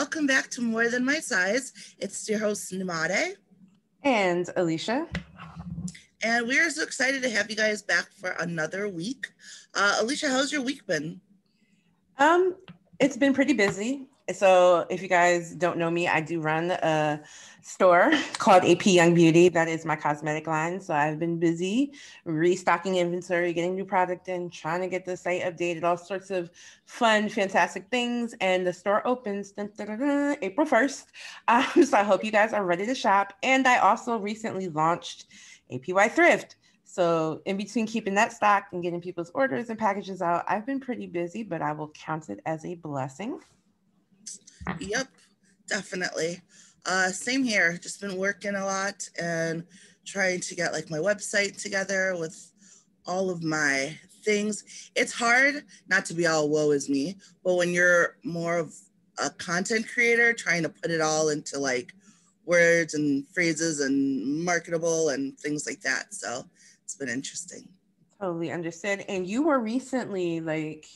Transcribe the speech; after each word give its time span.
welcome 0.00 0.26
back 0.26 0.48
to 0.48 0.62
More 0.62 0.88
Than 0.88 1.04
My 1.04 1.20
Size. 1.20 1.74
It's 1.98 2.26
your 2.26 2.38
host, 2.38 2.72
Namade. 2.72 3.36
And 4.02 4.48
Alicia. 4.56 5.06
And 6.22 6.48
we're 6.48 6.70
so 6.70 6.84
excited 6.84 7.22
to 7.22 7.28
have 7.28 7.50
you 7.50 7.56
guys 7.56 7.82
back 7.82 8.10
for 8.10 8.30
another 8.40 8.88
week. 8.88 9.26
Uh, 9.74 9.98
Alicia, 10.00 10.30
how's 10.30 10.50
your 10.50 10.62
week 10.62 10.86
been? 10.86 11.20
Um, 12.16 12.56
it's 12.98 13.18
been 13.18 13.34
pretty 13.34 13.52
busy. 13.52 14.06
So 14.34 14.86
if 14.90 15.02
you 15.02 15.08
guys 15.08 15.54
don't 15.54 15.78
know 15.78 15.90
me, 15.90 16.06
I 16.08 16.20
do 16.20 16.40
run 16.40 16.70
a 16.70 17.20
store 17.62 18.12
called 18.38 18.64
AP 18.64 18.86
Young 18.86 19.14
Beauty. 19.14 19.48
That 19.48 19.68
is 19.68 19.84
my 19.84 19.96
cosmetic 19.96 20.46
line. 20.46 20.80
So 20.80 20.94
I've 20.94 21.18
been 21.18 21.38
busy 21.38 21.92
restocking 22.24 22.96
inventory, 22.96 23.52
getting 23.52 23.74
new 23.74 23.84
product 23.84 24.28
in, 24.28 24.50
trying 24.50 24.80
to 24.82 24.88
get 24.88 25.04
the 25.04 25.16
site 25.16 25.42
updated, 25.42 25.84
all 25.84 25.96
sorts 25.96 26.30
of 26.30 26.50
fun, 26.86 27.28
fantastic 27.28 27.88
things. 27.90 28.34
And 28.40 28.66
the 28.66 28.72
store 28.72 29.06
opens 29.06 29.52
dun, 29.52 29.70
dun, 29.76 29.98
dun, 29.98 30.36
April 30.42 30.66
1st. 30.66 31.04
Um, 31.48 31.84
so 31.84 31.98
I 31.98 32.04
hope 32.04 32.24
you 32.24 32.30
guys 32.30 32.52
are 32.52 32.64
ready 32.64 32.86
to 32.86 32.94
shop. 32.94 33.32
And 33.42 33.66
I 33.66 33.78
also 33.78 34.18
recently 34.18 34.68
launched 34.68 35.26
APY 35.72 36.10
Thrift. 36.12 36.56
So 36.84 37.40
in 37.44 37.56
between 37.56 37.86
keeping 37.86 38.14
that 38.14 38.32
stock 38.32 38.66
and 38.72 38.82
getting 38.82 39.00
people's 39.00 39.30
orders 39.34 39.70
and 39.70 39.78
packages 39.78 40.22
out, 40.22 40.44
I've 40.48 40.66
been 40.66 40.80
pretty 40.80 41.06
busy, 41.06 41.42
but 41.42 41.62
I 41.62 41.72
will 41.72 41.88
count 41.88 42.28
it 42.28 42.40
as 42.46 42.64
a 42.64 42.74
blessing. 42.74 43.40
Yep, 44.78 45.08
definitely. 45.68 46.40
Uh, 46.86 47.08
same 47.08 47.44
here. 47.44 47.78
Just 47.78 48.00
been 48.00 48.16
working 48.16 48.54
a 48.54 48.64
lot 48.64 49.08
and 49.20 49.64
trying 50.04 50.40
to 50.40 50.54
get 50.54 50.72
like 50.72 50.90
my 50.90 50.98
website 50.98 51.60
together 51.60 52.16
with 52.18 52.50
all 53.06 53.30
of 53.30 53.42
my 53.42 53.96
things. 54.24 54.90
It's 54.94 55.12
hard 55.12 55.64
not 55.88 56.04
to 56.06 56.14
be 56.14 56.26
all 56.26 56.48
woe 56.48 56.70
is 56.70 56.88
me, 56.88 57.16
but 57.44 57.56
when 57.56 57.70
you're 57.70 58.16
more 58.24 58.58
of 58.58 58.74
a 59.18 59.30
content 59.30 59.86
creator, 59.92 60.32
trying 60.32 60.62
to 60.62 60.68
put 60.68 60.90
it 60.90 61.00
all 61.00 61.28
into 61.28 61.58
like 61.58 61.92
words 62.44 62.94
and 62.94 63.26
phrases 63.28 63.80
and 63.80 64.44
marketable 64.44 65.10
and 65.10 65.38
things 65.38 65.66
like 65.66 65.80
that. 65.82 66.14
So 66.14 66.44
it's 66.82 66.96
been 66.96 67.08
interesting. 67.08 67.68
Totally 68.20 68.50
understood. 68.50 69.04
And 69.08 69.26
you 69.26 69.42
were 69.42 69.60
recently 69.60 70.40
like 70.40 70.86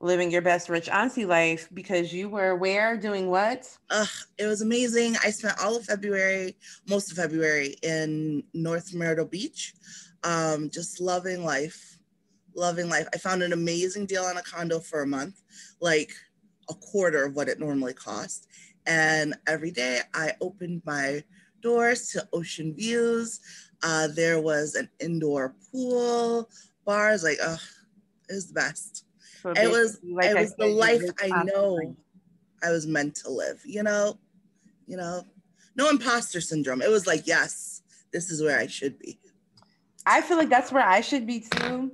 living 0.00 0.30
your 0.30 0.42
best 0.42 0.68
rich 0.68 0.88
auntie 0.88 1.24
life 1.24 1.68
because 1.72 2.12
you 2.12 2.28
were 2.28 2.54
where 2.54 2.96
doing 2.96 3.28
what? 3.28 3.66
Uh, 3.88 4.06
it 4.38 4.46
was 4.46 4.60
amazing. 4.60 5.16
I 5.24 5.30
spent 5.30 5.58
all 5.62 5.76
of 5.76 5.84
February, 5.84 6.56
most 6.88 7.10
of 7.10 7.16
February 7.16 7.76
in 7.82 8.44
North 8.52 8.94
Myrtle 8.94 9.24
Beach, 9.24 9.74
um, 10.22 10.68
just 10.70 11.00
loving 11.00 11.44
life, 11.44 11.98
loving 12.54 12.88
life. 12.88 13.08
I 13.14 13.18
found 13.18 13.42
an 13.42 13.52
amazing 13.52 14.06
deal 14.06 14.24
on 14.24 14.36
a 14.36 14.42
condo 14.42 14.80
for 14.80 15.02
a 15.02 15.06
month, 15.06 15.42
like 15.80 16.12
a 16.68 16.74
quarter 16.74 17.24
of 17.24 17.34
what 17.34 17.48
it 17.48 17.58
normally 17.58 17.94
cost. 17.94 18.48
And 18.86 19.34
every 19.46 19.70
day 19.70 20.00
I 20.14 20.32
opened 20.40 20.82
my 20.84 21.24
doors 21.62 22.08
to 22.10 22.28
ocean 22.32 22.74
views. 22.74 23.40
Uh, 23.82 24.08
there 24.08 24.40
was 24.40 24.74
an 24.74 24.88
indoor 25.00 25.54
pool, 25.72 26.50
bars, 26.84 27.24
like, 27.24 27.38
oh, 27.42 27.58
it 28.28 28.34
was 28.34 28.48
the 28.48 28.54
best 28.54 29.05
it 29.54 29.70
was 29.70 30.00
like 30.10 30.30
it 30.30 30.36
was 30.36 30.54
the 30.56 30.66
life 30.66 31.02
I 31.22 31.44
know 31.44 31.96
I 32.62 32.70
was 32.70 32.86
meant 32.86 33.14
to 33.16 33.30
live, 33.30 33.60
you 33.64 33.82
know, 33.82 34.18
you 34.86 34.96
know, 34.96 35.22
no 35.76 35.90
imposter 35.90 36.40
syndrome. 36.40 36.82
It 36.82 36.90
was 36.90 37.06
like, 37.06 37.26
yes, 37.26 37.82
this 38.12 38.30
is 38.30 38.42
where 38.42 38.58
I 38.58 38.66
should 38.66 38.98
be. 38.98 39.18
I 40.06 40.20
feel 40.20 40.36
like 40.36 40.48
that's 40.48 40.72
where 40.72 40.86
I 40.86 41.00
should 41.00 41.26
be 41.26 41.40
too. 41.40 41.92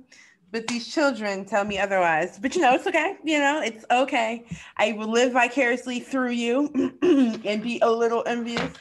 But 0.51 0.67
these 0.67 0.93
children 0.93 1.45
tell 1.45 1.65
me 1.65 1.79
otherwise. 1.79 2.37
But 2.39 2.55
you 2.55 2.61
know, 2.61 2.75
it's 2.75 2.85
okay. 2.85 3.17
You 3.23 3.39
know, 3.39 3.61
it's 3.61 3.85
okay. 3.89 4.45
I 4.77 4.91
will 4.93 5.11
live 5.11 5.33
vicariously 5.33 5.99
through 5.99 6.29
you 6.31 6.69
and 7.01 7.63
be 7.63 7.79
a 7.81 7.91
little 7.91 8.23
envious. 8.27 8.71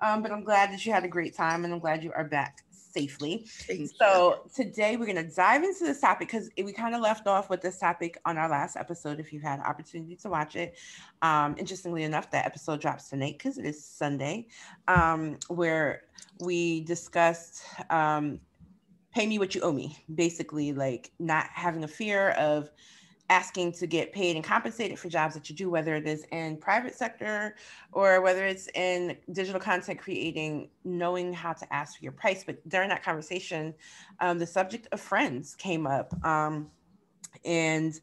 Um, 0.00 0.22
but 0.22 0.32
I'm 0.32 0.44
glad 0.44 0.72
that 0.72 0.84
you 0.86 0.92
had 0.92 1.04
a 1.04 1.08
great 1.08 1.36
time 1.36 1.64
and 1.64 1.74
I'm 1.74 1.78
glad 1.78 2.02
you 2.02 2.10
are 2.16 2.24
back 2.24 2.64
safely. 2.92 3.44
Thank 3.66 3.90
so 3.98 4.40
you. 4.44 4.64
today 4.64 4.96
we're 4.96 5.06
going 5.06 5.16
to 5.28 5.34
dive 5.34 5.62
into 5.62 5.84
this 5.84 6.00
topic 6.00 6.28
because 6.28 6.50
we 6.56 6.72
kind 6.72 6.94
of 6.94 7.00
left 7.00 7.26
off 7.26 7.50
with 7.50 7.60
this 7.60 7.78
topic 7.78 8.20
on 8.24 8.38
our 8.38 8.48
last 8.48 8.76
episode. 8.76 9.20
If 9.20 9.32
you 9.32 9.40
had 9.40 9.60
opportunity 9.60 10.16
to 10.16 10.28
watch 10.28 10.56
it, 10.56 10.78
um, 11.22 11.54
interestingly 11.58 12.04
enough, 12.04 12.30
that 12.30 12.46
episode 12.46 12.80
drops 12.80 13.08
tonight 13.08 13.36
because 13.38 13.58
it 13.58 13.64
is 13.64 13.84
Sunday, 13.84 14.48
um, 14.88 15.38
where 15.48 16.02
we 16.40 16.82
discussed 16.82 17.62
um, 17.90 18.40
pay 19.12 19.26
me 19.26 19.38
what 19.38 19.54
you 19.54 19.60
owe 19.62 19.72
me, 19.72 19.96
basically 20.14 20.72
like 20.72 21.10
not 21.18 21.46
having 21.52 21.84
a 21.84 21.88
fear 21.88 22.30
of 22.30 22.70
asking 23.30 23.72
to 23.72 23.86
get 23.86 24.12
paid 24.12 24.34
and 24.34 24.44
compensated 24.44 24.98
for 24.98 25.08
jobs 25.08 25.34
that 25.34 25.48
you 25.48 25.54
do, 25.54 25.70
whether 25.70 25.94
it 25.94 26.06
is 26.06 26.26
in 26.32 26.56
private 26.56 26.94
sector 26.94 27.54
or 27.92 28.20
whether 28.20 28.44
it's 28.44 28.68
in 28.74 29.16
digital 29.32 29.60
content 29.60 30.00
creating, 30.00 30.68
knowing 30.84 31.32
how 31.32 31.52
to 31.52 31.72
ask 31.72 31.96
for 31.96 32.02
your 32.02 32.12
price. 32.12 32.42
But 32.44 32.68
during 32.68 32.88
that 32.88 33.04
conversation, 33.04 33.72
um, 34.18 34.38
the 34.38 34.46
subject 34.46 34.88
of 34.90 35.00
friends 35.00 35.54
came 35.54 35.86
up. 35.86 36.12
Um, 36.26 36.70
and 37.44 37.98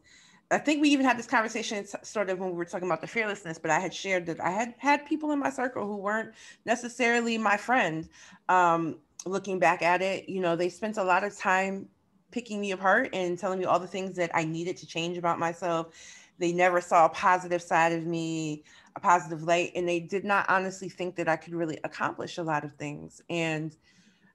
I 0.49 0.59
think 0.59 0.81
we 0.81 0.89
even 0.89 1.05
had 1.05 1.19
this 1.19 1.27
conversation 1.27 1.85
sort 2.03 2.29
of 2.29 2.39
when 2.39 2.51
we 2.51 2.55
were 2.55 2.63
talking 2.63 2.87
about 2.87 3.01
the 3.01 3.07
fearlessness, 3.07 3.59
but 3.59 3.69
I 3.69 3.79
had 3.79 3.93
shared 3.93 4.25
that 4.27 4.39
I 4.39 4.49
had 4.49 4.75
had 4.77 5.05
people 5.05 5.33
in 5.33 5.39
my 5.39 5.49
circle 5.49 5.85
who 5.85 5.97
weren't 5.97 6.31
necessarily 6.65 7.37
my 7.37 7.57
friend. 7.57 8.07
Um, 8.47 8.99
looking 9.25 9.59
back 9.59 9.81
at 9.81 10.01
it, 10.01 10.29
you 10.29 10.39
know, 10.39 10.55
they 10.55 10.69
spent 10.69 10.95
a 10.95 11.03
lot 11.03 11.25
of 11.25 11.37
time 11.37 11.89
picking 12.31 12.59
me 12.59 12.71
apart 12.71 13.09
and 13.13 13.37
telling 13.37 13.59
me 13.59 13.65
all 13.65 13.79
the 13.79 13.87
things 13.87 14.15
that 14.17 14.31
I 14.33 14.43
needed 14.43 14.77
to 14.77 14.87
change 14.87 15.17
about 15.17 15.39
myself. 15.39 15.87
They 16.39 16.51
never 16.51 16.81
saw 16.81 17.05
a 17.05 17.09
positive 17.09 17.61
side 17.61 17.93
of 17.93 18.05
me, 18.05 18.63
a 18.95 18.99
positive 18.99 19.43
light, 19.43 19.71
and 19.75 19.87
they 19.87 19.99
did 19.99 20.23
not 20.23 20.45
honestly 20.49 20.89
think 20.89 21.15
that 21.15 21.27
I 21.27 21.35
could 21.35 21.53
really 21.53 21.79
accomplish 21.83 22.37
a 22.37 22.43
lot 22.43 22.63
of 22.63 22.73
things. 22.73 23.21
And 23.29 23.75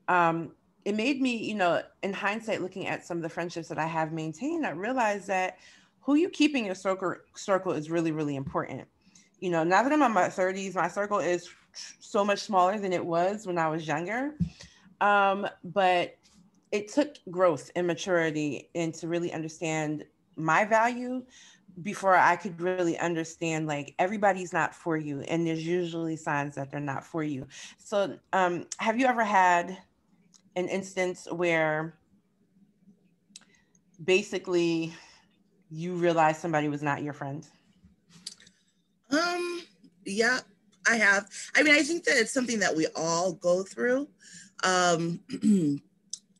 um, 0.08 0.53
it 0.84 0.97
made 0.97 1.20
me, 1.20 1.36
you 1.36 1.54
know, 1.54 1.82
in 2.03 2.12
hindsight, 2.12 2.60
looking 2.60 2.88
at 2.88 3.06
some 3.06 3.19
of 3.19 3.22
the 3.22 3.28
friendships 3.28 3.69
that 3.69 3.78
I 3.78 3.86
have 3.86 4.12
maintained, 4.12 4.66
I 4.66 4.70
realized 4.70 5.28
that 5.28 5.59
who 6.00 6.16
you 6.16 6.28
keep 6.28 6.56
in 6.56 6.64
your 6.64 6.74
circle, 6.74 7.14
circle 7.36 7.72
is 7.72 7.91
really, 7.91 8.10
really 8.10 8.36
important. 8.36 8.88
You 9.38 9.50
know, 9.50 9.62
now 9.62 9.82
that 9.82 9.92
I'm 9.92 10.03
in 10.03 10.12
my 10.12 10.28
30s, 10.28 10.74
my 10.74 10.88
circle 10.88 11.19
is 11.19 11.48
so 12.00 12.24
much 12.24 12.41
smaller 12.41 12.78
than 12.78 12.92
it 12.92 13.04
was 13.04 13.47
when 13.47 13.59
I 13.59 13.69
was 13.69 13.86
younger. 13.86 14.34
Um, 15.00 15.48
but 15.64 16.16
it 16.72 16.88
took 16.93 17.19
growth 17.31 17.71
and 17.77 17.87
maturity 17.87 18.71
and 18.75 18.94
to 18.94 19.06
really 19.06 19.33
understand 19.33 20.05
my 20.37 20.65
value 20.65 21.22
before 21.83 22.16
I 22.16 22.37
could 22.37 22.60
really 22.60 22.99
understand 22.99 23.66
like 23.66 23.94
everybody's 23.99 24.53
not 24.53 24.75
for 24.75 24.97
you 24.97 25.21
and 25.21 25.47
there's 25.47 25.65
usually 25.65 26.16
signs 26.16 26.55
that 26.56 26.71
they're 26.71 26.81
not 26.81 27.05
for 27.05 27.22
you. 27.22 27.47
So 27.78 28.19
um 28.33 28.66
have 28.78 28.99
you 28.99 29.06
ever 29.06 29.25
had 29.25 29.78
an 30.56 30.69
instance 30.69 31.28
where 31.31 31.94
basically 34.03 34.93
you 35.71 35.94
realized 35.94 36.41
somebody 36.41 36.69
was 36.69 36.83
not 36.83 37.03
your 37.03 37.12
friend? 37.12 37.47
Um 39.10 39.62
yeah, 40.04 40.41
I 40.87 40.97
have. 40.97 41.28
I 41.54 41.62
mean, 41.62 41.75
I 41.75 41.83
think 41.83 42.04
that 42.04 42.16
it's 42.16 42.33
something 42.33 42.59
that 42.59 42.75
we 42.75 42.87
all 42.97 43.34
go 43.34 43.62
through. 43.62 44.09
Um 44.65 45.21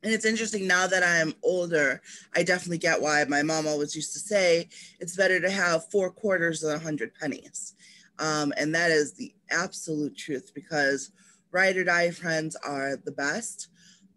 And 0.03 0.13
it's 0.13 0.25
interesting 0.25 0.67
now 0.67 0.87
that 0.89 1.05
I'm 1.05 1.35
older, 1.43 2.03
I 2.35 2.43
definitely 2.43 2.79
get 2.79 3.01
why 3.01 3.25
my 3.25 3.43
mom 3.43 3.69
always 3.69 3.95
used 3.95 4.13
to 4.15 4.19
say 4.19 4.69
it's 4.99 5.17
better 5.17 5.41
to 5.41 5.51
have 5.51 5.91
four 5.91 6.11
quarters 6.11 6.61
than 6.61 6.75
a 6.75 6.79
hundred 6.79 7.13
pennies. 7.15 7.75
Um, 8.19 8.53
and 8.57 8.75
that 8.75 8.91
is 8.91 9.15
the 9.15 9.33
absolute 9.51 10.17
truth 10.17 10.53
because 10.55 11.13
ride 11.53 11.77
or 11.77 11.85
die 11.85 12.11
friends 12.11 12.57
are 12.57 12.97
the 12.97 13.13
best. 13.13 13.69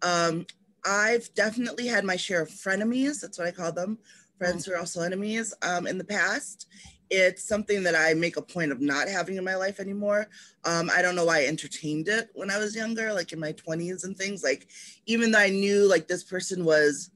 Um, 0.02 0.46
I've 0.84 1.32
definitely 1.34 1.86
had 1.86 2.04
my 2.04 2.16
share 2.16 2.42
of 2.42 2.48
frenemies, 2.48 3.20
that's 3.20 3.38
what 3.38 3.48
I 3.48 3.52
call 3.52 3.72
them, 3.72 3.98
friends 4.38 4.64
who 4.64 4.72
are 4.72 4.78
also 4.78 5.02
enemies 5.02 5.54
um, 5.62 5.86
in 5.86 5.98
the 5.98 6.04
past 6.04 6.66
it's 7.10 7.44
something 7.44 7.82
that 7.84 7.94
I 7.94 8.14
make 8.14 8.36
a 8.36 8.42
point 8.42 8.72
of 8.72 8.80
not 8.80 9.08
having 9.08 9.36
in 9.36 9.44
my 9.44 9.54
life 9.54 9.78
anymore. 9.80 10.28
Um, 10.64 10.90
I 10.94 11.02
don't 11.02 11.14
know 11.14 11.24
why 11.24 11.40
I 11.40 11.46
entertained 11.46 12.08
it 12.08 12.30
when 12.34 12.50
I 12.50 12.58
was 12.58 12.74
younger, 12.74 13.12
like 13.12 13.32
in 13.32 13.40
my 13.40 13.52
20s 13.52 14.04
and 14.04 14.16
things. 14.16 14.42
Like, 14.42 14.68
even 15.06 15.30
though 15.30 15.38
I 15.38 15.50
knew 15.50 15.88
like 15.88 16.08
this 16.08 16.24
person 16.24 16.64
was 16.64 17.10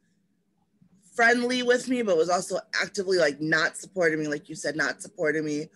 friendly 1.15 1.63
with 1.63 1.89
me, 1.89 2.03
but 2.03 2.17
was 2.17 2.31
also 2.31 2.59
actively 2.81 3.19
like 3.19 3.41
not 3.41 3.77
supporting 3.77 4.21
me, 4.21 4.29
like 4.29 4.49
you 4.49 4.55
said, 4.55 4.77
not 4.77 5.03
supporting 5.03 5.45
me, 5.45 5.69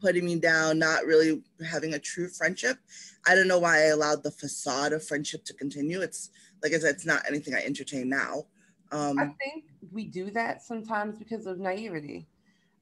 putting 0.00 0.24
me 0.24 0.38
down, 0.38 0.78
not 0.78 1.06
really 1.06 1.42
having 1.68 1.94
a 1.94 1.98
true 1.98 2.28
friendship. 2.28 2.78
I 3.26 3.34
don't 3.34 3.48
know 3.48 3.58
why 3.58 3.78
I 3.78 3.86
allowed 3.86 4.22
the 4.22 4.30
facade 4.30 4.92
of 4.92 5.06
friendship 5.06 5.44
to 5.46 5.54
continue. 5.54 6.00
It's 6.00 6.30
like 6.62 6.74
I 6.74 6.78
said, 6.78 6.94
it's 6.94 7.06
not 7.06 7.22
anything 7.26 7.54
I 7.54 7.62
entertain 7.64 8.08
now. 8.08 8.44
Um, 8.90 9.18
I 9.18 9.24
think 9.42 9.64
we 9.90 10.04
do 10.04 10.30
that 10.32 10.62
sometimes 10.62 11.18
because 11.18 11.46
of 11.46 11.58
naivety. 11.58 12.26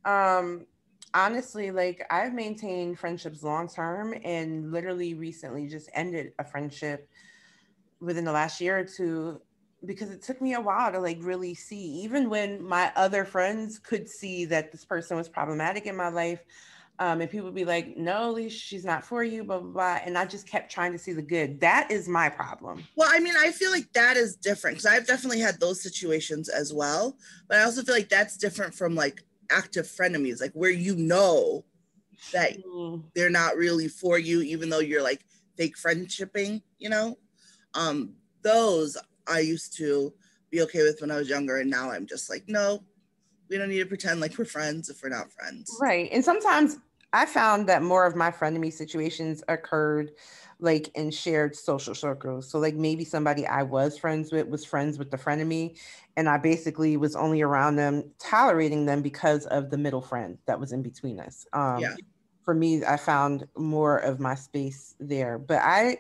Um, 0.05 0.67
honestly, 1.15 1.71
like 1.71 2.07
I've 2.11 2.35
maintained 2.35 2.99
friendships 2.99 3.43
long 3.43 3.69
term 3.69 4.15
and 4.25 4.73
literally 4.73 5.15
recently 5.15 5.69
just 5.69 5.91
ended 5.95 6.33
a 6.39 6.45
friendship 6.45 7.09
within 8.01 8.25
the 8.25 8.33
last 8.33 8.61
year 8.61 8.79
or 8.79 8.85
two 8.85 9.41
because 9.85 10.11
it 10.11 10.23
took 10.23 10.41
me 10.41 10.55
a 10.55 10.61
while 10.61 10.93
to 10.93 11.01
like 11.01 11.19
really 11.23 11.55
see 11.55 12.03
even 12.03 12.29
when 12.29 12.63
my 12.63 12.93
other 12.97 13.25
friends 13.25 13.79
could 13.79 14.09
see 14.09 14.45
that 14.45 14.71
this 14.73 14.85
person 14.85 15.17
was 15.17 15.29
problematic 15.29 15.87
in 15.87 15.97
my 15.97 16.09
life 16.09 16.45
Um, 17.01 17.23
and 17.23 17.31
people 17.31 17.47
would 17.47 17.55
be 17.55 17.65
like, 17.65 17.97
no, 17.97 18.31
Leash, 18.31 18.61
she's 18.61 18.85
not 18.85 19.03
for 19.03 19.25
you, 19.25 19.43
blah, 19.43 19.59
blah, 19.59 19.73
blah. 19.73 19.99
And 20.05 20.19
I 20.19 20.27
just 20.27 20.47
kept 20.47 20.71
trying 20.71 20.93
to 20.93 20.99
see 20.99 21.15
the 21.15 21.23
good. 21.23 21.59
That 21.61 21.91
is 21.91 22.07
my 22.09 22.29
problem. 22.29 22.85
Well, 22.95 23.09
I 23.11 23.21
mean, 23.21 23.33
I 23.39 23.53
feel 23.53 23.71
like 23.71 23.91
that 23.95 24.19
is 24.19 24.37
different 24.37 24.77
because 24.77 24.93
I've 24.93 25.07
definitely 25.07 25.41
had 25.41 25.59
those 25.61 25.83
situations 25.83 26.51
as 26.51 26.75
well. 26.75 27.17
But 27.49 27.57
I 27.57 27.63
also 27.63 27.83
feel 27.83 27.95
like 27.95 28.11
that's 28.11 28.37
different 28.37 28.75
from 28.75 28.95
like 28.95 29.25
active 29.51 29.87
frenemies, 29.87 30.41
like 30.41 30.53
where 30.53 30.71
you 30.71 30.97
know 30.97 31.65
that 32.33 32.57
mm. 32.65 33.03
they're 33.15 33.31
not 33.31 33.57
really 33.57 33.89
for 33.89 34.19
you, 34.19 34.43
even 34.43 34.69
though 34.69 34.81
you're 34.81 35.03
like 35.03 35.25
fake 35.57 35.77
friendshipping, 35.77 36.63
you 36.79 36.89
know? 36.89 37.19
Um, 37.75 38.15
those 38.43 38.97
I 39.27 39.41
used 39.41 39.77
to 39.79 40.13
be 40.51 40.63
okay 40.63 40.83
with 40.83 41.01
when 41.01 41.11
I 41.11 41.17
was 41.17 41.29
younger. 41.29 41.59
And 41.59 41.71
now 41.71 41.91
I'm 41.91 42.07
just 42.07 42.29
like, 42.29 42.45
no, 42.49 42.83
we 43.49 43.59
don't 43.59 43.69
need 43.69 43.79
to 43.79 43.87
pretend 43.87 44.21
like 44.21 44.37
we're 44.39 44.45
friends 44.45 44.89
if 44.89 45.03
we're 45.03 45.09
not 45.09 45.33
friends. 45.33 45.77
Right. 45.81 46.09
And 46.13 46.25
sometimes 46.25 46.79
I 47.13 47.27
found 47.27 47.69
that 47.69 47.83
more 47.83 48.07
of 48.07 48.17
my 48.17 48.31
frenemy 48.31 48.73
situations 48.73 49.43
occurred 49.49 50.13
like 50.61 50.91
in 50.95 51.11
shared 51.11 51.57
social 51.57 51.95
circles. 51.95 52.49
So 52.49 52.59
like 52.59 52.75
maybe 52.75 53.05
somebody 53.05 53.47
I 53.47 53.63
was 53.63 53.99
friends 53.99 54.31
with 54.31 54.47
was 54.49 54.65
friends 54.65 54.99
with 54.99 55.11
the 55.11 55.17
frenemy 55.17 55.79
and 56.21 56.29
I 56.29 56.37
basically 56.37 56.99
was 56.99 57.17
only 57.17 57.41
around 57.41 57.77
them 57.77 58.05
tolerating 58.19 58.85
them 58.85 59.01
because 59.01 59.47
of 59.47 59.71
the 59.71 59.79
middle 59.79 60.03
friend 60.03 60.37
that 60.45 60.61
was 60.61 60.71
in 60.71 60.83
between 60.83 61.19
us. 61.19 61.47
Um 61.55 61.81
yeah. 61.81 61.95
for 62.45 62.53
me 62.53 62.85
I 62.85 62.99
found 62.99 63.47
more 63.57 63.97
of 63.97 64.21
my 64.21 64.35
space 64.35 64.95
there. 65.01 65.39
But 65.39 65.63
I 65.63 65.97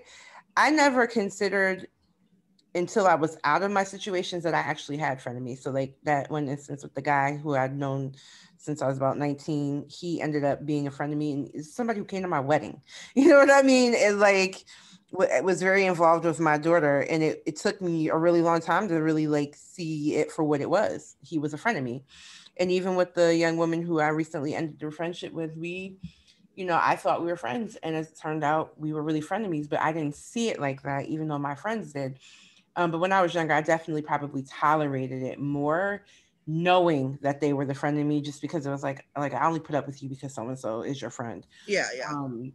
I 0.59 0.71
never 0.71 1.07
considered 1.07 1.89
until 2.75 3.07
I 3.07 3.15
was 3.15 3.37
out 3.45 3.63
of 3.63 3.71
my 3.71 3.85
situations 3.85 4.45
that 4.45 4.55
I 4.55 4.59
actually 4.59 4.97
had 4.97 5.21
friend 5.21 5.37
of 5.37 5.45
me. 5.45 5.57
So 5.57 5.71
like 5.71 5.97
that 6.05 6.31
one 6.31 6.49
instance 6.49 6.83
with 6.83 6.95
the 6.95 7.03
guy 7.03 7.37
who 7.37 7.57
I'd 7.57 7.77
known 7.77 8.15
since 8.57 8.83
I 8.83 8.87
was 8.87 8.97
about 8.97 9.19
19. 9.19 9.87
He 9.89 10.21
ended 10.21 10.45
up 10.45 10.65
being 10.67 10.87
a 10.87 10.91
frenemy 10.91 11.33
and 11.55 11.67
somebody 11.67 11.99
who 11.99 12.05
came 12.05 12.23
to 12.23 12.29
my 12.29 12.41
wedding. 12.41 12.81
You 13.15 13.29
know 13.29 13.39
what 13.39 13.51
I 13.51 13.63
mean? 13.63 13.95
It 13.95 14.15
like 14.15 14.65
it 15.13 15.43
was 15.43 15.61
very 15.61 15.87
involved 15.87 16.25
with 16.25 16.39
my 16.39 16.57
daughter 16.57 17.01
and 17.01 17.23
it, 17.23 17.43
it 17.45 17.57
took 17.57 17.81
me 17.81 18.09
a 18.09 18.17
really 18.17 18.43
long 18.43 18.61
time 18.61 18.87
to 18.89 18.95
really 18.95 19.27
like 19.27 19.57
see 19.57 20.15
it 20.15 20.31
for 20.31 20.45
what 20.45 20.61
it 20.61 20.71
was. 20.71 21.17
He 21.21 21.39
was 21.39 21.53
a 21.53 21.59
frenemy. 21.59 22.05
And 22.59 22.71
even 22.71 22.95
with 22.95 23.15
the 23.15 23.35
young 23.35 23.57
woman 23.57 23.83
who 23.83 24.01
I 24.01 24.09
recently 24.09 24.55
ended 24.55 24.83
a 24.83 24.91
friendship 24.91 25.33
with, 25.33 25.57
we, 25.57 25.97
you 26.55 26.65
know, 26.65 26.79
I 26.81 26.95
thought 26.95 27.23
we 27.23 27.29
were 27.29 27.37
friends. 27.37 27.77
And 27.83 27.97
as 27.97 28.09
it 28.11 28.19
turned 28.21 28.45
out, 28.45 28.79
we 28.79 28.93
were 28.93 29.03
really 29.03 29.23
frenemies, 29.23 29.69
but 29.69 29.81
I 29.81 29.93
didn't 29.93 30.15
see 30.15 30.51
it 30.51 30.61
like 30.61 30.83
that, 30.83 31.07
even 31.07 31.27
though 31.27 31.39
my 31.39 31.55
friends 31.55 31.93
did. 31.93 32.19
Um, 32.77 32.91
but 32.91 32.99
when 32.99 33.13
I 33.13 33.23
was 33.23 33.35
younger, 33.35 33.55
I 33.55 33.63
definitely 33.63 34.03
probably 34.03 34.43
tolerated 34.43 35.23
it 35.23 35.39
more 35.39 36.05
knowing 36.47 37.19
that 37.23 37.41
they 37.41 37.53
were 37.53 37.65
the 37.67 37.75
frenemy 37.75 38.25
just 38.25 38.41
because 38.41 38.67
it 38.67 38.71
was 38.71 38.83
like 38.83 39.07
like 39.17 39.35
I 39.35 39.47
only 39.47 39.61
put 39.61 39.77
up 39.77 39.87
with 39.87 40.03
you 40.03 40.09
because 40.09 40.35
so 40.35 40.49
and 40.49 40.59
so 40.59 40.83
is 40.83 41.01
your 41.01 41.11
friend. 41.11 41.47
Yeah, 41.67 41.87
yeah. 41.97 42.11
Um, 42.11 42.53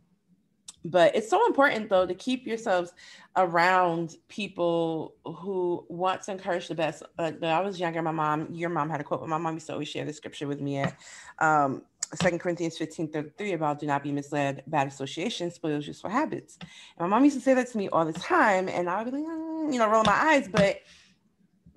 but 0.84 1.16
it's 1.16 1.30
so 1.30 1.46
important 1.48 1.90
though 1.90 2.06
to 2.06 2.14
keep 2.14 2.46
yourselves 2.46 2.94
around 3.36 4.18
people 4.28 5.16
who 5.26 5.84
want 5.90 6.22
to 6.24 6.32
encourage 6.32 6.68
the 6.68 6.76
best. 6.76 7.04
Uh, 7.18 7.32
when 7.40 7.52
I 7.52 7.62
was 7.62 7.80
younger, 7.80 8.02
my 8.02 8.12
mom, 8.12 8.54
your 8.54 8.70
mom 8.70 8.90
had 8.90 9.02
a 9.02 9.04
quote, 9.04 9.22
but 9.22 9.30
my 9.30 9.38
mom 9.38 9.56
used 9.56 9.68
to 9.68 9.74
always 9.74 9.88
share 9.88 10.06
the 10.06 10.14
scripture 10.14 10.48
with 10.48 10.62
me 10.62 10.78
at 10.78 10.96
um, 11.40 11.82
2 12.22 12.38
Corinthians 12.40 12.78
15 12.78 13.12
33 13.12 13.54
about 13.54 13.80
do 13.80 13.86
not 13.86 14.04
be 14.04 14.12
misled, 14.12 14.64
bad 14.68 14.88
association 14.88 15.52
spoils 15.52 15.88
useful 15.88 16.10
habits. 16.10 16.58
And 16.62 16.70
my 17.00 17.08
mom 17.08 17.24
used 17.24 17.38
to 17.38 17.44
say 17.44 17.54
that 17.54 17.72
to 17.72 17.78
me 17.78 17.90
all 17.90 18.06
the 18.06 18.14
time, 18.14 18.70
and 18.70 18.90
I 18.90 19.04
would 19.04 19.12
be 19.12 19.20
like, 19.20 19.28
mm, 19.28 19.74
you 19.74 19.80
know, 19.80 19.90
roll 19.90 20.04
my 20.04 20.14
eyes, 20.14 20.48
but 20.48 20.80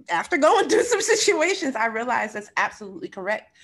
after 0.09 0.37
going 0.37 0.69
through 0.69 0.85
some 0.85 1.01
situations, 1.01 1.77
I 1.77 1.87
realized 1.87 2.35
that's 2.35 2.51
absolutely 2.57 3.09
correct. 3.09 3.57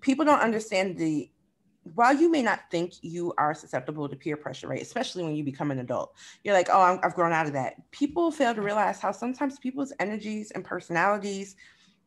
People 0.00 0.24
don't 0.24 0.40
understand 0.40 0.96
the 0.96 1.30
while 1.94 2.14
you 2.14 2.30
may 2.30 2.42
not 2.42 2.60
think 2.70 2.92
you 3.00 3.32
are 3.38 3.54
susceptible 3.54 4.08
to 4.08 4.14
peer 4.14 4.36
pressure, 4.36 4.68
right? 4.68 4.82
Especially 4.82 5.24
when 5.24 5.34
you 5.34 5.42
become 5.42 5.70
an 5.70 5.78
adult, 5.78 6.14
you're 6.44 6.54
like, 6.54 6.68
oh, 6.70 6.80
i 6.80 6.98
have 7.02 7.14
grown 7.14 7.32
out 7.32 7.46
of 7.46 7.54
that. 7.54 7.74
People 7.90 8.30
fail 8.30 8.54
to 8.54 8.60
realize 8.60 9.00
how 9.00 9.10
sometimes 9.10 9.58
people's 9.58 9.92
energies 9.98 10.50
and 10.50 10.62
personalities 10.62 11.56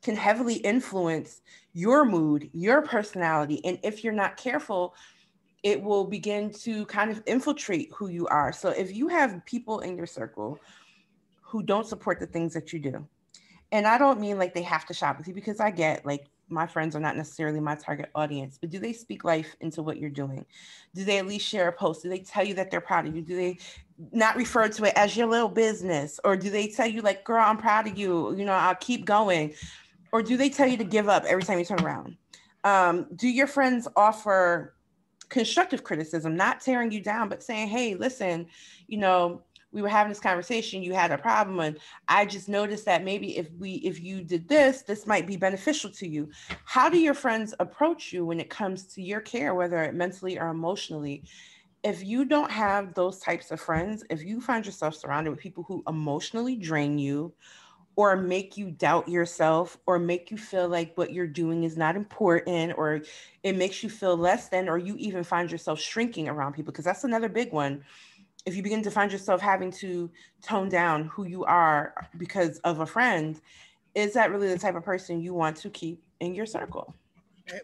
can 0.04 0.16
heavily 0.16 0.56
influence 0.56 1.42
your 1.74 2.06
mood, 2.06 2.50
your 2.54 2.82
personality. 2.82 3.64
And 3.66 3.80
if 3.84 4.04
you're 4.04 4.14
not 4.14 4.38
careful, 4.38 4.96
it 5.64 5.82
will 5.82 6.06
begin 6.06 6.52
to 6.52 6.86
kind 6.88 7.10
of 7.10 7.24
infiltrate 7.26 7.92
who 7.96 8.10
you 8.10 8.28
are. 8.28 8.52
So 8.52 8.70
if 8.70 8.96
you 8.96 9.08
have 9.08 9.46
people 9.46 9.80
in 9.80 9.96
your 9.96 10.06
circle 10.06 10.60
who 11.42 11.64
don't 11.64 11.88
support 11.88 12.20
the 12.20 12.28
things 12.28 12.54
that 12.54 12.74
you 12.74 12.80
do, 12.80 13.08
and 13.72 13.88
I 13.88 13.98
don't 13.98 14.20
mean 14.20 14.38
like 14.38 14.54
they 14.54 14.62
have 14.64 14.86
to 14.88 14.94
shop 14.94 15.18
with 15.18 15.28
you 15.28 15.34
because 15.34 15.60
I 15.60 15.72
get 15.72 16.06
like 16.06 16.28
my 16.50 16.68
friends 16.68 16.96
are 16.96 17.00
not 17.00 17.18
necessarily 17.18 17.60
my 17.60 17.76
target 17.76 18.10
audience, 18.16 18.58
but 18.60 18.70
do 18.70 18.80
they 18.80 18.94
speak 18.94 19.24
life 19.24 19.56
into 19.62 19.82
what 19.82 19.98
you're 19.98 20.10
doing? 20.10 20.46
Do 20.94 21.04
they 21.04 21.18
at 21.18 21.28
least 21.28 21.48
share 21.48 21.68
a 21.68 21.74
post? 21.74 22.04
Do 22.04 22.10
they 22.10 22.20
tell 22.20 22.46
you 22.46 22.54
that 22.56 22.70
they're 22.70 22.82
proud 22.82 23.08
of 23.08 23.16
you? 23.16 23.22
Do 23.22 23.36
they 23.36 23.58
not 24.12 24.36
refer 24.36 24.68
to 24.68 24.84
it 24.86 24.94
as 24.96 25.18
your 25.18 25.28
little 25.28 25.50
business? 25.50 26.20
Or 26.24 26.36
do 26.36 26.50
they 26.50 26.68
tell 26.68 26.88
you, 26.88 27.02
like, 27.02 27.24
girl, 27.24 27.44
I'm 27.44 27.58
proud 27.58 27.88
of 27.88 27.98
you? 27.98 28.36
You 28.36 28.46
know, 28.46 28.54
I'll 28.54 28.76
keep 28.76 29.06
going. 29.06 29.54
Or 30.14 30.22
do 30.22 30.38
they 30.38 30.50
tell 30.50 30.68
you 30.68 30.78
to 30.78 30.84
give 30.84 31.10
up 31.10 31.26
every 31.26 31.44
time 31.44 31.58
you 31.58 31.66
turn 31.66 31.82
around? 31.82 32.16
Um, 32.64 33.08
do 33.16 33.28
your 33.28 33.48
friends 33.48 33.88
offer 33.96 34.76
constructive 35.30 35.84
criticism, 35.84 36.36
not 36.38 36.62
tearing 36.62 36.92
you 36.92 37.02
down, 37.02 37.30
but 37.30 37.42
saying, 37.42 37.68
hey, 37.68 37.96
listen, 37.96 38.46
you 38.88 39.00
know, 39.00 39.42
we 39.72 39.82
were 39.82 39.90
having 39.90 40.10
this 40.10 40.20
conversation 40.20 40.84
you 40.84 40.94
had 40.94 41.12
a 41.12 41.18
problem 41.18 41.60
and 41.60 41.80
i 42.08 42.28
just 42.28 42.48
noticed 42.48 42.86
that 42.86 43.04
maybe 43.04 43.38
if 43.38 43.50
we 43.58 43.72
if 43.78 44.00
you 44.00 44.24
did 44.24 44.48
this 44.48 44.84
this 44.84 45.08
might 45.08 45.26
be 45.26 45.36
beneficial 45.36 45.90
to 45.90 46.08
you 46.08 46.30
how 46.64 46.88
do 46.88 47.00
your 47.00 47.16
friends 47.16 47.56
approach 47.60 48.14
you 48.14 48.24
when 48.24 48.40
it 48.40 48.52
comes 48.52 48.86
to 48.86 49.02
your 49.02 49.20
care 49.20 49.56
whether 49.56 49.82
it 49.82 49.96
mentally 49.96 50.38
or 50.38 50.50
emotionally 50.50 51.24
if 51.84 52.04
you 52.04 52.24
don't 52.24 52.52
have 52.52 52.94
those 52.94 53.18
types 53.18 53.50
of 53.50 53.60
friends 53.60 54.04
if 54.12 54.24
you 54.24 54.40
find 54.40 54.64
yourself 54.64 54.94
surrounded 54.94 55.32
with 55.32 55.40
people 55.40 55.64
who 55.68 55.84
emotionally 55.88 56.56
drain 56.56 57.00
you 57.00 57.34
or 57.96 58.16
make 58.16 58.58
you 58.58 58.72
doubt 58.72 59.08
yourself 59.08 59.78
or 59.86 60.00
make 60.00 60.32
you 60.32 60.38
feel 60.38 60.68
like 60.68 60.98
what 60.98 61.14
you're 61.14 61.28
doing 61.28 61.64
is 61.64 61.78
not 61.78 61.96
important 61.96 62.74
or 62.78 63.02
it 63.44 63.56
makes 63.56 63.84
you 63.84 63.90
feel 63.90 64.18
less 64.18 64.50
than 64.50 64.68
or 64.68 64.78
you 64.78 64.96
even 64.98 65.24
find 65.24 65.52
yourself 65.52 65.80
shrinking 65.80 66.28
around 66.28 66.54
people 66.54 66.72
because 66.72 66.86
that's 66.86 67.04
another 67.04 67.30
big 67.30 67.52
one 67.52 67.84
if 68.46 68.56
you 68.56 68.64
begin 68.64 68.84
to 68.84 68.92
find 68.92 69.12
yourself 69.12 69.42
having 69.42 69.72
to 69.72 70.10
tone 70.42 70.70
down 70.70 71.06
who 71.06 71.26
you 71.26 71.46
are 71.46 72.10
because 72.18 72.58
of 72.60 72.80
a 72.80 72.86
friend, 72.86 73.40
is 73.96 74.14
that 74.14 74.32
really 74.32 74.48
the 74.48 74.60
type 74.60 74.76
of 74.76 74.84
person 74.84 75.22
you 75.22 75.34
want 75.34 75.56
to 75.58 75.70
keep 75.70 76.04
in 76.20 76.36
your 76.36 76.46
circle? 76.46 76.94
Right. 77.52 77.62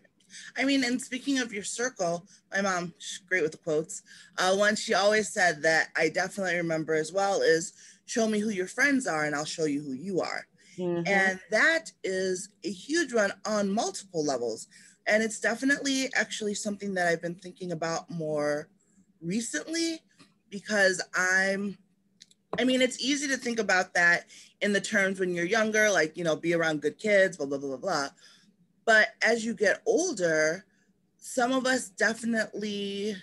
I 0.58 0.64
mean, 0.64 0.84
and 0.84 1.02
speaking 1.02 1.40
of 1.40 1.52
your 1.52 1.64
circle, 1.64 2.26
my 2.54 2.62
mom, 2.62 2.94
great 3.28 3.42
with 3.42 3.52
the 3.52 3.58
quotes. 3.58 4.04
Uh, 4.38 4.56
one 4.56 4.76
she 4.76 4.94
always 4.94 5.34
said 5.34 5.64
that 5.64 5.88
I 5.98 6.10
definitely 6.10 6.56
remember 6.56 6.94
as 6.94 7.12
well 7.12 7.42
is 7.42 7.74
show 8.10 8.28
me 8.28 8.40
who 8.40 8.50
your 8.50 8.68
friends 8.68 9.06
are 9.06 9.26
and 9.26 9.36
I'll 9.36 9.46
show 9.46 9.66
you 9.66 9.84
who 9.84 9.94
you 9.94 10.20
are. 10.22 10.48
Mm-hmm. 10.78 11.08
And 11.08 11.40
that 11.52 11.92
is 12.04 12.50
a 12.64 12.72
huge 12.72 13.14
one 13.14 13.32
on 13.46 13.72
multiple 13.72 14.26
levels. 14.26 14.68
And 15.06 15.22
it's 15.22 15.40
definitely 15.40 16.10
actually 16.16 16.56
something 16.56 16.94
that 16.96 17.08
I've 17.08 17.22
been 17.22 17.36
thinking 17.36 17.72
about 17.72 18.10
more 18.10 18.70
recently 19.22 20.02
because 20.50 21.02
I'm 21.16 21.78
I 22.58 22.64
mean, 22.64 22.82
it's 22.82 23.00
easy 23.00 23.28
to 23.28 23.38
think 23.38 23.60
about 23.60 23.94
that 23.94 24.26
in 24.62 24.74
the 24.74 24.82
terms 24.82 25.20
when 25.20 25.36
you're 25.36 25.46
younger, 25.46 25.92
like, 25.92 26.18
you 26.18 26.24
know, 26.24 26.36
be 26.36 26.56
around 26.56 26.82
good 26.82 26.98
kids, 26.98 27.38
blah, 27.38 27.46
blah, 27.46 27.60
blah, 27.60 27.70
blah, 27.70 27.78
blah. 27.78 28.08
But 28.86 29.10
as 29.22 29.46
you 29.46 29.54
get 29.54 29.84
older, 29.86 30.66
some 31.18 31.52
of 31.52 31.68
us 31.68 31.90
definitely, 31.90 33.16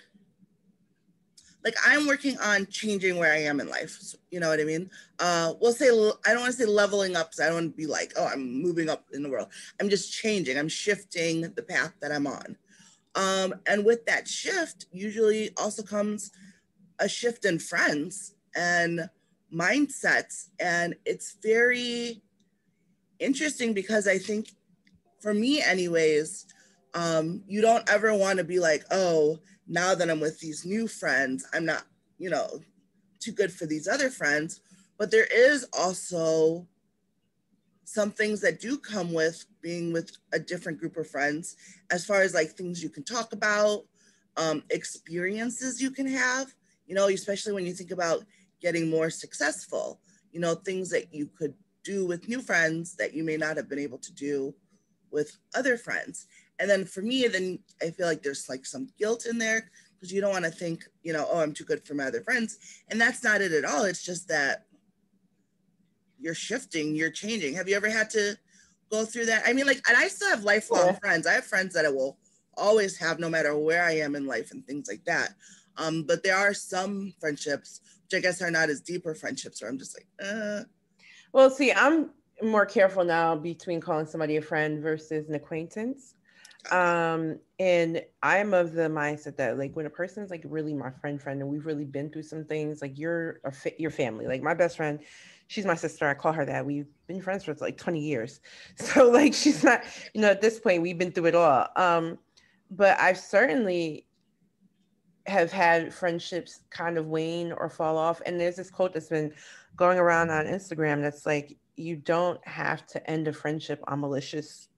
like, 1.67 1.75
I'm 1.85 2.07
working 2.07 2.37
on 2.39 2.65
changing 2.67 3.17
where 3.17 3.33
I 3.33 3.39
am 3.39 3.59
in 3.59 3.67
life. 3.67 4.15
You 4.31 4.39
know 4.39 4.47
what 4.47 4.61
I 4.61 4.63
mean? 4.63 4.89
Uh, 5.19 5.53
we'll 5.59 5.73
say, 5.73 5.87
I 5.87 6.31
don't 6.31 6.39
want 6.39 6.53
to 6.53 6.57
say 6.57 6.65
leveling 6.65 7.17
up 7.17 7.31
because 7.31 7.41
I 7.41 7.47
don't 7.47 7.55
want 7.55 7.71
to 7.73 7.77
be 7.77 7.87
like, 7.87 8.13
oh, 8.15 8.25
I'm 8.25 8.61
moving 8.61 8.89
up 8.89 9.03
in 9.11 9.21
the 9.21 9.29
world. 9.29 9.49
I'm 9.81 9.89
just 9.89 10.13
changing, 10.13 10.57
I'm 10.57 10.69
shifting 10.69 11.41
the 11.41 11.63
path 11.63 11.93
that 11.99 12.13
I'm 12.13 12.25
on. 12.25 12.55
Um, 13.15 13.55
and 13.65 13.83
with 13.83 14.05
that 14.05 14.29
shift, 14.29 14.85
usually 14.93 15.49
also 15.57 15.83
comes 15.83 16.31
a 16.99 17.09
shift 17.09 17.43
in 17.43 17.59
friends 17.59 18.35
and 18.55 19.09
mindsets. 19.53 20.47
And 20.61 20.95
it's 21.03 21.35
very 21.43 22.21
interesting 23.19 23.73
because 23.73 24.07
I 24.07 24.19
think, 24.19 24.51
for 25.19 25.33
me, 25.33 25.61
anyways, 25.61 26.45
um, 26.93 27.43
you 27.45 27.59
don't 27.59 27.89
ever 27.89 28.15
want 28.15 28.37
to 28.37 28.45
be 28.45 28.59
like, 28.59 28.85
oh, 28.89 29.39
now 29.67 29.95
that 29.95 30.09
I'm 30.09 30.19
with 30.19 30.39
these 30.39 30.65
new 30.65 30.87
friends, 30.87 31.45
I'm 31.53 31.65
not, 31.65 31.83
you 32.17 32.29
know, 32.29 32.61
too 33.19 33.31
good 33.31 33.51
for 33.51 33.65
these 33.65 33.87
other 33.87 34.09
friends. 34.09 34.61
But 34.97 35.11
there 35.11 35.27
is 35.31 35.67
also 35.77 36.67
some 37.83 38.11
things 38.11 38.41
that 38.41 38.59
do 38.59 38.77
come 38.77 39.13
with 39.13 39.45
being 39.61 39.93
with 39.93 40.11
a 40.33 40.39
different 40.39 40.79
group 40.79 40.97
of 40.97 41.09
friends, 41.09 41.55
as 41.91 42.05
far 42.05 42.21
as 42.21 42.33
like 42.33 42.51
things 42.51 42.83
you 42.83 42.89
can 42.89 43.03
talk 43.03 43.33
about, 43.33 43.85
um, 44.35 44.63
experiences 44.69 45.81
you 45.81 45.91
can 45.91 46.07
have 46.07 46.53
you 46.87 46.95
know, 46.95 47.07
especially 47.09 47.53
when 47.53 47.65
you 47.65 47.73
think 47.73 47.91
about 47.91 48.23
getting 48.61 48.89
more 48.89 49.09
successful, 49.09 49.99
you 50.31 50.39
know, 50.39 50.55
things 50.55 50.89
that 50.89 51.13
you 51.13 51.27
could 51.37 51.53
do 51.83 52.07
with 52.07 52.27
new 52.27 52.41
friends 52.41 52.95
that 52.95 53.13
you 53.13 53.23
may 53.23 53.37
not 53.37 53.57
have 53.57 53.69
been 53.69 53.79
able 53.79 53.97
to 53.99 54.13
do 54.13 54.55
with 55.11 55.37
other 55.53 55.77
friends. 55.77 56.27
And 56.59 56.69
then 56.69 56.85
for 56.85 57.01
me, 57.01 57.27
then 57.27 57.59
I 57.81 57.91
feel 57.91 58.07
like 58.07 58.23
there's 58.23 58.49
like 58.49 58.65
some 58.65 58.89
guilt 58.97 59.25
in 59.25 59.37
there 59.37 59.69
because 59.95 60.11
you 60.11 60.21
don't 60.21 60.31
want 60.31 60.45
to 60.45 60.51
think, 60.51 60.85
you 61.03 61.13
know, 61.13 61.27
oh, 61.29 61.39
I'm 61.39 61.53
too 61.53 61.63
good 61.63 61.85
for 61.85 61.93
my 61.93 62.05
other 62.05 62.21
friends. 62.21 62.57
And 62.89 62.99
that's 62.99 63.23
not 63.23 63.41
it 63.41 63.51
at 63.51 63.65
all. 63.65 63.83
It's 63.83 64.03
just 64.03 64.27
that 64.27 64.65
you're 66.19 66.35
shifting, 66.35 66.95
you're 66.95 67.11
changing. 67.11 67.55
Have 67.55 67.67
you 67.67 67.75
ever 67.75 67.89
had 67.89 68.09
to 68.11 68.37
go 68.91 69.05
through 69.05 69.25
that? 69.27 69.43
I 69.45 69.53
mean, 69.53 69.65
like, 69.65 69.81
and 69.87 69.97
I 69.97 70.07
still 70.07 70.29
have 70.29 70.43
lifelong 70.43 70.87
yeah. 70.87 70.99
friends. 70.99 71.27
I 71.27 71.33
have 71.33 71.45
friends 71.45 71.73
that 71.73 71.85
I 71.85 71.89
will 71.89 72.17
always 72.55 72.97
have 72.97 73.19
no 73.19 73.29
matter 73.29 73.55
where 73.57 73.83
I 73.83 73.93
am 73.97 74.15
in 74.15 74.25
life 74.25 74.51
and 74.51 74.65
things 74.65 74.87
like 74.87 75.03
that. 75.05 75.35
Um, 75.77 76.03
but 76.03 76.23
there 76.23 76.35
are 76.35 76.53
some 76.53 77.13
friendships, 77.19 77.81
which 78.03 78.17
I 78.17 78.21
guess 78.21 78.41
are 78.41 78.49
not 78.49 78.69
as 78.69 78.81
deeper 78.81 79.13
friendships, 79.13 79.61
where 79.61 79.69
I'm 79.69 79.77
just 79.77 79.95
like, 79.95 80.07
uh. 80.27 80.63
Well, 81.33 81.51
see, 81.51 81.71
I'm 81.71 82.11
more 82.41 82.65
careful 82.65 83.03
now 83.03 83.35
between 83.35 83.79
calling 83.79 84.05
somebody 84.05 84.37
a 84.37 84.41
friend 84.41 84.81
versus 84.81 85.29
an 85.29 85.35
acquaintance. 85.35 86.15
Um, 86.71 87.39
and 87.59 88.01
I'm 88.21 88.53
of 88.53 88.73
the 88.73 88.89
mindset 88.89 89.37
that 89.37 89.57
like 89.57 89.75
when 89.75 89.85
a 89.85 89.89
person's 89.89 90.29
like 90.29 90.43
really 90.45 90.73
my 90.73 90.91
friend, 90.91 91.21
friend, 91.21 91.41
and 91.41 91.49
we've 91.49 91.65
really 91.65 91.85
been 91.85 92.09
through 92.09 92.23
some 92.23 92.43
things, 92.43 92.81
like 92.81 92.97
you're 92.97 93.39
a 93.45 93.51
fa- 93.51 93.79
your 93.79 93.91
family. 93.91 94.27
Like 94.27 94.41
my 94.41 94.53
best 94.53 94.77
friend, 94.77 94.99
she's 95.47 95.65
my 95.65 95.75
sister. 95.75 96.07
I 96.07 96.13
call 96.13 96.33
her 96.33 96.45
that. 96.45 96.65
We've 96.65 96.87
been 97.07 97.21
friends 97.21 97.45
for 97.45 97.53
like 97.55 97.77
20 97.77 97.99
years. 97.99 98.41
So 98.77 99.09
like 99.09 99.33
she's 99.33 99.63
not, 99.63 99.83
you 100.13 100.21
know, 100.21 100.29
at 100.29 100.41
this 100.41 100.59
point 100.59 100.81
we've 100.81 100.97
been 100.97 101.11
through 101.11 101.27
it 101.27 101.35
all. 101.35 101.67
Um, 101.75 102.17
but 102.69 102.99
I've 102.99 103.17
certainly 103.17 104.05
have 105.25 105.51
had 105.51 105.93
friendships 105.93 106.61
kind 106.69 106.97
of 106.97 107.07
wane 107.07 107.51
or 107.51 107.69
fall 107.69 107.97
off. 107.97 108.21
And 108.25 108.39
there's 108.39 108.55
this 108.55 108.69
quote 108.69 108.93
that's 108.93 109.09
been 109.09 109.33
going 109.75 109.99
around 109.99 110.29
on 110.31 110.45
Instagram 110.45 111.01
that's 111.01 111.25
like, 111.25 111.57
you 111.75 111.95
don't 111.95 112.45
have 112.47 112.87
to 112.87 113.09
end 113.09 113.27
a 113.27 113.33
friendship 113.33 113.83
on 113.87 113.99
malicious 113.99 114.69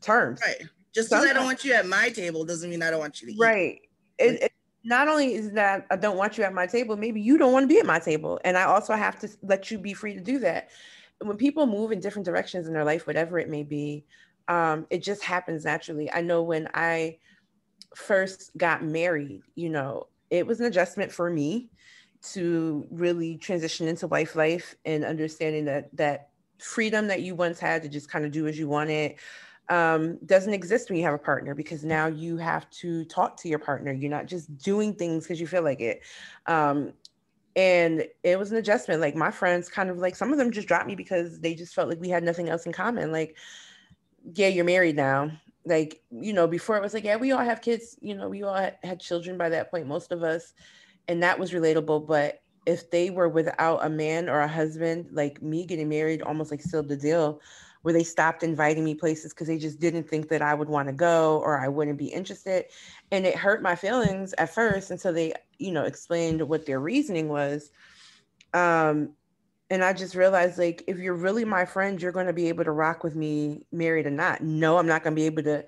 terms. 0.00 0.40
Right. 0.44 0.68
Just 0.94 1.10
because 1.10 1.26
I 1.26 1.32
don't 1.32 1.44
want 1.44 1.64
you 1.64 1.72
at 1.72 1.86
my 1.86 2.10
table 2.10 2.44
doesn't 2.44 2.68
mean 2.68 2.82
I 2.82 2.90
don't 2.90 3.00
want 3.00 3.20
you 3.20 3.28
to 3.28 3.34
eat. 3.34 3.40
Right. 3.40 3.80
It, 4.18 4.42
it, 4.42 4.52
not 4.84 5.08
only 5.08 5.34
is 5.34 5.52
that 5.52 5.86
I 5.90 5.96
don't 5.96 6.16
want 6.16 6.38
you 6.38 6.44
at 6.44 6.54
my 6.54 6.66
table, 6.66 6.96
maybe 6.96 7.20
you 7.20 7.38
don't 7.38 7.52
want 7.52 7.64
to 7.64 7.68
be 7.68 7.78
at 7.78 7.86
my 7.86 7.98
table. 7.98 8.40
And 8.44 8.56
I 8.56 8.64
also 8.64 8.94
have 8.94 9.18
to 9.20 9.28
let 9.42 9.70
you 9.70 9.78
be 9.78 9.92
free 9.92 10.14
to 10.14 10.20
do 10.20 10.38
that. 10.40 10.70
When 11.20 11.36
people 11.36 11.66
move 11.66 11.92
in 11.92 12.00
different 12.00 12.26
directions 12.26 12.66
in 12.66 12.72
their 12.72 12.84
life, 12.84 13.06
whatever 13.06 13.38
it 13.38 13.48
may 13.48 13.64
be, 13.64 14.04
um, 14.46 14.86
it 14.88 15.02
just 15.02 15.22
happens 15.22 15.64
naturally. 15.64 16.10
I 16.10 16.22
know 16.22 16.42
when 16.42 16.68
I 16.74 17.18
first 17.94 18.56
got 18.56 18.84
married, 18.84 19.42
you 19.54 19.68
know, 19.68 20.06
it 20.30 20.46
was 20.46 20.60
an 20.60 20.66
adjustment 20.66 21.12
for 21.12 21.28
me 21.28 21.70
to 22.32 22.86
really 22.90 23.36
transition 23.36 23.88
into 23.88 24.06
wife 24.06 24.36
life 24.36 24.74
and 24.84 25.04
understanding 25.04 25.64
that 25.66 25.94
that 25.96 26.30
freedom 26.58 27.06
that 27.08 27.22
you 27.22 27.34
once 27.34 27.60
had 27.60 27.82
to 27.82 27.88
just 27.88 28.10
kind 28.10 28.24
of 28.24 28.32
do 28.32 28.46
as 28.46 28.58
you 28.58 28.68
wanted 28.68 29.14
um, 29.68 30.18
doesn't 30.24 30.54
exist 30.54 30.88
when 30.88 30.98
you 30.98 31.04
have 31.04 31.14
a 31.14 31.18
partner 31.18 31.54
because 31.54 31.84
now 31.84 32.06
you 32.06 32.36
have 32.38 32.68
to 32.70 33.04
talk 33.04 33.36
to 33.38 33.48
your 33.48 33.58
partner. 33.58 33.92
You're 33.92 34.10
not 34.10 34.26
just 34.26 34.56
doing 34.58 34.94
things 34.94 35.24
because 35.24 35.40
you 35.40 35.46
feel 35.46 35.62
like 35.62 35.80
it. 35.80 36.02
Um, 36.46 36.92
and 37.54 38.06
it 38.22 38.38
was 38.38 38.50
an 38.50 38.58
adjustment. 38.58 39.00
Like 39.00 39.14
my 39.14 39.30
friends, 39.30 39.68
kind 39.68 39.90
of 39.90 39.98
like 39.98 40.16
some 40.16 40.32
of 40.32 40.38
them 40.38 40.52
just 40.52 40.68
dropped 40.68 40.86
me 40.86 40.94
because 40.94 41.40
they 41.40 41.54
just 41.54 41.74
felt 41.74 41.88
like 41.88 42.00
we 42.00 42.08
had 42.08 42.22
nothing 42.22 42.48
else 42.48 42.66
in 42.66 42.72
common. 42.72 43.12
Like, 43.12 43.36
yeah, 44.34 44.48
you're 44.48 44.64
married 44.64 44.96
now. 44.96 45.32
Like, 45.64 46.00
you 46.10 46.32
know, 46.32 46.46
before 46.46 46.76
it 46.76 46.82
was 46.82 46.94
like, 46.94 47.04
yeah, 47.04 47.16
we 47.16 47.32
all 47.32 47.44
have 47.44 47.60
kids. 47.60 47.96
You 48.00 48.14
know, 48.14 48.28
we 48.28 48.42
all 48.42 48.54
had, 48.54 49.00
children 49.00 49.36
by 49.36 49.50
that 49.50 49.70
point, 49.70 49.86
most 49.86 50.12
of 50.12 50.22
us, 50.22 50.54
and 51.08 51.22
that 51.22 51.38
was 51.38 51.52
relatable. 51.52 52.06
But 52.06 52.42
if 52.64 52.90
they 52.90 53.10
were 53.10 53.28
without 53.28 53.84
a 53.84 53.90
man 53.90 54.28
or 54.28 54.40
a 54.40 54.48
husband, 54.48 55.08
like 55.12 55.42
me 55.42 55.66
getting 55.66 55.88
married, 55.88 56.22
almost 56.22 56.50
like 56.50 56.62
sealed 56.62 56.88
the 56.88 56.96
deal 56.96 57.40
where 57.82 57.94
they 57.94 58.04
stopped 58.04 58.42
inviting 58.42 58.84
me 58.84 58.94
places 58.94 59.32
because 59.32 59.46
they 59.46 59.58
just 59.58 59.80
didn't 59.80 60.08
think 60.08 60.28
that 60.28 60.42
I 60.42 60.54
would 60.54 60.68
want 60.68 60.88
to 60.88 60.92
go 60.92 61.38
or 61.38 61.58
I 61.58 61.68
wouldn't 61.68 61.98
be 61.98 62.08
interested. 62.08 62.66
And 63.10 63.26
it 63.26 63.36
hurt 63.36 63.62
my 63.62 63.74
feelings 63.74 64.34
at 64.38 64.54
first 64.54 64.90
until 64.90 65.12
they, 65.12 65.32
you 65.58 65.72
know, 65.72 65.84
explained 65.84 66.42
what 66.42 66.66
their 66.66 66.80
reasoning 66.80 67.28
was. 67.28 67.70
Um, 68.54 69.10
and 69.70 69.84
I 69.84 69.92
just 69.92 70.14
realized 70.14 70.58
like 70.58 70.82
if 70.86 70.98
you're 70.98 71.14
really 71.14 71.44
my 71.44 71.64
friend, 71.64 72.00
you're 72.00 72.12
going 72.12 72.26
to 72.26 72.32
be 72.32 72.48
able 72.48 72.64
to 72.64 72.72
rock 72.72 73.04
with 73.04 73.14
me, 73.14 73.66
married 73.70 74.06
or 74.06 74.10
not. 74.10 74.42
No, 74.42 74.78
I'm 74.78 74.86
not 74.86 75.02
going 75.04 75.14
to 75.14 75.20
be 75.20 75.26
able 75.26 75.42
to 75.44 75.64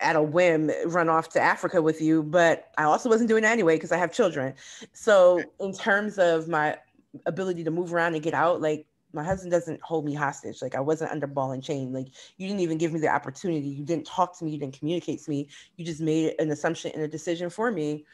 at 0.00 0.16
a 0.16 0.22
whim 0.22 0.70
run 0.86 1.08
off 1.08 1.28
to 1.30 1.40
Africa 1.40 1.82
with 1.82 2.00
you, 2.00 2.22
but 2.22 2.72
I 2.78 2.84
also 2.84 3.08
wasn't 3.08 3.28
doing 3.28 3.42
that 3.42 3.52
anyway 3.52 3.76
because 3.76 3.92
I 3.92 3.98
have 3.98 4.12
children. 4.12 4.54
So 4.92 5.42
in 5.58 5.72
terms 5.72 6.18
of 6.18 6.48
my 6.48 6.78
ability 7.26 7.64
to 7.64 7.70
move 7.70 7.92
around 7.92 8.14
and 8.14 8.22
get 8.22 8.34
out, 8.34 8.60
like 8.60 8.86
my 9.12 9.24
husband 9.24 9.50
doesn't 9.50 9.80
hold 9.82 10.04
me 10.04 10.14
hostage. 10.14 10.62
Like 10.62 10.74
I 10.74 10.80
wasn't 10.80 11.10
under 11.10 11.26
ball 11.26 11.52
and 11.52 11.62
chain. 11.62 11.92
Like 11.92 12.08
you 12.36 12.46
didn't 12.46 12.60
even 12.60 12.78
give 12.78 12.92
me 12.92 13.00
the 13.00 13.08
opportunity. 13.08 13.68
You 13.68 13.84
didn't 13.84 14.06
talk 14.06 14.38
to 14.38 14.44
me. 14.44 14.52
You 14.52 14.58
didn't 14.58 14.78
communicate 14.78 15.22
to 15.22 15.30
me. 15.30 15.48
You 15.76 15.84
just 15.84 16.00
made 16.00 16.34
an 16.38 16.50
assumption 16.50 16.92
and 16.94 17.02
a 17.02 17.08
decision 17.08 17.50
for 17.50 17.70
me. 17.70 18.04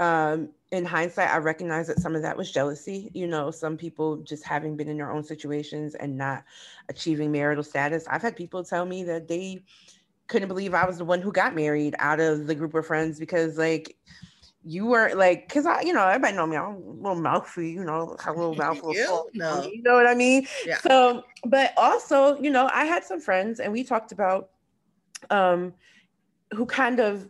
Um, 0.00 0.48
in 0.70 0.84
hindsight, 0.84 1.30
I 1.30 1.38
recognize 1.38 1.86
that 1.86 2.00
some 2.00 2.16
of 2.16 2.22
that 2.22 2.36
was 2.36 2.50
jealousy. 2.50 3.10
You 3.14 3.26
know, 3.26 3.50
some 3.50 3.76
people 3.76 4.16
just 4.18 4.44
having 4.44 4.76
been 4.76 4.88
in 4.88 4.96
their 4.96 5.12
own 5.12 5.22
situations 5.22 5.94
and 5.94 6.16
not 6.16 6.44
achieving 6.88 7.30
marital 7.30 7.62
status. 7.62 8.06
I've 8.08 8.22
had 8.22 8.34
people 8.34 8.64
tell 8.64 8.86
me 8.86 9.04
that 9.04 9.28
they 9.28 9.62
couldn't 10.28 10.48
believe 10.48 10.74
I 10.74 10.86
was 10.86 10.98
the 10.98 11.04
one 11.04 11.20
who 11.20 11.30
got 11.30 11.54
married 11.54 11.94
out 11.98 12.20
of 12.20 12.46
the 12.46 12.54
group 12.54 12.74
of 12.74 12.86
friends 12.86 13.18
because 13.18 13.58
like 13.58 13.96
you 14.64 14.86
were 14.86 15.12
like, 15.14 15.48
cause 15.48 15.66
I, 15.66 15.80
you 15.82 15.92
know, 15.92 16.06
everybody 16.06 16.36
know 16.36 16.46
me. 16.46 16.56
I'm 16.56 16.74
a 16.74 16.78
little 16.78 17.20
mouthy, 17.20 17.70
you 17.70 17.84
know, 17.84 18.16
a 18.26 18.30
little 18.30 18.54
mouthful. 18.56 18.94
you, 18.94 19.40
know. 19.40 19.62
you 19.64 19.82
know 19.82 19.94
what 19.94 20.06
I 20.06 20.14
mean? 20.14 20.46
Yeah. 20.64 20.78
So, 20.78 21.24
but 21.44 21.72
also, 21.76 22.38
you 22.40 22.50
know, 22.50 22.68
I 22.72 22.84
had 22.84 23.04
some 23.04 23.20
friends, 23.20 23.58
and 23.60 23.72
we 23.72 23.82
talked 23.82 24.12
about, 24.12 24.50
um, 25.30 25.74
who 26.52 26.66
kind 26.66 27.00
of, 27.00 27.28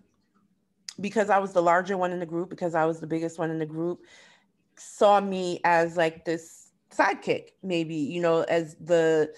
because 1.01 1.31
I 1.31 1.39
was 1.39 1.53
the 1.53 1.62
larger 1.62 1.97
one 1.97 2.12
in 2.12 2.21
the 2.21 2.27
group, 2.27 2.51
because 2.51 2.75
I 2.75 2.85
was 2.85 3.01
the 3.01 3.07
biggest 3.07 3.39
one 3.39 3.51
in 3.51 3.59
the 3.59 3.67
group, 3.67 4.01
saw 4.77 5.21
me 5.21 5.61
as 5.65 5.97
like 5.97 6.25
this 6.25 6.73
sidekick, 6.95 7.51
maybe, 7.62 7.95
you 7.95 8.21
know, 8.21 8.43
as 8.43 8.77
the, 8.81 9.33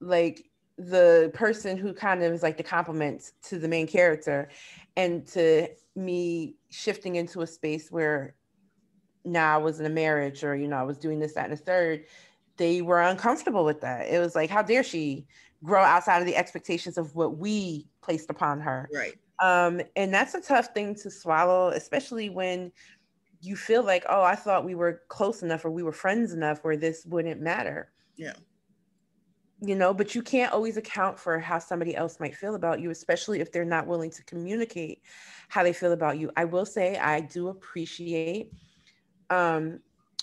like 0.00 0.44
the 0.78 1.30
person 1.34 1.76
who 1.76 1.92
kind 1.92 2.22
of 2.22 2.32
is 2.32 2.42
like 2.42 2.56
the 2.56 2.62
complement 2.62 3.32
to 3.44 3.58
the 3.58 3.68
main 3.68 3.86
character, 3.86 4.48
and 4.96 5.26
to 5.28 5.68
me 5.94 6.56
shifting 6.70 7.16
into 7.16 7.42
a 7.42 7.46
space 7.46 7.90
where 7.90 8.34
now 9.24 9.54
I 9.54 9.58
was 9.58 9.80
in 9.80 9.86
a 9.86 9.90
marriage 9.90 10.42
or, 10.42 10.56
you 10.56 10.66
know, 10.66 10.76
I 10.76 10.82
was 10.82 10.98
doing 10.98 11.18
this, 11.18 11.34
that, 11.34 11.44
and 11.44 11.52
a 11.52 11.56
third, 11.56 12.06
they 12.56 12.82
were 12.82 13.00
uncomfortable 13.00 13.64
with 13.64 13.80
that. 13.82 14.08
It 14.08 14.18
was 14.18 14.34
like, 14.34 14.50
how 14.50 14.62
dare 14.62 14.82
she 14.82 15.26
grow 15.62 15.82
outside 15.82 16.18
of 16.18 16.26
the 16.26 16.36
expectations 16.36 16.98
of 16.98 17.14
what 17.14 17.36
we 17.36 17.86
placed 18.00 18.30
upon 18.30 18.60
her? 18.60 18.88
Right. 18.92 19.14
Um, 19.40 19.80
and 19.96 20.12
that's 20.12 20.34
a 20.34 20.40
tough 20.40 20.68
thing 20.74 20.94
to 20.96 21.10
swallow, 21.10 21.68
especially 21.68 22.30
when 22.30 22.72
you 23.40 23.56
feel 23.56 23.82
like, 23.82 24.04
oh, 24.08 24.22
I 24.22 24.34
thought 24.34 24.64
we 24.64 24.74
were 24.74 25.02
close 25.08 25.42
enough 25.42 25.64
or 25.64 25.70
we 25.70 25.82
were 25.82 25.92
friends 25.92 26.32
enough 26.32 26.64
where 26.64 26.76
this 26.76 27.04
wouldn't 27.06 27.40
matter. 27.40 27.90
Yeah 28.16 28.34
you 29.62 29.76
know 29.76 29.94
but 29.94 30.14
you 30.14 30.22
can't 30.22 30.52
always 30.52 30.76
account 30.76 31.18
for 31.18 31.38
how 31.38 31.58
somebody 31.58 31.94
else 31.94 32.18
might 32.18 32.34
feel 32.34 32.56
about 32.56 32.80
you 32.80 32.90
especially 32.90 33.40
if 33.40 33.52
they're 33.52 33.64
not 33.64 33.86
willing 33.86 34.10
to 34.10 34.22
communicate 34.24 35.02
how 35.48 35.62
they 35.62 35.72
feel 35.72 35.92
about 35.92 36.18
you. 36.18 36.30
I 36.36 36.44
will 36.44 36.66
say 36.66 36.98
i 36.98 37.20
do 37.20 37.48
appreciate 37.48 38.52
um 39.30 39.78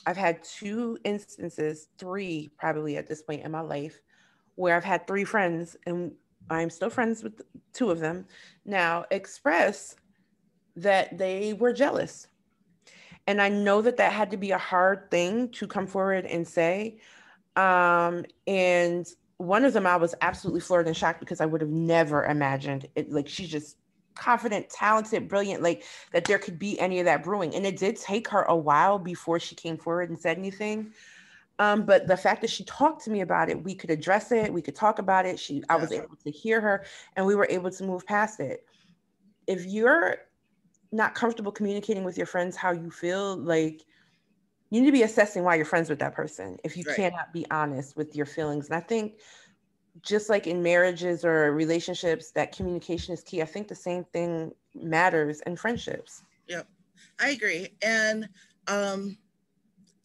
i've 0.05 0.17
had 0.17 0.43
two 0.43 0.97
instances 1.05 1.87
three 1.97 2.49
probably 2.57 2.97
at 2.97 3.07
this 3.07 3.21
point 3.21 3.43
in 3.43 3.51
my 3.51 3.61
life 3.61 4.01
where 4.55 4.75
i've 4.75 4.83
had 4.83 5.07
three 5.07 5.23
friends 5.23 5.77
and 5.85 6.11
i'm 6.49 6.69
still 6.69 6.89
friends 6.89 7.23
with 7.23 7.41
two 7.73 7.91
of 7.91 7.99
them 7.99 8.25
now 8.65 9.05
express 9.09 9.95
that 10.75 11.17
they 11.17 11.53
were 11.53 11.73
jealous. 11.73 12.27
And 13.27 13.41
i 13.41 13.47
know 13.47 13.81
that 13.81 13.97
that 13.97 14.11
had 14.11 14.31
to 14.31 14.37
be 14.37 14.51
a 14.51 14.57
hard 14.57 15.09
thing 15.09 15.49
to 15.51 15.67
come 15.67 15.87
forward 15.87 16.25
and 16.25 16.45
say 16.47 16.99
um, 17.55 18.25
and 18.47 19.07
one 19.39 19.63
of 19.63 19.71
them 19.71 19.87
I 19.87 19.95
was 19.95 20.13
absolutely 20.21 20.59
floored 20.59 20.85
and 20.85 20.95
shocked 20.95 21.21
because 21.21 21.39
I 21.39 21.45
would 21.45 21.61
have 21.61 21.69
never 21.69 22.25
imagined 22.25 22.87
it. 22.95 23.09
Like 23.09 23.27
she's 23.27 23.47
just 23.47 23.77
confident, 24.13 24.69
talented, 24.69 25.29
brilliant, 25.29 25.63
like 25.63 25.85
that 26.11 26.25
there 26.25 26.37
could 26.37 26.59
be 26.59 26.77
any 26.77 26.99
of 26.99 27.05
that 27.05 27.23
brewing. 27.23 27.55
And 27.55 27.65
it 27.65 27.77
did 27.77 27.95
take 27.95 28.27
her 28.27 28.43
a 28.43 28.55
while 28.55 28.99
before 28.99 29.39
she 29.39 29.55
came 29.55 29.77
forward 29.77 30.09
and 30.09 30.19
said 30.19 30.37
anything. 30.37 30.91
Um, 31.57 31.85
but 31.85 32.05
the 32.05 32.17
fact 32.17 32.41
that 32.41 32.49
she 32.49 32.65
talked 32.65 33.03
to 33.05 33.09
me 33.09 33.21
about 33.21 33.49
it, 33.49 33.63
we 33.63 33.75
could 33.75 33.89
address 33.89 34.33
it, 34.33 34.51
we 34.51 34.61
could 34.61 34.75
talk 34.75 34.99
about 34.99 35.25
it. 35.25 35.39
She, 35.39 35.63
I 35.69 35.77
was 35.77 35.93
able 35.93 36.17
to 36.23 36.31
hear 36.31 36.59
her, 36.59 36.85
and 37.15 37.25
we 37.25 37.35
were 37.35 37.47
able 37.49 37.71
to 37.71 37.83
move 37.85 38.05
past 38.05 38.41
it. 38.41 38.65
If 39.47 39.65
you're 39.65 40.17
not 40.91 41.15
comfortable 41.15 41.51
communicating 41.51 42.03
with 42.03 42.17
your 42.17 42.27
friends 42.27 42.57
how 42.57 42.71
you 42.71 42.91
feel, 42.91 43.37
like 43.37 43.85
you 44.69 44.81
need 44.81 44.87
to 44.87 44.91
be 44.91 45.03
assessing 45.03 45.43
why 45.43 45.55
you're 45.55 45.65
friends 45.65 45.89
with 45.89 45.99
that 45.99 46.13
person 46.13 46.57
if 46.63 46.77
you 46.77 46.83
right. 46.87 46.95
cannot 46.95 47.33
be 47.33 47.45
honest 47.51 47.97
with 47.97 48.15
your 48.15 48.25
feelings. 48.25 48.67
And 48.67 48.75
I 48.75 48.81
think 48.81 49.13
just 50.01 50.29
like 50.29 50.47
in 50.47 50.61
marriages 50.61 51.25
or 51.25 51.51
relationships, 51.51 52.31
that 52.31 52.55
communication 52.55 53.13
is 53.13 53.21
key. 53.23 53.41
I 53.41 53.45
think 53.45 53.67
the 53.67 53.75
same 53.75 54.03
thing 54.05 54.51
matters 54.75 55.41
in 55.41 55.55
friendships. 55.55 56.23
Yep, 56.47 56.67
I 57.19 57.29
agree. 57.29 57.69
And 57.81 58.29
um, 58.67 59.17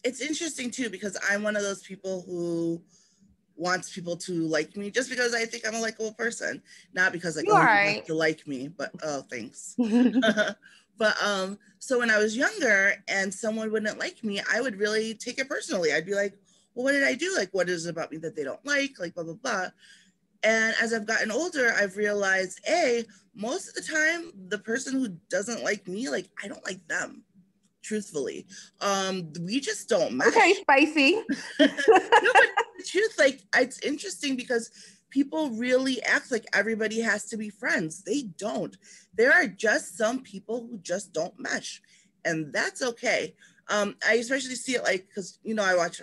it's 0.03 0.21
interesting 0.21 0.71
too 0.71 0.89
because 0.89 1.17
I'm 1.29 1.43
one 1.43 1.55
of 1.55 1.61
those 1.61 1.83
people 1.83 2.23
who 2.25 2.81
wants 3.57 3.93
people 3.93 4.17
to 4.17 4.33
like 4.47 4.75
me 4.75 4.91
just 4.91 5.09
because 5.09 5.33
I 5.33 5.45
think 5.45 5.65
I'm 5.65 5.75
a 5.75 5.79
likable 5.79 6.13
person, 6.13 6.61
not 6.93 7.11
because 7.11 7.37
like 7.37 7.45
You 7.45 7.53
oh, 7.53 7.57
right. 7.57 7.97
have 7.97 8.05
to 8.05 8.15
like 8.15 8.47
me. 8.47 8.67
But 8.67 8.91
oh, 9.03 9.23
thanks. 9.29 9.75
but 10.97 11.15
um, 11.23 11.57
so 11.79 11.99
when 11.99 12.09
I 12.09 12.17
was 12.17 12.35
younger 12.35 12.95
and 13.07 13.33
someone 13.33 13.71
wouldn't 13.71 13.99
like 13.99 14.23
me, 14.23 14.41
I 14.51 14.61
would 14.61 14.79
really 14.79 15.13
take 15.13 15.39
it 15.39 15.49
personally. 15.49 15.93
I'd 15.93 16.05
be 16.05 16.15
like, 16.15 16.33
well, 16.73 16.85
what 16.85 16.91
did 16.91 17.03
I 17.03 17.13
do? 17.13 17.33
Like, 17.35 17.49
what 17.53 17.69
is 17.69 17.85
it 17.85 17.89
about 17.89 18.11
me 18.11 18.17
that 18.17 18.35
they 18.35 18.43
don't 18.43 18.65
like? 18.65 18.99
Like, 18.99 19.13
blah 19.15 19.23
blah 19.23 19.33
blah. 19.33 19.67
And 20.43 20.75
as 20.81 20.93
I've 20.93 21.07
gotten 21.07 21.31
older, 21.31 21.73
I've 21.75 21.97
realized, 21.97 22.59
a 22.69 23.03
most 23.33 23.69
of 23.69 23.75
the 23.75 23.81
time, 23.81 24.31
the 24.47 24.59
person 24.59 24.93
who 24.93 25.09
doesn't 25.29 25.63
like 25.63 25.87
me, 25.87 26.09
like 26.09 26.29
I 26.43 26.47
don't 26.47 26.65
like 26.65 26.85
them. 26.87 27.23
Truthfully, 27.81 28.47
um, 28.81 29.31
we 29.41 29.59
just 29.59 29.87
don't 29.87 30.13
match 30.13 30.29
okay, 30.29 30.55
spicy. 30.61 31.11
no, 31.13 31.23
but 31.59 32.49
the 32.77 32.83
truth, 32.83 33.15
like 33.19 33.41
it's 33.55 33.79
interesting 33.79 34.35
because 34.35 34.71
people 35.15 35.49
really 35.51 36.03
act 36.03 36.29
like 36.29 36.45
everybody 36.53 36.99
has 36.99 37.23
to 37.23 37.37
be 37.37 37.49
friends. 37.49 38.03
They 38.03 38.23
don't. 38.37 38.75
There 39.15 39.31
are 39.31 39.47
just 39.47 39.97
some 39.97 40.21
people 40.21 40.67
who 40.69 40.77
just 40.79 41.13
don't 41.13 41.39
mesh, 41.39 41.81
and 42.25 42.51
that's 42.51 42.81
okay. 42.81 43.33
Um, 43.69 43.95
I 44.05 44.15
especially 44.15 44.55
see 44.55 44.73
it 44.75 44.83
like 44.83 45.07
because 45.07 45.39
you 45.41 45.55
know 45.55 45.63
I 45.63 45.73
watch 45.77 46.01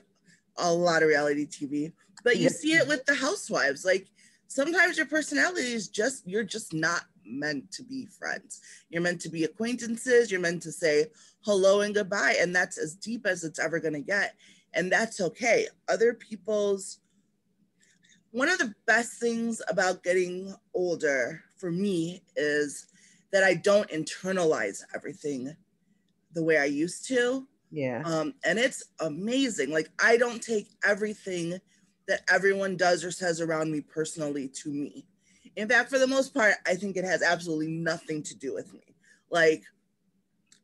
a 0.57 0.73
lot 0.73 1.03
of 1.03 1.11
reality 1.11 1.47
TV, 1.47 1.93
but 2.25 2.39
you 2.39 2.45
Yeah. 2.45 2.49
see 2.49 2.73
it 2.73 2.89
with 2.89 3.05
the 3.05 3.15
housewives. 3.15 3.85
Like 3.85 4.09
sometimes 4.49 4.97
your 4.97 5.07
personality 5.07 5.75
is 5.75 5.89
just 5.89 6.27
you're 6.27 6.43
just 6.43 6.73
not 6.73 7.03
meant 7.27 7.71
to 7.73 7.83
be 7.83 8.07
friends. 8.07 8.63
You're 8.89 9.03
meant 9.03 9.21
to 9.21 9.29
be 9.29 9.45
acquaintances. 9.45 10.31
You're 10.31 10.41
meant 10.41 10.63
to 10.63 10.73
say 10.73 11.09
hello 11.45 11.83
and 11.83 11.95
goodbye, 11.95 12.37
and 12.41 12.57
that's 12.57 12.79
as 12.79 12.95
deep 12.95 13.27
as 13.27 13.45
it's 13.45 13.59
ever 13.59 13.79
gonna 13.79 14.01
get 14.01 14.37
and 14.75 14.91
that's 14.91 15.21
okay. 15.21 15.67
Other 15.89 16.15
people's 16.15 16.99
one 18.33 18.49
of 18.49 18.59
the 18.59 18.75
best 18.87 19.21
things 19.21 19.63
about 19.69 20.03
getting 20.03 20.55
older 20.75 21.43
for 21.59 21.71
me 21.71 22.23
is 22.35 22.89
that 23.33 23.45
I 23.45 23.55
don't 23.55 23.89
internalize 23.91 24.83
everything 24.95 25.55
the 26.35 26.43
way 26.43 26.59
I 26.59 26.65
used 26.65 27.07
to. 27.09 27.47
Yeah. 27.71 28.03
Um, 28.05 28.35
and 28.45 28.59
it's 28.59 28.83
amazing. 29.01 29.71
Like 29.71 29.91
I 30.03 30.17
don't 30.17 30.43
take 30.43 30.69
everything 30.85 31.59
that 32.09 32.21
everyone 32.29 32.77
does 32.77 33.05
or 33.05 33.11
says 33.11 33.41
around 33.41 33.71
me 33.71 33.81
personally 33.81 34.49
to 34.49 34.71
me. 34.71 35.07
In 35.57 35.69
fact, 35.69 35.91
for 35.91 35.99
the 35.99 36.07
most 36.07 36.35
part, 36.35 36.55
I 36.67 36.75
think 36.75 36.97
it 36.97 37.05
has 37.05 37.23
absolutely 37.23 37.69
nothing 37.69 38.23
to 38.25 38.35
do 38.35 38.55
with 38.55 38.73
me. 38.73 38.95
Like 39.31 39.63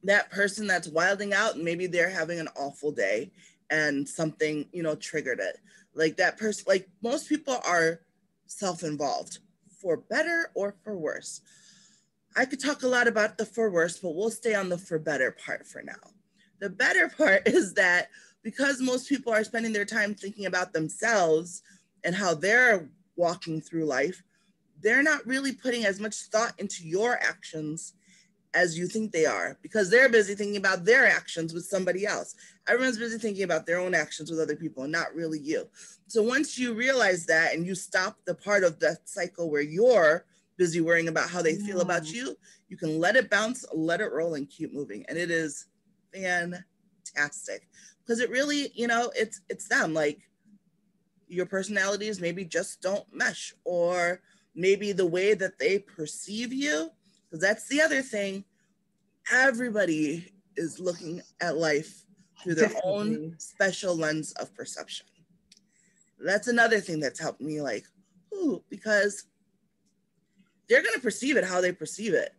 that 0.04 0.30
person 0.30 0.66
that's 0.66 0.88
wilding 0.88 1.34
out, 1.34 1.58
maybe 1.58 1.86
they're 1.86 2.10
having 2.10 2.38
an 2.38 2.48
awful 2.56 2.92
day 2.92 3.30
and 3.70 4.08
something, 4.08 4.66
you 4.72 4.82
know, 4.82 4.94
triggered 4.94 5.40
it. 5.40 5.58
Like 5.98 6.16
that 6.16 6.38
person, 6.38 6.64
like 6.68 6.88
most 7.02 7.28
people 7.28 7.60
are 7.66 8.00
self-involved 8.46 9.38
for 9.80 9.96
better 9.96 10.50
or 10.54 10.76
for 10.84 10.96
worse. 10.96 11.40
I 12.36 12.44
could 12.44 12.60
talk 12.60 12.82
a 12.82 12.88
lot 12.88 13.08
about 13.08 13.36
the 13.36 13.44
for 13.44 13.70
worse, 13.70 13.98
but 13.98 14.14
we'll 14.14 14.30
stay 14.30 14.54
on 14.54 14.68
the 14.68 14.78
for 14.78 14.98
better 14.98 15.32
part 15.44 15.66
for 15.66 15.82
now. 15.82 16.12
The 16.60 16.70
better 16.70 17.08
part 17.18 17.48
is 17.48 17.74
that 17.74 18.08
because 18.42 18.80
most 18.80 19.08
people 19.08 19.32
are 19.32 19.44
spending 19.44 19.72
their 19.72 19.84
time 19.84 20.14
thinking 20.14 20.46
about 20.46 20.72
themselves 20.72 21.62
and 22.04 22.14
how 22.14 22.34
they're 22.34 22.88
walking 23.16 23.60
through 23.60 23.84
life, 23.84 24.22
they're 24.80 25.02
not 25.02 25.26
really 25.26 25.52
putting 25.52 25.84
as 25.84 25.98
much 25.98 26.14
thought 26.14 26.54
into 26.58 26.86
your 26.86 27.18
actions 27.20 27.94
as 28.54 28.78
you 28.78 28.86
think 28.86 29.12
they 29.12 29.26
are 29.26 29.58
because 29.62 29.90
they're 29.90 30.08
busy 30.08 30.34
thinking 30.34 30.56
about 30.56 30.84
their 30.84 31.06
actions 31.06 31.52
with 31.52 31.64
somebody 31.64 32.06
else. 32.06 32.34
Everyone's 32.66 32.98
busy 32.98 33.18
thinking 33.18 33.44
about 33.44 33.66
their 33.66 33.78
own 33.78 33.94
actions 33.94 34.30
with 34.30 34.40
other 34.40 34.56
people 34.56 34.84
and 34.84 34.92
not 34.92 35.14
really 35.14 35.38
you. 35.38 35.68
So 36.06 36.22
once 36.22 36.58
you 36.58 36.74
realize 36.74 37.26
that 37.26 37.54
and 37.54 37.66
you 37.66 37.74
stop 37.74 38.18
the 38.24 38.34
part 38.34 38.64
of 38.64 38.78
that 38.80 39.08
cycle 39.08 39.50
where 39.50 39.62
you're 39.62 40.24
busy 40.56 40.80
worrying 40.80 41.08
about 41.08 41.30
how 41.30 41.40
they 41.40 41.56
feel 41.56 41.80
about 41.80 42.10
you, 42.10 42.36
you 42.68 42.76
can 42.76 42.98
let 42.98 43.16
it 43.16 43.30
bounce, 43.30 43.64
let 43.72 44.00
it 44.00 44.12
roll, 44.12 44.34
and 44.34 44.48
keep 44.48 44.74
moving. 44.74 45.04
And 45.08 45.16
it 45.16 45.30
is 45.30 45.66
fantastic 46.12 47.68
because 48.04 48.20
it 48.20 48.30
really, 48.30 48.72
you 48.74 48.86
know, 48.86 49.10
it's 49.14 49.40
it's 49.48 49.68
them. 49.68 49.94
Like 49.94 50.28
your 51.28 51.46
personalities 51.46 52.20
maybe 52.20 52.44
just 52.44 52.80
don't 52.80 53.04
mesh, 53.12 53.54
or 53.64 54.20
maybe 54.54 54.92
the 54.92 55.06
way 55.06 55.34
that 55.34 55.58
they 55.58 55.78
perceive 55.78 56.52
you, 56.52 56.90
because 57.28 57.40
that's 57.42 57.68
the 57.68 57.80
other 57.80 58.02
thing. 58.02 58.44
Everybody 59.32 60.32
is 60.56 60.80
looking 60.80 61.22
at 61.40 61.56
life 61.56 62.04
through 62.42 62.54
their 62.54 62.72
own 62.84 63.34
special 63.38 63.96
lens 63.96 64.32
of 64.32 64.54
perception. 64.54 65.06
That's 66.18 66.48
another 66.48 66.80
thing 66.80 67.00
that's 67.00 67.20
helped 67.20 67.40
me, 67.40 67.60
like, 67.60 67.84
ooh, 68.34 68.62
because 68.70 69.24
they're 70.68 70.82
going 70.82 70.94
to 70.94 71.00
perceive 71.00 71.36
it 71.36 71.44
how 71.44 71.60
they 71.60 71.72
perceive 71.72 72.14
it 72.14 72.34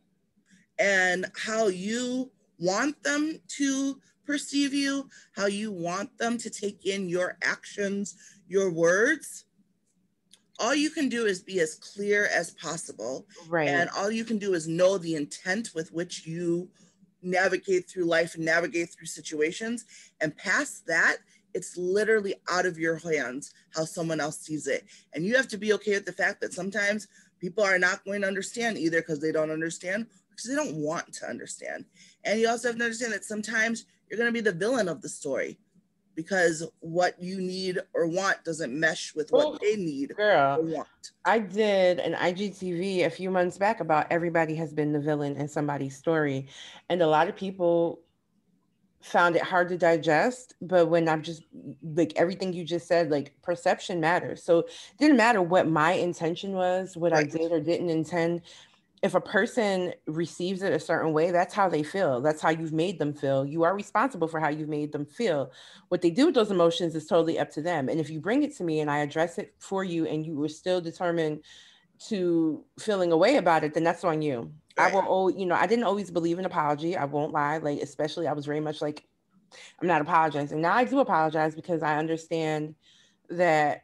and 0.77 1.25
how 1.35 1.67
you 1.67 2.31
want 2.57 3.01
them 3.03 3.39
to 3.47 3.99
perceive 4.25 4.73
you, 4.73 5.09
how 5.35 5.47
you 5.47 5.71
want 5.71 6.15
them 6.17 6.37
to 6.37 6.49
take 6.49 6.85
in 6.85 7.09
your 7.09 7.37
actions, 7.41 8.15
your 8.47 8.71
words. 8.71 9.45
All 10.59 10.75
you 10.75 10.89
can 10.89 11.09
do 11.09 11.25
is 11.25 11.41
be 11.41 11.59
as 11.61 11.75
clear 11.75 12.27
as 12.27 12.51
possible. 12.51 13.25
Right. 13.47 13.69
And 13.69 13.89
all 13.95 14.11
you 14.11 14.25
can 14.25 14.37
do 14.37 14.53
is 14.53 14.67
know 14.67 14.97
the 14.97 15.15
intent 15.15 15.69
with 15.73 15.91
which 15.91 16.27
you 16.27 16.69
navigate 17.21 17.89
through 17.89 18.05
life 18.05 18.35
and 18.35 18.45
navigate 18.45 18.89
through 18.89 19.07
situations. 19.07 19.85
And 20.21 20.35
past 20.37 20.85
that, 20.87 21.17
it's 21.53 21.77
literally 21.77 22.35
out 22.49 22.65
of 22.65 22.77
your 22.77 22.97
hands 22.97 23.53
how 23.73 23.85
someone 23.85 24.19
else 24.19 24.39
sees 24.39 24.67
it. 24.67 24.85
And 25.13 25.25
you 25.25 25.35
have 25.35 25.47
to 25.49 25.57
be 25.57 25.73
okay 25.73 25.93
with 25.93 26.05
the 26.05 26.13
fact 26.13 26.41
that 26.41 26.53
sometimes 26.53 27.07
people 27.39 27.63
are 27.63 27.79
not 27.79 28.03
going 28.05 28.21
to 28.21 28.27
understand 28.27 28.77
either 28.77 29.01
because 29.01 29.19
they 29.19 29.31
don't 29.31 29.51
understand 29.51 30.07
because 30.29 30.49
they 30.49 30.55
don't 30.55 30.75
want 30.75 31.11
to 31.13 31.25
understand. 31.25 31.85
And 32.23 32.39
you 32.39 32.47
also 32.47 32.69
have 32.69 32.77
to 32.77 32.83
understand 32.83 33.13
that 33.13 33.25
sometimes 33.25 33.85
you're 34.09 34.17
going 34.17 34.29
to 34.29 34.33
be 34.33 34.41
the 34.41 34.53
villain 34.53 34.87
of 34.87 35.01
the 35.01 35.09
story 35.09 35.59
because 36.19 36.67
what 36.81 37.17
you 37.17 37.39
need 37.39 37.79
or 37.93 38.05
want 38.05 38.43
doesn't 38.43 38.77
mesh 38.77 39.15
with 39.15 39.31
what 39.31 39.51
Well, 39.51 39.57
they 39.61 39.77
need 39.77 40.11
or 40.17 40.61
want. 40.61 41.11
I 41.23 41.39
did 41.39 41.99
an 41.99 42.13
IGTV 42.13 43.05
a 43.05 43.09
few 43.09 43.31
months 43.31 43.57
back 43.57 43.79
about 43.79 44.07
everybody 44.09 44.53
has 44.55 44.73
been 44.73 44.91
the 44.91 44.99
villain 44.99 45.37
in 45.37 45.47
somebody's 45.47 45.95
story. 45.95 46.49
And 46.89 47.01
a 47.01 47.07
lot 47.07 47.29
of 47.29 47.37
people 47.37 48.01
found 48.99 49.37
it 49.37 49.43
hard 49.43 49.69
to 49.69 49.77
digest. 49.77 50.55
But 50.61 50.89
when 50.89 51.07
I'm 51.07 51.23
just 51.23 51.43
like 51.81 52.11
everything 52.17 52.51
you 52.51 52.65
just 52.65 52.85
said, 52.85 53.09
like 53.09 53.33
perception 53.41 54.01
matters. 54.01 54.43
So 54.43 54.59
it 54.59 54.67
didn't 54.99 55.15
matter 55.15 55.41
what 55.41 55.69
my 55.69 55.93
intention 55.93 56.51
was, 56.51 56.97
what 56.97 57.13
I 57.13 57.23
did 57.23 57.53
or 57.53 57.61
didn't 57.61 57.89
intend. 57.89 58.41
If 59.01 59.15
a 59.15 59.21
person 59.21 59.93
receives 60.07 60.61
it 60.61 60.73
a 60.73 60.79
certain 60.79 61.13
way, 61.13 61.31
that's 61.31 61.53
how 61.53 61.69
they 61.69 61.83
feel. 61.83 62.19
That's 62.19 62.41
how 62.41 62.49
you've 62.49 62.73
made 62.73 62.99
them 62.99 63.13
feel. 63.13 63.45
You 63.45 63.63
are 63.63 63.73
responsible 63.73 64.27
for 64.27 64.39
how 64.39 64.49
you've 64.49 64.67
made 64.67 64.91
them 64.91 65.05
feel. 65.05 65.51
What 65.87 66.01
they 66.01 66.09
do 66.09 66.25
with 66.25 66.35
those 66.35 66.51
emotions 66.51 66.95
is 66.95 67.05
totally 67.05 67.39
up 67.39 67.49
to 67.51 67.61
them. 67.61 67.87
And 67.87 67.99
if 67.99 68.09
you 68.09 68.19
bring 68.19 68.43
it 68.43 68.55
to 68.57 68.63
me 68.63 68.81
and 68.81 68.91
I 68.91 68.99
address 68.99 69.37
it 69.37 69.53
for 69.59 69.85
you 69.85 70.05
and 70.05 70.25
you 70.25 70.35
were 70.35 70.49
still 70.49 70.81
determined 70.81 71.43
to 72.07 72.65
feeling 72.77 73.11
a 73.11 73.17
way 73.17 73.37
about 73.37 73.63
it, 73.63 73.73
then 73.73 73.83
that's 73.83 74.03
on 74.03 74.21
you. 74.21 74.51
I 74.77 74.93
will, 74.93 75.01
al- 75.01 75.31
you 75.31 75.45
know, 75.45 75.55
I 75.55 75.67
didn't 75.67 75.85
always 75.85 76.11
believe 76.11 76.39
in 76.39 76.45
apology. 76.45 76.95
I 76.95 77.05
won't 77.05 77.33
lie. 77.33 77.57
Like, 77.57 77.81
especially, 77.81 78.27
I 78.27 78.33
was 78.33 78.45
very 78.45 78.61
much 78.61 78.81
like, 78.81 79.05
I'm 79.81 79.87
not 79.87 80.01
apologizing. 80.01 80.61
Now 80.61 80.73
I 80.73 80.83
do 80.83 80.99
apologize 80.99 81.55
because 81.55 81.83
I 81.83 81.97
understand 81.97 82.75
that 83.29 83.83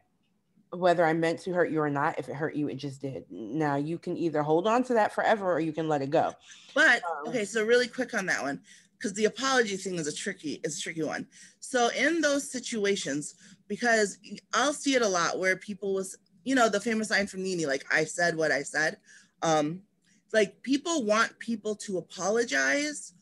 whether 0.71 1.05
I 1.05 1.13
meant 1.13 1.39
to 1.41 1.53
hurt 1.53 1.71
you 1.71 1.79
or 1.79 1.89
not, 1.89 2.19
if 2.19 2.27
it 2.27 2.35
hurt 2.35 2.55
you, 2.55 2.67
it 2.67 2.75
just 2.75 3.01
did. 3.01 3.25
Now 3.29 3.75
you 3.75 3.97
can 3.97 4.17
either 4.17 4.41
hold 4.41 4.67
on 4.67 4.83
to 4.85 4.93
that 4.95 5.13
forever 5.13 5.51
or 5.51 5.59
you 5.59 5.71
can 5.71 5.87
let 5.87 6.01
it 6.01 6.09
go. 6.09 6.33
But 6.73 7.03
Um, 7.03 7.27
okay, 7.29 7.45
so 7.45 7.63
really 7.63 7.87
quick 7.87 8.13
on 8.13 8.25
that 8.25 8.41
one, 8.41 8.61
because 8.97 9.13
the 9.13 9.25
apology 9.25 9.77
thing 9.77 9.95
is 9.95 10.07
a 10.07 10.13
tricky, 10.13 10.59
is 10.63 10.77
a 10.77 10.81
tricky 10.81 11.03
one. 11.03 11.27
So 11.59 11.89
in 11.89 12.21
those 12.21 12.51
situations, 12.51 13.35
because 13.67 14.17
I'll 14.53 14.73
see 14.73 14.95
it 14.95 15.01
a 15.01 15.07
lot 15.07 15.39
where 15.39 15.55
people 15.55 15.93
was, 15.93 16.17
you 16.43 16.55
know, 16.55 16.69
the 16.69 16.79
famous 16.79 17.09
line 17.09 17.27
from 17.27 17.43
Nene, 17.43 17.67
like 17.67 17.85
I 17.91 18.03
said 18.03 18.35
what 18.35 18.51
I 18.51 18.63
said. 18.63 18.97
Um, 19.41 19.81
like 20.33 20.61
people 20.61 21.03
want 21.03 21.37
people 21.39 21.75
to 21.75 21.97
apologize 21.97 23.13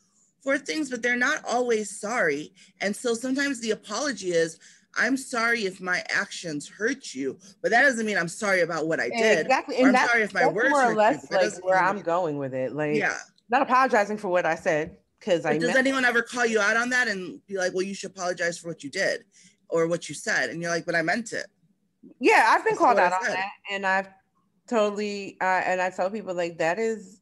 for 0.42 0.58
things, 0.58 0.90
but 0.90 1.02
they're 1.02 1.16
not 1.16 1.44
always 1.48 2.00
sorry. 2.00 2.54
And 2.82 2.96
so 2.96 3.14
sometimes 3.14 3.60
the 3.60 3.72
apology 3.72 4.32
is, 4.32 4.60
I'm 4.96 5.18
sorry 5.18 5.66
if 5.66 5.82
my 5.82 6.04
actions 6.10 6.68
hurt 6.68 7.14
you, 7.14 7.38
but 7.62 7.72
that 7.72 7.82
doesn't 7.82 8.06
mean 8.06 8.18
I'm 8.18 8.28
sorry 8.28 8.62
about 8.62 8.88
what 8.88 9.00
I 9.00 9.10
did. 9.10 9.40
Exactly. 9.40 9.78
And 9.78 9.96
I'm 9.96 10.08
sorry 10.08 10.24
if 10.24 10.34
my 10.34 10.48
words 10.48 10.70
more 10.70 10.82
hurt 10.82 10.88
or 10.88 10.92
you, 10.92 10.98
less 10.98 11.28
that 11.30 11.42
like 11.42 11.66
where 11.66 11.80
I'm 11.80 12.02
going 12.02 12.38
with 12.38 12.54
it. 12.54 12.74
Like, 12.74 12.96
Yeah. 12.96 13.18
not 13.50 13.62
apologizing 13.62 14.18
for 14.18 14.30
what 14.30 14.46
I 14.46 14.56
said 14.56 14.98
because 15.20 15.46
I 15.46 15.58
does 15.58 15.76
anyone 15.76 16.06
ever 16.06 16.22
call 16.22 16.46
you 16.46 16.60
out 16.60 16.78
on 16.78 16.90
that 16.90 17.08
and 17.08 17.46
be 17.48 17.58
like, 17.58 17.74
well, 17.74 17.84
you 17.84 17.94
should 17.94 18.12
apologize 18.12 18.58
for 18.58 18.68
what 18.68 18.84
you 18.84 18.90
did 18.90 19.24
or 19.70 19.88
what 19.88 20.10
you 20.10 20.16
said? 20.16 20.50
And 20.50 20.62
you're 20.62 20.72
like, 20.72 20.86
but 20.86 20.96
I 20.96 21.02
meant 21.02 21.34
it. 21.34 21.48
Yeah, 22.20 22.46
I've 22.50 22.64
been 22.64 22.74
That's 22.74 22.80
called 22.80 23.00
out 23.00 23.14
on 23.14 23.24
that, 23.24 23.50
and 23.72 23.86
I've 23.86 24.10
totally 24.68 25.38
uh, 25.40 25.62
and 25.66 25.82
I 25.82 25.90
tell 25.90 26.10
people 26.10 26.34
like 26.34 26.58
that 26.58 26.78
is 26.78 27.22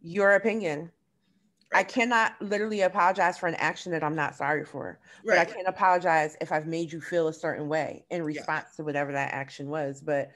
your 0.00 0.34
opinion. 0.34 0.90
I 1.74 1.84
cannot 1.84 2.34
literally 2.40 2.82
apologize 2.82 3.38
for 3.38 3.46
an 3.46 3.54
action 3.56 3.92
that 3.92 4.02
I'm 4.02 4.14
not 4.14 4.34
sorry 4.34 4.64
for, 4.64 4.98
right. 5.24 5.36
but 5.36 5.38
I 5.38 5.44
can 5.44 5.66
apologize 5.66 6.36
if 6.40 6.52
I've 6.52 6.66
made 6.66 6.92
you 6.92 7.00
feel 7.00 7.28
a 7.28 7.32
certain 7.32 7.68
way 7.68 8.04
in 8.10 8.22
response 8.22 8.66
yeah. 8.72 8.76
to 8.76 8.84
whatever 8.84 9.12
that 9.12 9.32
action 9.32 9.68
was. 9.68 10.00
But 10.00 10.32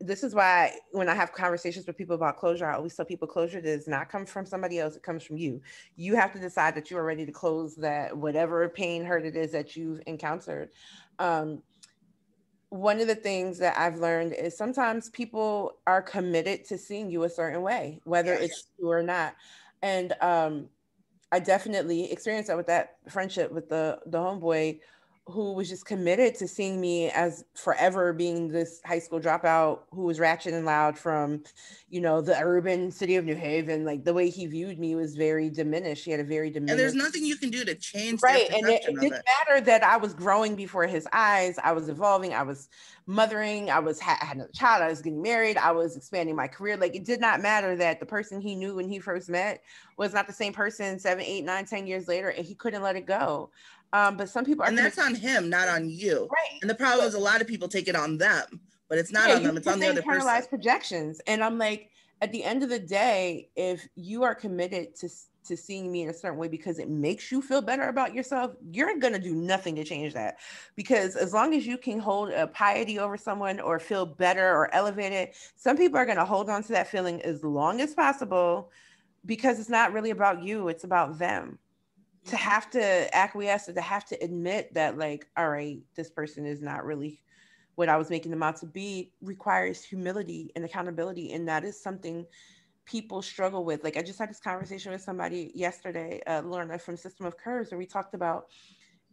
this 0.00 0.22
is 0.24 0.34
why 0.34 0.72
when 0.92 1.08
I 1.08 1.14
have 1.14 1.32
conversations 1.32 1.86
with 1.86 1.96
people 1.96 2.16
about 2.16 2.38
closure, 2.38 2.66
I 2.66 2.74
always 2.74 2.94
tell 2.94 3.04
people 3.04 3.28
closure 3.28 3.60
does 3.60 3.86
not 3.86 4.08
come 4.08 4.24
from 4.24 4.46
somebody 4.46 4.78
else, 4.78 4.96
it 4.96 5.02
comes 5.02 5.22
from 5.22 5.36
you. 5.36 5.60
You 5.96 6.16
have 6.16 6.32
to 6.32 6.38
decide 6.38 6.74
that 6.76 6.90
you 6.90 6.96
are 6.96 7.04
ready 7.04 7.26
to 7.26 7.32
close 7.32 7.76
that 7.76 8.16
whatever 8.16 8.66
pain, 8.68 9.04
hurt 9.04 9.26
it 9.26 9.36
is 9.36 9.52
that 9.52 9.76
you've 9.76 10.00
encountered. 10.06 10.70
Um, 11.18 11.62
one 12.70 13.00
of 13.00 13.08
the 13.08 13.16
things 13.16 13.58
that 13.58 13.76
I've 13.76 13.96
learned 13.96 14.32
is 14.32 14.56
sometimes 14.56 15.10
people 15.10 15.78
are 15.86 16.00
committed 16.00 16.64
to 16.66 16.78
seeing 16.78 17.10
you 17.10 17.24
a 17.24 17.28
certain 17.28 17.62
way, 17.62 18.00
whether 18.04 18.32
yes. 18.32 18.42
it's 18.42 18.66
true 18.78 18.90
or 18.90 19.02
not. 19.02 19.34
And 19.82 20.12
um, 20.20 20.68
I 21.32 21.38
definitely 21.40 22.10
experienced 22.10 22.48
that 22.48 22.56
with 22.56 22.66
that 22.66 22.96
friendship 23.08 23.52
with 23.52 23.68
the 23.68 23.98
the 24.06 24.18
homeboy 24.18 24.80
who 25.26 25.52
was 25.52 25.68
just 25.68 25.86
committed 25.86 26.34
to 26.34 26.48
seeing 26.48 26.80
me 26.80 27.10
as 27.10 27.44
forever 27.54 28.12
being 28.12 28.48
this 28.48 28.80
high 28.84 28.98
school 28.98 29.20
dropout 29.20 29.80
who 29.92 30.02
was 30.02 30.18
ratchet 30.18 30.54
and 30.54 30.66
loud 30.66 30.98
from, 30.98 31.42
you 31.88 32.00
know, 32.00 32.20
the 32.20 32.36
urban 32.40 32.90
city 32.90 33.16
of 33.16 33.24
New 33.24 33.36
Haven. 33.36 33.84
Like 33.84 34.04
the 34.04 34.14
way 34.14 34.28
he 34.28 34.46
viewed 34.46 34.78
me 34.78 34.96
was 34.96 35.14
very 35.14 35.48
diminished. 35.48 36.04
He 36.04 36.10
had 36.10 36.20
a 36.20 36.24
very 36.24 36.50
diminished. 36.50 36.72
And 36.72 36.80
there's 36.80 36.94
nothing 36.94 37.24
you 37.24 37.36
can 37.36 37.50
do 37.50 37.64
to 37.64 37.74
change. 37.74 38.20
Right. 38.22 38.50
And 38.50 38.68
it, 38.68 38.82
it 38.84 39.00
didn't 39.00 39.18
it. 39.18 39.24
matter 39.46 39.60
that 39.60 39.84
I 39.84 39.96
was 39.98 40.14
growing 40.14 40.56
before 40.56 40.86
his 40.86 41.06
eyes. 41.12 41.58
I 41.62 41.72
was 41.72 41.88
evolving. 41.88 42.34
I 42.34 42.42
was 42.42 42.68
mothering. 43.06 43.70
I 43.70 43.78
was 43.80 44.00
I 44.00 44.16
had 44.24 44.36
another 44.36 44.52
child. 44.52 44.82
I 44.82 44.88
was 44.88 45.02
getting 45.02 45.22
married. 45.22 45.56
I 45.56 45.72
was 45.72 45.96
expanding 45.96 46.36
my 46.36 46.48
career. 46.48 46.76
Like 46.76 46.94
it 46.94 47.04
did 47.04 47.20
not 47.20 47.40
matter 47.40 47.76
that 47.76 48.00
the 48.00 48.06
person 48.06 48.40
he 48.40 48.54
knew 48.54 48.76
when 48.76 48.88
he 48.88 48.98
first 48.98 49.28
met 49.28 49.62
was 49.96 50.12
not 50.14 50.26
the 50.26 50.32
same 50.32 50.52
person 50.52 50.98
seven, 50.98 51.24
eight, 51.24 51.44
nine, 51.44 51.66
ten 51.66 51.86
years 51.86 52.08
later, 52.08 52.30
and 52.30 52.44
he 52.44 52.54
couldn't 52.54 52.82
let 52.82 52.96
it 52.96 53.06
go. 53.06 53.50
Um, 53.92 54.16
but 54.16 54.28
some 54.28 54.44
people 54.44 54.64
are 54.64 54.68
and 54.68 54.78
that's 54.78 54.98
on 54.98 55.14
him, 55.14 55.48
not 55.50 55.68
on 55.68 55.88
you. 55.88 56.28
Right. 56.30 56.58
And 56.62 56.70
the 56.70 56.74
problem 56.74 57.06
is 57.06 57.14
a 57.14 57.18
lot 57.18 57.40
of 57.40 57.46
people 57.46 57.68
take 57.68 57.88
it 57.88 57.96
on 57.96 58.18
them, 58.18 58.60
but 58.88 58.98
it's 58.98 59.12
not 59.12 59.28
yeah, 59.28 59.36
on 59.36 59.42
them, 59.42 59.56
it's 59.56 59.66
on 59.66 59.80
the 59.80 59.88
other 59.88 60.02
internalized 60.02 60.24
person. 60.24 60.48
projections. 60.48 61.20
And 61.26 61.42
I'm 61.42 61.58
like, 61.58 61.90
at 62.22 62.32
the 62.32 62.44
end 62.44 62.62
of 62.62 62.68
the 62.68 62.78
day, 62.78 63.48
if 63.56 63.86
you 63.96 64.22
are 64.22 64.34
committed 64.34 64.94
to 64.96 65.08
to 65.42 65.56
seeing 65.56 65.90
me 65.90 66.02
in 66.02 66.10
a 66.10 66.14
certain 66.14 66.38
way 66.38 66.48
because 66.48 66.78
it 66.78 66.90
makes 66.90 67.32
you 67.32 67.40
feel 67.40 67.62
better 67.62 67.88
about 67.88 68.14
yourself, 68.14 68.52
you're 68.70 68.98
gonna 68.98 69.18
do 69.18 69.34
nothing 69.34 69.74
to 69.74 69.82
change 69.82 70.12
that. 70.12 70.36
Because 70.76 71.16
as 71.16 71.32
long 71.32 71.54
as 71.54 71.66
you 71.66 71.78
can 71.78 71.98
hold 71.98 72.30
a 72.30 72.46
piety 72.46 72.98
over 72.98 73.16
someone 73.16 73.58
or 73.58 73.78
feel 73.78 74.04
better 74.04 74.46
or 74.46 74.72
elevated, 74.74 75.30
some 75.56 75.78
people 75.78 75.98
are 75.98 76.06
gonna 76.06 76.26
hold 76.26 76.50
on 76.50 76.62
to 76.62 76.68
that 76.72 76.88
feeling 76.88 77.22
as 77.22 77.42
long 77.42 77.80
as 77.80 77.94
possible 77.94 78.70
because 79.26 79.58
it's 79.58 79.70
not 79.70 79.92
really 79.92 80.10
about 80.10 80.42
you, 80.42 80.68
it's 80.68 80.84
about 80.84 81.18
them 81.18 81.58
to 82.26 82.36
have 82.36 82.70
to 82.70 83.16
acquiesce 83.16 83.68
or 83.68 83.72
to 83.72 83.80
have 83.80 84.04
to 84.04 84.22
admit 84.22 84.72
that 84.74 84.98
like 84.98 85.26
all 85.36 85.48
right 85.48 85.80
this 85.94 86.10
person 86.10 86.46
is 86.46 86.60
not 86.62 86.84
really 86.84 87.22
what 87.76 87.88
i 87.88 87.96
was 87.96 88.10
making 88.10 88.30
them 88.30 88.42
out 88.42 88.56
to 88.56 88.66
be 88.66 89.12
requires 89.22 89.82
humility 89.82 90.50
and 90.54 90.64
accountability 90.64 91.32
and 91.32 91.48
that 91.48 91.64
is 91.64 91.80
something 91.80 92.26
people 92.84 93.22
struggle 93.22 93.64
with. 93.64 93.84
Like 93.84 93.96
i 93.96 94.02
just 94.02 94.18
had 94.18 94.30
this 94.30 94.40
conversation 94.40 94.92
with 94.92 95.00
somebody 95.00 95.52
yesterday 95.54 96.20
uh, 96.26 96.42
lorna 96.42 96.78
from 96.78 96.96
system 96.96 97.24
of 97.26 97.36
curves 97.36 97.70
and 97.70 97.78
we 97.78 97.86
talked 97.86 98.14
about 98.14 98.46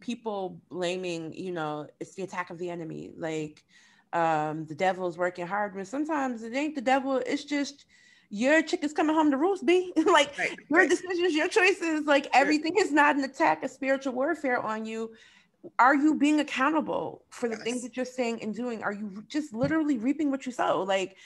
people 0.00 0.60
blaming 0.68 1.32
you 1.32 1.52
know 1.52 1.86
it's 2.00 2.14
the 2.14 2.22
attack 2.22 2.50
of 2.50 2.58
the 2.58 2.70
enemy. 2.70 3.12
Like 3.16 3.64
um 4.12 4.64
the 4.66 4.74
devil 4.74 5.06
is 5.06 5.18
working 5.18 5.46
hard 5.46 5.74
when 5.74 5.84
sometimes 5.84 6.42
it 6.42 6.54
ain't 6.54 6.74
the 6.74 6.80
devil 6.80 7.22
it's 7.24 7.44
just 7.44 7.84
your 8.30 8.62
chicken's 8.62 8.92
coming 8.92 9.14
home 9.14 9.30
to 9.30 9.36
roost, 9.36 9.64
B. 9.64 9.92
like 9.96 10.36
right, 10.38 10.56
your 10.68 10.80
right. 10.80 10.90
decisions, 10.90 11.34
your 11.34 11.48
choices, 11.48 12.06
like 12.06 12.28
everything 12.32 12.74
is 12.78 12.92
not 12.92 13.16
an 13.16 13.24
attack, 13.24 13.62
a 13.62 13.68
spiritual 13.68 14.12
warfare 14.12 14.60
on 14.60 14.84
you. 14.84 15.12
Are 15.78 15.94
you 15.94 16.14
being 16.14 16.40
accountable 16.40 17.24
for 17.30 17.48
the 17.48 17.56
yes. 17.56 17.64
things 17.64 17.82
that 17.82 17.96
you're 17.96 18.06
saying 18.06 18.42
and 18.42 18.54
doing? 18.54 18.82
Are 18.82 18.92
you 18.92 19.24
just 19.28 19.52
literally 19.52 19.98
reaping 19.98 20.30
what 20.30 20.46
you 20.46 20.52
sow? 20.52 20.82
Like, 20.82 21.16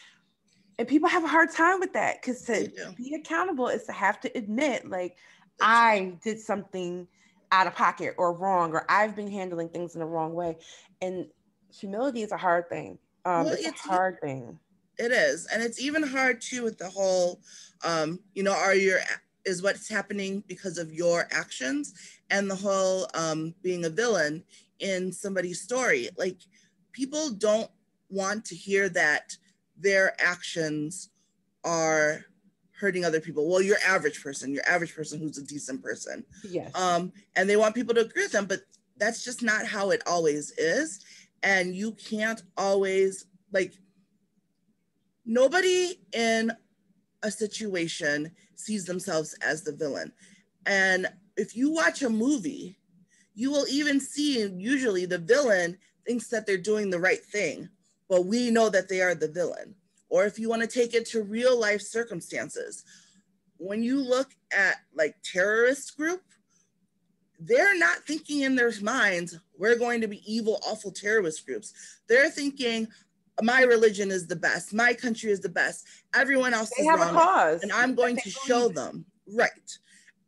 and 0.78 0.88
people 0.88 1.08
have 1.08 1.24
a 1.24 1.28
hard 1.28 1.50
time 1.52 1.80
with 1.80 1.92
that 1.92 2.22
because 2.22 2.42
to 2.42 2.70
be 2.96 3.14
accountable 3.14 3.68
is 3.68 3.84
to 3.84 3.92
have 3.92 4.20
to 4.20 4.36
admit, 4.36 4.88
like, 4.88 5.16
I 5.60 6.16
did 6.24 6.40
something 6.40 7.06
out 7.50 7.66
of 7.66 7.74
pocket 7.74 8.14
or 8.16 8.32
wrong, 8.32 8.72
or 8.72 8.86
I've 8.88 9.14
been 9.14 9.30
handling 9.30 9.68
things 9.68 9.94
in 9.94 10.00
the 10.00 10.06
wrong 10.06 10.32
way. 10.32 10.56
And 11.02 11.26
humility 11.72 12.22
is 12.22 12.32
a 12.32 12.38
hard 12.38 12.68
thing. 12.70 12.98
Um, 13.24 13.44
well, 13.44 13.52
it's, 13.52 13.66
it's 13.66 13.86
a 13.86 13.88
hard 13.88 14.18
thing 14.22 14.58
it 14.98 15.12
is. 15.12 15.46
And 15.46 15.62
it's 15.62 15.80
even 15.80 16.02
hard 16.02 16.40
too 16.40 16.62
with 16.62 16.78
the 16.78 16.88
whole, 16.88 17.40
um, 17.84 18.20
you 18.34 18.42
know, 18.42 18.52
are 18.52 18.74
your, 18.74 19.00
is 19.44 19.62
what's 19.62 19.88
happening 19.88 20.44
because 20.46 20.78
of 20.78 20.92
your 20.92 21.28
actions 21.30 21.94
and 22.30 22.50
the 22.50 22.54
whole 22.54 23.08
um, 23.14 23.54
being 23.62 23.84
a 23.84 23.90
villain 23.90 24.44
in 24.78 25.12
somebody's 25.12 25.60
story. 25.60 26.08
Like 26.16 26.38
people 26.92 27.30
don't 27.30 27.70
want 28.08 28.44
to 28.46 28.54
hear 28.54 28.88
that 28.90 29.36
their 29.76 30.14
actions 30.20 31.10
are 31.64 32.24
hurting 32.72 33.04
other 33.04 33.20
people. 33.20 33.48
Well, 33.48 33.62
your 33.62 33.76
average 33.86 34.22
person, 34.22 34.52
your 34.52 34.68
average 34.68 34.94
person 34.94 35.20
who's 35.20 35.38
a 35.38 35.44
decent 35.44 35.82
person. 35.82 36.24
Yes. 36.44 36.74
Um, 36.74 37.12
and 37.36 37.48
they 37.48 37.56
want 37.56 37.74
people 37.74 37.94
to 37.94 38.00
agree 38.00 38.24
with 38.24 38.32
them, 38.32 38.46
but 38.46 38.60
that's 38.96 39.24
just 39.24 39.42
not 39.42 39.66
how 39.66 39.90
it 39.90 40.02
always 40.06 40.50
is. 40.58 41.00
And 41.42 41.74
you 41.74 41.92
can't 41.92 42.42
always 42.56 43.26
like 43.52 43.74
nobody 45.24 45.98
in 46.12 46.52
a 47.22 47.30
situation 47.30 48.30
sees 48.56 48.84
themselves 48.84 49.34
as 49.42 49.62
the 49.62 49.72
villain. 49.72 50.12
And 50.66 51.08
if 51.36 51.56
you 51.56 51.72
watch 51.72 52.02
a 52.02 52.10
movie, 52.10 52.78
you 53.34 53.50
will 53.50 53.66
even 53.68 54.00
see 54.00 54.44
usually 54.46 55.06
the 55.06 55.18
villain 55.18 55.78
thinks 56.06 56.28
that 56.28 56.46
they're 56.46 56.58
doing 56.58 56.90
the 56.90 56.98
right 56.98 57.22
thing, 57.24 57.68
but 58.08 58.26
we 58.26 58.50
know 58.50 58.68
that 58.68 58.88
they 58.88 59.00
are 59.00 59.14
the 59.14 59.28
villain. 59.28 59.74
Or 60.08 60.24
if 60.24 60.38
you 60.38 60.48
want 60.48 60.62
to 60.62 60.68
take 60.68 60.94
it 60.94 61.06
to 61.06 61.22
real 61.22 61.58
life 61.58 61.80
circumstances, 61.80 62.84
when 63.56 63.82
you 63.82 63.98
look 63.98 64.30
at 64.52 64.76
like 64.94 65.14
terrorist 65.24 65.96
group, 65.96 66.22
they're 67.38 67.78
not 67.78 68.04
thinking 68.06 68.42
in 68.42 68.54
their 68.54 68.72
minds, 68.82 69.38
we're 69.58 69.78
going 69.78 70.00
to 70.00 70.08
be 70.08 70.22
evil, 70.26 70.60
awful 70.66 70.92
terrorist 70.92 71.46
groups. 71.46 71.72
They're 72.08 72.30
thinking, 72.30 72.88
my 73.40 73.62
religion 73.62 74.10
is 74.10 74.26
the 74.26 74.36
best. 74.36 74.74
My 74.74 74.92
country 74.92 75.30
is 75.30 75.40
the 75.40 75.48
best. 75.48 75.86
Everyone 76.14 76.52
else 76.52 76.70
they 76.76 76.82
is 76.82 76.90
have 76.90 77.00
wrong. 77.00 77.16
A 77.16 77.18
cause. 77.18 77.62
And 77.62 77.72
I'm 77.72 77.94
going 77.94 78.16
to 78.16 78.30
show 78.30 78.68
them. 78.68 79.04
Right. 79.32 79.78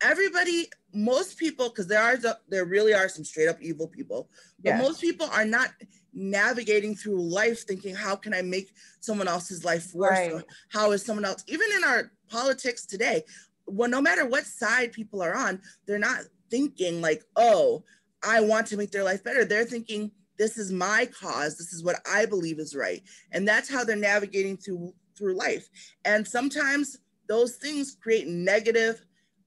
Everybody, 0.00 0.68
most 0.92 1.38
people, 1.38 1.68
because 1.68 1.86
there 1.86 2.02
are 2.02 2.16
there 2.48 2.64
really 2.64 2.94
are 2.94 3.08
some 3.08 3.24
straight 3.24 3.48
up 3.48 3.60
evil 3.60 3.88
people, 3.88 4.28
but 4.62 4.70
yes. 4.70 4.82
most 4.82 5.00
people 5.00 5.28
are 5.32 5.44
not 5.44 5.68
navigating 6.12 6.94
through 6.94 7.20
life 7.20 7.66
thinking, 7.66 7.94
how 7.94 8.14
can 8.16 8.32
I 8.32 8.42
make 8.42 8.70
someone 9.00 9.28
else's 9.28 9.64
life 9.64 9.94
worse? 9.94 10.10
Right. 10.10 10.44
How 10.68 10.92
is 10.92 11.04
someone 11.04 11.24
else, 11.24 11.44
even 11.46 11.68
in 11.76 11.84
our 11.84 12.12
politics 12.28 12.86
today, 12.86 13.24
well, 13.66 13.88
no 13.88 14.00
matter 14.00 14.26
what 14.26 14.44
side 14.44 14.92
people 14.92 15.22
are 15.22 15.34
on, 15.34 15.60
they're 15.86 15.98
not 15.98 16.20
thinking 16.50 17.00
like, 17.00 17.24
oh, 17.36 17.82
I 18.22 18.40
want 18.40 18.66
to 18.68 18.76
make 18.76 18.90
their 18.90 19.04
life 19.04 19.24
better. 19.24 19.44
They're 19.44 19.64
thinking, 19.64 20.12
this 20.38 20.58
is 20.58 20.72
my 20.72 21.08
cause 21.18 21.56
this 21.56 21.72
is 21.72 21.84
what 21.84 22.00
i 22.10 22.26
believe 22.26 22.58
is 22.58 22.74
right. 22.74 23.02
And 23.32 23.46
that's 23.46 23.70
how 23.70 23.84
they're 23.84 23.96
navigating 23.96 24.56
through 24.56 24.94
through 25.16 25.36
life. 25.36 25.68
And 26.04 26.26
sometimes 26.26 26.98
those 27.28 27.56
things 27.56 27.96
create 28.00 28.26
negative 28.26 29.00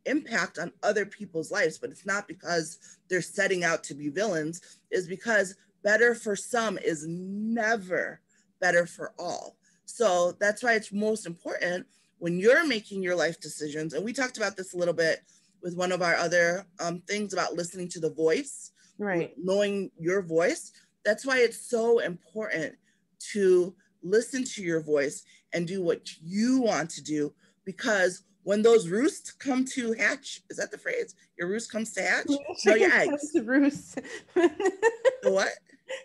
impact 0.06 0.58
on 0.58 0.72
other 0.84 1.06
people's 1.06 1.52
lives 1.52 1.78
but 1.78 1.90
it's 1.90 2.06
not 2.06 2.30
because 2.30 2.80
they're 3.10 3.22
setting 3.22 3.64
out 3.64 3.84
to 3.86 3.94
be 3.94 4.10
villains. 4.10 4.80
Is 4.92 5.08
because 5.08 5.56
better 5.84 6.16
for 6.16 6.36
some 6.36 6.78
is 6.78 7.06
never 7.08 8.22
better 8.60 8.86
for 8.86 9.14
all. 9.20 9.58
So 9.86 10.34
that's 10.40 10.64
why 10.64 10.74
it's 10.74 10.92
most 10.92 11.26
important 11.26 11.86
when 12.20 12.40
you're 12.40 12.66
making 12.66 13.04
your 13.04 13.16
life 13.16 13.40
decisions. 13.40 13.94
And 13.94 14.04
we 14.04 14.14
talked 14.14 14.38
about 14.38 14.58
this 14.58 14.74
a 14.74 14.78
little 14.78 14.94
bit 14.94 15.22
with 15.62 15.76
one 15.76 15.92
of 15.92 16.02
our 16.02 16.16
other 16.16 16.66
um, 16.80 17.02
things 17.08 17.34
about 17.34 17.54
listening 17.54 17.88
to 17.90 18.00
the 18.00 18.10
voice 18.10 18.72
right 18.98 19.34
knowing 19.38 19.90
your 20.00 20.22
voice 20.22 20.72
that's 21.04 21.26
why 21.26 21.38
it's 21.38 21.70
so 21.70 22.00
important 22.00 22.76
to 23.20 23.74
listen 24.04 24.44
to 24.44 24.62
your 24.62 24.82
voice 24.82 25.24
and 25.54 25.68
do 25.68 25.82
what 25.82 26.02
you 26.22 26.62
want 26.62 26.90
to 26.90 27.04
do 27.04 27.34
because 27.66 28.24
when 28.48 28.62
those 28.62 28.88
roosts 28.88 29.32
come 29.32 29.66
to 29.66 29.92
hatch, 29.92 30.42
is 30.50 30.56
that 30.56 30.72
the 30.72 30.78
phrase? 30.78 31.16
Your 31.38 31.50
roost 31.50 31.70
comes 31.70 31.92
to 31.96 32.02
hatch? 32.02 32.28
No, 32.66 32.76
your 32.76 32.94
eggs. 32.94 33.34
To 33.34 33.44
roost. 33.44 34.00
what? 35.24 35.50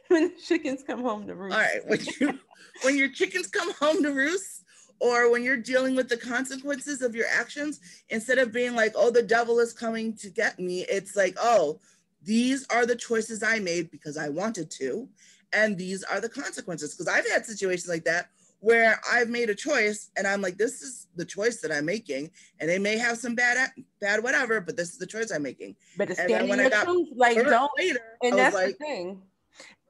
When 0.09 0.25
the 0.25 0.35
chickens 0.45 0.83
come 0.85 1.03
home 1.03 1.29
to 1.29 1.37
roost. 1.37 1.55
All 1.55 1.63
right. 1.63 1.87
When, 1.87 2.01
you, 2.19 2.41
when 2.83 2.97
your 2.97 3.11
chickens 3.11 3.47
come 3.47 3.73
home 3.75 4.03
to 4.03 4.13
roost, 4.13 4.65
or 4.99 5.31
when 5.31 5.45
you're 5.45 5.57
dealing 5.57 5.95
with 5.95 6.09
the 6.09 6.17
consequences 6.17 7.01
of 7.01 7.15
your 7.15 7.27
actions, 7.33 7.79
instead 8.09 8.39
of 8.39 8.51
being 8.51 8.75
like, 8.75 8.95
oh, 8.97 9.13
the 9.13 9.23
devil 9.23 9.61
is 9.61 9.73
coming 9.73 10.17
to 10.17 10.29
get 10.29 10.59
me, 10.59 10.85
it's 10.89 11.15
like, 11.15 11.37
oh, 11.41 11.79
these 12.25 12.67
are 12.69 12.87
the 12.87 12.97
choices 12.97 13.43
I 13.43 13.59
made 13.59 13.91
because 13.91 14.17
I 14.17 14.29
wanted 14.29 14.71
to, 14.73 15.09
and 15.53 15.77
these 15.77 16.03
are 16.05 16.21
the 16.21 16.29
consequences. 16.29 16.95
Because 16.95 17.09
I've 17.09 17.29
had 17.29 17.45
situations 17.45 17.89
like 17.89 18.05
that 18.05 18.29
where 18.63 19.01
I've 19.11 19.29
made 19.29 19.51
a 19.51 19.57
choice 19.57 20.11
and 20.17 20.25
I'm 20.25 20.41
like, 20.41 20.57
this 20.57 20.83
is 20.83 21.09
the 21.17 21.25
choice 21.25 21.61
that 21.63 21.73
I'm 21.73 21.85
making. 21.85 22.31
And 22.61 22.71
they 22.71 22.79
may 22.79 22.97
have 22.97 23.19
some 23.19 23.35
bad, 23.35 23.73
bad 24.01 24.23
whatever, 24.23 24.61
but 24.61 24.77
this 24.77 24.91
is 24.91 24.99
the 24.99 25.07
choice 25.07 25.33
I'm 25.33 25.43
making. 25.43 25.75
But 25.99 26.11
it's 26.11 26.21
standing 26.21 26.49
when 26.49 26.61
your 26.61 26.69
I 26.69 26.71
got 26.71 26.85
truth, 26.85 27.09
like 27.17 27.37
don't. 27.37 27.71
Later, 27.77 28.01
and 28.23 28.39
that's 28.39 28.55
like, 28.55 28.79
the 28.79 28.85
thing. 28.85 29.23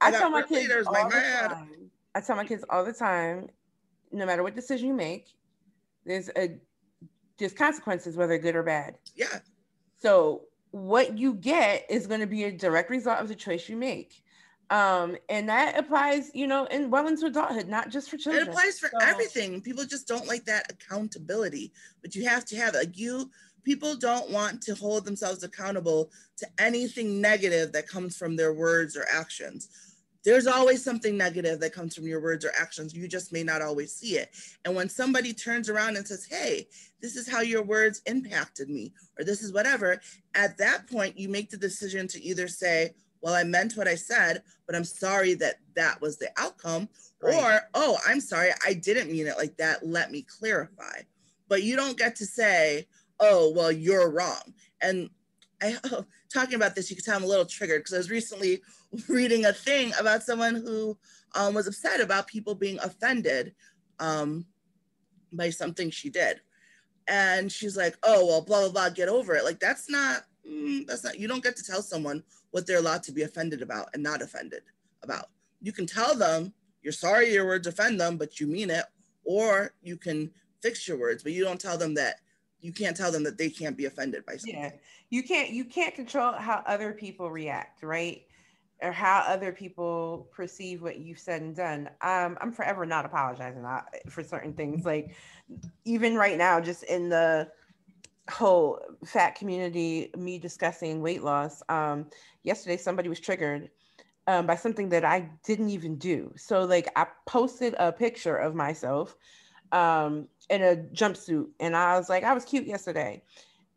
I, 0.01 0.07
I 0.07 0.11
tell 0.11 0.31
my 0.31 0.41
kids 0.41 0.73
all 0.87 1.07
the 1.07 1.11
time. 1.11 1.91
I 2.15 2.21
tell 2.21 2.35
my 2.35 2.45
kids 2.45 2.65
all 2.67 2.83
the 2.83 2.93
time, 2.93 3.47
no 4.11 4.25
matter 4.25 4.41
what 4.41 4.55
decision 4.55 4.87
you 4.87 4.95
make, 4.95 5.27
there's 6.03 6.29
a 6.35 6.57
there's 7.37 7.53
consequences, 7.53 8.17
whether 8.17 8.39
good 8.39 8.55
or 8.55 8.63
bad. 8.63 8.95
Yeah. 9.15 9.39
So 9.99 10.45
what 10.73 11.19
you 11.19 11.35
get 11.35 11.85
is 11.87 12.07
going 12.07 12.19
to 12.19 12.27
be 12.27 12.45
a 12.45 12.51
direct 12.51 12.89
result 12.89 13.19
of 13.19 13.27
the 13.27 13.35
choice 13.35 13.69
you 13.69 13.77
make. 13.77 14.23
Um, 14.71 15.15
and 15.29 15.47
that 15.47 15.77
applies, 15.77 16.31
you 16.33 16.47
know, 16.47 16.65
in 16.65 16.89
well 16.89 17.07
into 17.07 17.27
adulthood, 17.27 17.67
not 17.67 17.89
just 17.89 18.09
for 18.09 18.17
children. 18.17 18.47
It 18.47 18.49
applies 18.49 18.79
for 18.79 18.89
so, 18.89 19.05
everything. 19.05 19.61
People 19.61 19.85
just 19.85 20.07
don't 20.07 20.27
like 20.27 20.45
that 20.45 20.71
accountability, 20.71 21.71
but 22.01 22.15
you 22.15 22.27
have 22.27 22.43
to 22.45 22.55
have 22.55 22.73
it. 22.73 22.79
Like 22.79 22.97
you, 22.97 23.29
people 23.63 23.95
don't 23.95 24.31
want 24.31 24.63
to 24.63 24.73
hold 24.73 25.05
themselves 25.05 25.43
accountable 25.43 26.09
to 26.37 26.47
anything 26.57 27.21
negative 27.21 27.71
that 27.73 27.87
comes 27.87 28.17
from 28.17 28.35
their 28.35 28.53
words 28.53 28.97
or 28.97 29.05
actions 29.11 29.92
there's 30.23 30.47
always 30.47 30.83
something 30.83 31.17
negative 31.17 31.59
that 31.59 31.73
comes 31.73 31.95
from 31.95 32.07
your 32.07 32.21
words 32.21 32.45
or 32.45 32.51
actions. 32.59 32.93
You 32.93 33.07
just 33.07 33.33
may 33.33 33.43
not 33.43 33.61
always 33.61 33.93
see 33.93 34.17
it. 34.17 34.33
And 34.65 34.75
when 34.75 34.89
somebody 34.89 35.33
turns 35.33 35.69
around 35.69 35.97
and 35.97 36.07
says, 36.07 36.25
Hey, 36.25 36.67
this 37.01 37.15
is 37.15 37.29
how 37.29 37.41
your 37.41 37.63
words 37.63 38.01
impacted 38.05 38.69
me, 38.69 38.93
or 39.19 39.25
this 39.25 39.41
is 39.41 39.51
whatever, 39.51 39.99
at 40.35 40.57
that 40.57 40.87
point, 40.89 41.19
you 41.19 41.27
make 41.29 41.49
the 41.49 41.57
decision 41.57 42.07
to 42.09 42.23
either 42.23 42.47
say, 42.47 42.91
Well, 43.21 43.33
I 43.33 43.43
meant 43.43 43.73
what 43.73 43.87
I 43.87 43.95
said, 43.95 44.43
but 44.65 44.75
I'm 44.75 44.85
sorry 44.85 45.33
that 45.35 45.55
that 45.75 46.01
was 46.01 46.17
the 46.17 46.29
outcome, 46.37 46.87
right. 47.21 47.35
or 47.35 47.61
Oh, 47.73 47.97
I'm 48.07 48.21
sorry, 48.21 48.51
I 48.65 48.73
didn't 48.73 49.11
mean 49.11 49.27
it 49.27 49.37
like 49.37 49.57
that. 49.57 49.85
Let 49.85 50.11
me 50.11 50.25
clarify. 50.39 51.01
But 51.49 51.63
you 51.63 51.75
don't 51.75 51.97
get 51.97 52.15
to 52.17 52.25
say, 52.25 52.87
Oh, 53.19 53.51
well, 53.55 53.71
you're 53.71 54.09
wrong. 54.09 54.53
And 54.81 55.09
I, 55.61 55.77
oh, 55.91 56.05
talking 56.33 56.55
about 56.55 56.75
this, 56.75 56.89
you 56.89 56.95
can 56.95 57.05
tell 57.05 57.15
I'm 57.15 57.23
a 57.23 57.27
little 57.27 57.45
triggered 57.45 57.81
because 57.81 57.93
I 57.93 57.97
was 57.97 58.09
recently 58.09 58.61
reading 59.07 59.45
a 59.45 59.53
thing 59.53 59.91
about 59.99 60.23
someone 60.23 60.55
who 60.55 60.97
um, 61.35 61.53
was 61.53 61.67
upset 61.67 62.01
about 62.01 62.27
people 62.27 62.55
being 62.55 62.79
offended 62.79 63.53
um, 63.99 64.45
by 65.31 65.49
something 65.49 65.89
she 65.89 66.09
did. 66.09 66.41
And 67.07 67.51
she's 67.51 67.75
like, 67.75 67.97
oh, 68.03 68.25
well, 68.25 68.41
blah, 68.41 68.61
blah, 68.61 68.69
blah, 68.69 68.89
get 68.89 69.09
over 69.09 69.35
it. 69.35 69.43
Like, 69.43 69.59
that's 69.59 69.89
not, 69.89 70.23
mm, 70.49 70.85
that's 70.87 71.03
not, 71.03 71.19
you 71.19 71.27
don't 71.27 71.43
get 71.43 71.55
to 71.57 71.63
tell 71.63 71.81
someone 71.81 72.23
what 72.51 72.65
they're 72.65 72.77
allowed 72.77 73.03
to 73.03 73.11
be 73.11 73.23
offended 73.23 73.61
about 73.61 73.89
and 73.93 74.01
not 74.01 74.21
offended 74.21 74.61
about. 75.01 75.29
You 75.61 75.71
can 75.71 75.85
tell 75.85 76.15
them 76.15 76.53
you're 76.81 76.93
sorry 76.93 77.33
your 77.33 77.45
words 77.45 77.67
offend 77.67 77.99
them, 77.99 78.17
but 78.17 78.39
you 78.39 78.47
mean 78.47 78.69
it, 78.69 78.85
or 79.23 79.73
you 79.81 79.97
can 79.97 80.31
fix 80.61 80.87
your 80.87 80.97
words, 80.97 81.23
but 81.23 81.31
you 81.31 81.43
don't 81.43 81.59
tell 81.59 81.77
them 81.77 81.93
that 81.95 82.17
you 82.61 82.71
can't 82.71 82.95
tell 82.95 83.11
them 83.11 83.23
that 83.23 83.37
they 83.37 83.49
can't 83.49 83.75
be 83.75 83.85
offended 83.85 84.25
by 84.25 84.33
something. 84.33 84.55
Yeah, 84.55 84.71
you 85.09 85.23
can't 85.23 85.49
you 85.49 85.65
can't 85.65 85.93
control 85.93 86.31
how 86.31 86.63
other 86.65 86.93
people 86.93 87.29
react, 87.29 87.83
right? 87.83 88.23
Or 88.83 88.91
how 88.91 89.23
other 89.25 89.51
people 89.51 90.27
perceive 90.31 90.81
what 90.81 90.99
you've 90.99 91.19
said 91.19 91.41
and 91.41 91.55
done. 91.55 91.89
Um, 92.01 92.37
I'm 92.41 92.51
forever 92.51 92.85
not 92.85 93.05
apologizing 93.05 93.63
uh, 93.65 93.81
for 94.09 94.23
certain 94.23 94.53
things. 94.53 94.85
Like 94.85 95.15
even 95.85 96.15
right 96.15 96.37
now, 96.37 96.59
just 96.59 96.83
in 96.83 97.09
the 97.09 97.49
whole 98.29 98.79
fat 99.05 99.35
community, 99.35 100.09
me 100.17 100.37
discussing 100.37 101.01
weight 101.01 101.23
loss. 101.23 101.61
Um, 101.69 102.07
yesterday, 102.43 102.77
somebody 102.77 103.09
was 103.09 103.19
triggered 103.19 103.69
um, 104.27 104.45
by 104.45 104.55
something 104.55 104.89
that 104.89 105.03
I 105.05 105.29
didn't 105.45 105.69
even 105.69 105.97
do. 105.97 106.31
So 106.35 106.65
like 106.65 106.89
I 106.95 107.07
posted 107.25 107.75
a 107.79 107.91
picture 107.91 108.37
of 108.37 108.55
myself 108.55 109.15
um, 109.71 110.27
in 110.49 110.61
a 110.61 110.75
jumpsuit, 110.93 111.47
and 111.59 111.75
I 111.75 111.97
was 111.97 112.09
like, 112.09 112.23
I 112.23 112.33
was 112.33 112.45
cute 112.45 112.65
yesterday. 112.65 113.23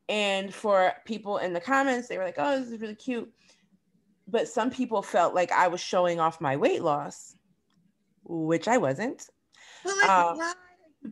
And 0.09 0.55
for 0.55 0.93
people 1.05 1.39
in 1.39 1.53
the 1.53 1.61
comments, 1.61 2.07
they 2.07 2.17
were 2.17 2.25
like, 2.25 2.37
"Oh, 2.39 2.61
this 2.61 2.71
is 2.71 2.81
really 2.81 2.95
cute." 2.95 3.33
But 4.29 4.49
some 4.49 4.71
people 4.71 5.03
felt 5.03 5.35
like 5.35 5.53
I 5.53 5.69
was 5.69 5.81
showing 5.81 6.21
off 6.21 6.41
my 6.41 6.57
weight 6.57 6.83
loss, 6.83 7.37
which 8.25 8.69
I 8.69 8.79
wasn't. 8.79 9.29
Well, 9.85 9.97
like, 9.97 10.11
um, 10.11 10.39
why 10.39 10.53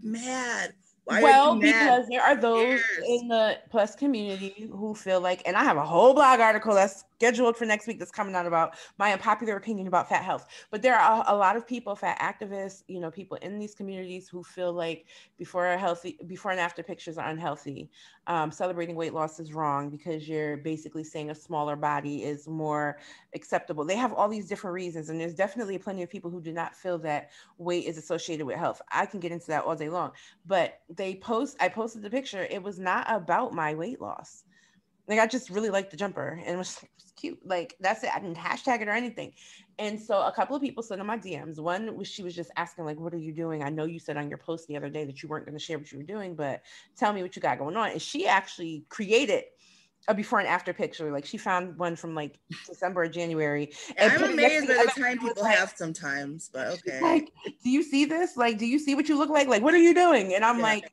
mad? 0.02 0.74
Why 1.04 1.22
well, 1.22 1.56
because 1.56 2.06
there 2.08 2.22
are 2.22 2.34
those 2.34 2.80
in 3.06 3.28
the 3.28 3.58
plus 3.70 3.94
community 3.94 4.68
who 4.70 4.94
feel 4.94 5.20
like, 5.20 5.42
and 5.46 5.54
I 5.54 5.62
have 5.62 5.76
a 5.76 5.84
whole 5.84 6.14
blog 6.14 6.40
article 6.40 6.74
that's 6.74 7.04
scheduled 7.16 7.56
for 7.56 7.64
next 7.64 7.86
week 7.86 7.98
that's 7.98 8.10
coming 8.10 8.34
out 8.34 8.46
about 8.46 8.74
my 8.98 9.12
unpopular 9.12 9.56
opinion 9.56 9.86
about 9.86 10.08
fat 10.08 10.22
health. 10.22 10.46
But 10.70 10.82
there 10.82 10.96
are 10.96 11.24
a, 11.28 11.36
lot 11.36 11.56
of 11.56 11.66
people, 11.66 11.94
fat 11.94 12.18
activists, 12.20 12.82
you 12.88 13.00
know, 13.00 13.10
people 13.10 13.36
in 13.38 13.58
these 13.58 13.74
communities 13.74 14.28
who 14.28 14.42
feel 14.42 14.72
like 14.72 15.06
before 15.38 15.68
a 15.68 15.78
healthy, 15.78 16.18
before 16.26 16.50
and 16.50 16.60
after 16.60 16.82
pictures 16.82 17.18
are 17.18 17.28
unhealthy. 17.28 17.90
Um, 18.26 18.50
celebrating 18.50 18.96
weight 18.96 19.12
loss 19.12 19.38
is 19.38 19.52
wrong 19.52 19.90
because 19.90 20.26
you're 20.26 20.56
basically 20.56 21.04
saying 21.04 21.30
a 21.30 21.34
smaller 21.34 21.76
body 21.76 22.22
is 22.22 22.48
more 22.48 22.98
acceptable. 23.34 23.84
They 23.84 23.96
have 23.96 24.14
all 24.14 24.28
these 24.28 24.48
different 24.48 24.74
reasons, 24.74 25.10
and 25.10 25.20
there's 25.20 25.34
definitely 25.34 25.76
plenty 25.76 26.02
of 26.02 26.08
people 26.08 26.30
who 26.30 26.40
do 26.40 26.52
not 26.52 26.74
feel 26.74 26.98
that 26.98 27.30
weight 27.58 27.84
is 27.86 27.98
associated 27.98 28.46
with 28.46 28.56
health. 28.56 28.80
I 28.90 29.04
can 29.04 29.20
get 29.20 29.32
into 29.32 29.48
that 29.48 29.64
all 29.64 29.76
day 29.76 29.90
long, 29.90 30.12
but 30.46 30.80
they 30.88 31.16
post. 31.16 31.56
I 31.60 31.68
posted 31.68 32.02
the 32.02 32.10
picture. 32.10 32.46
It 32.50 32.62
was 32.62 32.78
not 32.78 33.06
about 33.08 33.52
my 33.52 33.74
weight 33.74 34.00
loss. 34.00 34.44
Like 35.06 35.18
I 35.18 35.26
just 35.26 35.50
really 35.50 35.70
liked 35.70 35.90
the 35.90 35.96
jumper 35.96 36.40
and 36.46 36.56
was, 36.56 36.82
cute. 37.16 37.38
Like 37.44 37.76
that's 37.80 38.02
it. 38.04 38.10
I 38.14 38.20
didn't 38.20 38.36
hashtag 38.36 38.80
it 38.80 38.88
or 38.88 38.92
anything. 38.92 39.32
And 39.78 40.00
so 40.00 40.22
a 40.22 40.32
couple 40.32 40.54
of 40.54 40.62
people 40.62 40.82
sent 40.82 41.00
in 41.00 41.06
my 41.06 41.18
DMs. 41.18 41.58
One 41.58 41.96
was 41.96 42.06
she 42.06 42.22
was 42.22 42.34
just 42.34 42.50
asking, 42.56 42.84
like, 42.84 42.98
what 42.98 43.12
are 43.12 43.18
you 43.18 43.32
doing? 43.32 43.62
I 43.62 43.70
know 43.70 43.84
you 43.84 43.98
said 43.98 44.16
on 44.16 44.28
your 44.28 44.38
post 44.38 44.68
the 44.68 44.76
other 44.76 44.88
day 44.88 45.04
that 45.04 45.22
you 45.22 45.28
weren't 45.28 45.46
going 45.46 45.58
to 45.58 45.64
share 45.64 45.78
what 45.78 45.90
you 45.90 45.98
were 45.98 46.04
doing, 46.04 46.36
but 46.36 46.62
tell 46.96 47.12
me 47.12 47.22
what 47.22 47.34
you 47.34 47.42
got 47.42 47.58
going 47.58 47.76
on. 47.76 47.90
And 47.90 48.00
she 48.00 48.26
actually 48.26 48.84
created 48.88 49.44
a 50.06 50.14
before 50.14 50.38
and 50.38 50.48
after 50.48 50.72
picture. 50.72 51.10
Like 51.10 51.24
she 51.24 51.38
found 51.38 51.76
one 51.78 51.96
from 51.96 52.14
like 52.14 52.38
December 52.66 53.02
or 53.02 53.08
January. 53.08 53.72
And 53.96 54.12
I'm 54.12 54.32
amazed 54.32 54.68
by 54.68 54.74
the 54.74 55.00
time 55.00 55.18
people 55.18 55.42
like, 55.42 55.56
have 55.56 55.72
sometimes, 55.74 56.50
but 56.52 56.68
okay. 56.68 57.00
Like, 57.00 57.32
do 57.62 57.70
you 57.70 57.82
see 57.82 58.04
this? 58.04 58.36
Like, 58.36 58.58
do 58.58 58.66
you 58.66 58.78
see 58.78 58.94
what 58.94 59.08
you 59.08 59.18
look 59.18 59.30
like? 59.30 59.48
Like, 59.48 59.62
what 59.62 59.74
are 59.74 59.78
you 59.78 59.94
doing? 59.94 60.34
And 60.34 60.44
I'm 60.44 60.58
yeah. 60.58 60.62
like, 60.62 60.92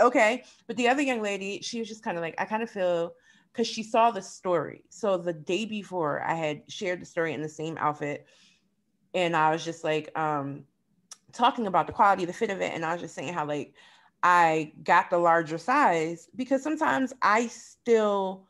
okay. 0.00 0.42
But 0.66 0.76
the 0.76 0.88
other 0.88 1.02
young 1.02 1.22
lady, 1.22 1.60
she 1.62 1.78
was 1.78 1.88
just 1.88 2.02
kind 2.02 2.16
of 2.16 2.22
like, 2.22 2.34
I 2.38 2.44
kind 2.44 2.62
of 2.62 2.70
feel 2.70 3.12
because 3.56 3.66
she 3.66 3.82
saw 3.82 4.10
the 4.10 4.20
story. 4.20 4.82
So 4.90 5.16
the 5.16 5.32
day 5.32 5.64
before, 5.64 6.22
I 6.22 6.34
had 6.34 6.62
shared 6.68 7.00
the 7.00 7.06
story 7.06 7.32
in 7.32 7.40
the 7.40 7.48
same 7.48 7.78
outfit, 7.78 8.26
and 9.14 9.34
I 9.34 9.50
was 9.50 9.64
just 9.64 9.82
like 9.82 10.16
um, 10.18 10.64
talking 11.32 11.66
about 11.66 11.86
the 11.86 11.92
quality, 11.92 12.26
the 12.26 12.34
fit 12.34 12.50
of 12.50 12.60
it, 12.60 12.72
and 12.74 12.84
I 12.84 12.92
was 12.92 13.00
just 13.00 13.14
saying 13.14 13.32
how 13.32 13.46
like 13.46 13.72
I 14.22 14.72
got 14.84 15.08
the 15.08 15.16
larger 15.16 15.56
size 15.56 16.28
because 16.36 16.62
sometimes 16.62 17.14
I 17.22 17.46
still 17.46 18.46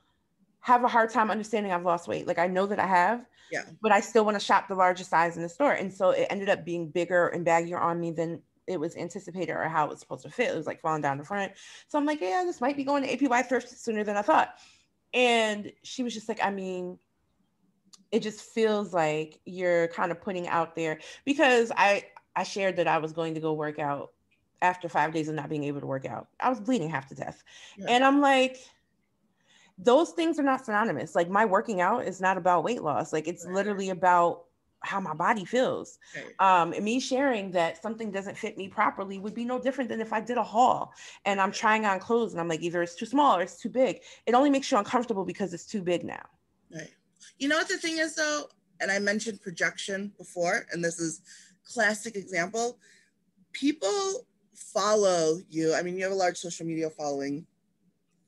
have 0.60 0.82
a 0.82 0.88
hard 0.88 1.10
time 1.10 1.30
understanding 1.30 1.70
I've 1.70 1.84
lost 1.84 2.08
weight. 2.08 2.26
Like 2.26 2.40
I 2.40 2.48
know 2.48 2.66
that 2.66 2.80
I 2.80 2.86
have, 2.86 3.24
yeah, 3.52 3.62
but 3.80 3.92
I 3.92 4.00
still 4.00 4.24
want 4.24 4.34
to 4.36 4.44
shop 4.44 4.66
the 4.66 4.74
larger 4.74 5.04
size 5.04 5.36
in 5.36 5.42
the 5.44 5.48
store, 5.48 5.72
and 5.72 5.92
so 5.92 6.10
it 6.10 6.26
ended 6.30 6.48
up 6.48 6.64
being 6.64 6.88
bigger 6.88 7.28
and 7.28 7.46
baggier 7.46 7.80
on 7.80 8.00
me 8.00 8.10
than 8.10 8.42
it 8.66 8.80
was 8.80 8.96
anticipated 8.96 9.52
or 9.52 9.68
how 9.68 9.84
it 9.84 9.90
was 9.90 10.00
supposed 10.00 10.24
to 10.24 10.30
fit. 10.30 10.50
It 10.50 10.56
was 10.56 10.66
like 10.66 10.80
falling 10.80 11.02
down 11.02 11.18
the 11.18 11.24
front. 11.24 11.52
So 11.86 11.96
I'm 11.96 12.04
like, 12.04 12.20
yeah, 12.20 12.42
this 12.44 12.60
might 12.60 12.76
be 12.76 12.82
going 12.82 13.04
to 13.04 13.16
APY 13.16 13.46
thrift 13.46 13.68
sooner 13.68 14.02
than 14.02 14.16
I 14.16 14.22
thought. 14.22 14.56
And 15.16 15.72
she 15.82 16.02
was 16.02 16.14
just 16.14 16.28
like, 16.28 16.44
I 16.44 16.50
mean, 16.50 16.98
it 18.12 18.20
just 18.20 18.42
feels 18.42 18.92
like 18.92 19.40
you're 19.46 19.88
kind 19.88 20.12
of 20.12 20.20
putting 20.20 20.46
out 20.46 20.76
there 20.76 21.00
because 21.24 21.72
I 21.76 22.04
I 22.36 22.42
shared 22.42 22.76
that 22.76 22.86
I 22.86 22.98
was 22.98 23.12
going 23.12 23.34
to 23.34 23.40
go 23.40 23.54
work 23.54 23.78
out 23.78 24.12
after 24.60 24.88
five 24.88 25.12
days 25.12 25.28
of 25.28 25.34
not 25.34 25.48
being 25.48 25.64
able 25.64 25.80
to 25.80 25.86
work 25.86 26.04
out. 26.04 26.28
I 26.38 26.50
was 26.50 26.60
bleeding 26.60 26.90
half 26.90 27.08
to 27.08 27.14
death. 27.14 27.42
Yeah. 27.78 27.86
And 27.88 28.04
I'm 28.04 28.20
like, 28.20 28.58
those 29.78 30.10
things 30.10 30.38
are 30.38 30.42
not 30.42 30.64
synonymous. 30.64 31.14
Like 31.14 31.30
my 31.30 31.46
working 31.46 31.80
out 31.80 32.06
is 32.06 32.20
not 32.20 32.36
about 32.36 32.62
weight 32.62 32.82
loss. 32.82 33.12
Like 33.12 33.26
it's 33.26 33.46
right. 33.46 33.54
literally 33.54 33.88
about 33.88 34.44
how 34.80 35.00
my 35.00 35.14
body 35.14 35.44
feels. 35.44 35.98
Um, 36.38 36.72
and 36.72 36.84
me 36.84 37.00
sharing 37.00 37.50
that 37.52 37.82
something 37.82 38.10
doesn't 38.10 38.36
fit 38.36 38.56
me 38.56 38.68
properly 38.68 39.18
would 39.18 39.34
be 39.34 39.44
no 39.44 39.58
different 39.58 39.90
than 39.90 40.00
if 40.00 40.12
I 40.12 40.20
did 40.20 40.38
a 40.38 40.42
haul 40.42 40.92
and 41.24 41.40
I'm 41.40 41.52
trying 41.52 41.84
on 41.84 41.98
clothes 41.98 42.32
and 42.32 42.40
I'm 42.40 42.48
like, 42.48 42.62
either 42.62 42.82
it's 42.82 42.94
too 42.94 43.06
small 43.06 43.36
or 43.36 43.42
it's 43.42 43.60
too 43.60 43.68
big. 43.68 44.00
It 44.26 44.34
only 44.34 44.50
makes 44.50 44.70
you 44.70 44.78
uncomfortable 44.78 45.24
because 45.24 45.52
it's 45.54 45.66
too 45.66 45.82
big 45.82 46.04
now. 46.04 46.24
Right. 46.72 46.90
You 47.38 47.48
know 47.48 47.56
what 47.56 47.68
the 47.68 47.78
thing 47.78 47.98
is 47.98 48.14
though, 48.14 48.44
and 48.80 48.90
I 48.90 48.98
mentioned 48.98 49.42
projection 49.42 50.12
before, 50.18 50.66
and 50.72 50.84
this 50.84 51.00
is 51.00 51.22
classic 51.64 52.16
example. 52.16 52.78
People 53.52 54.26
follow 54.54 55.38
you. 55.48 55.74
I 55.74 55.82
mean, 55.82 55.96
you 55.96 56.04
have 56.04 56.12
a 56.12 56.16
large 56.16 56.36
social 56.36 56.66
media 56.66 56.90
following 56.90 57.46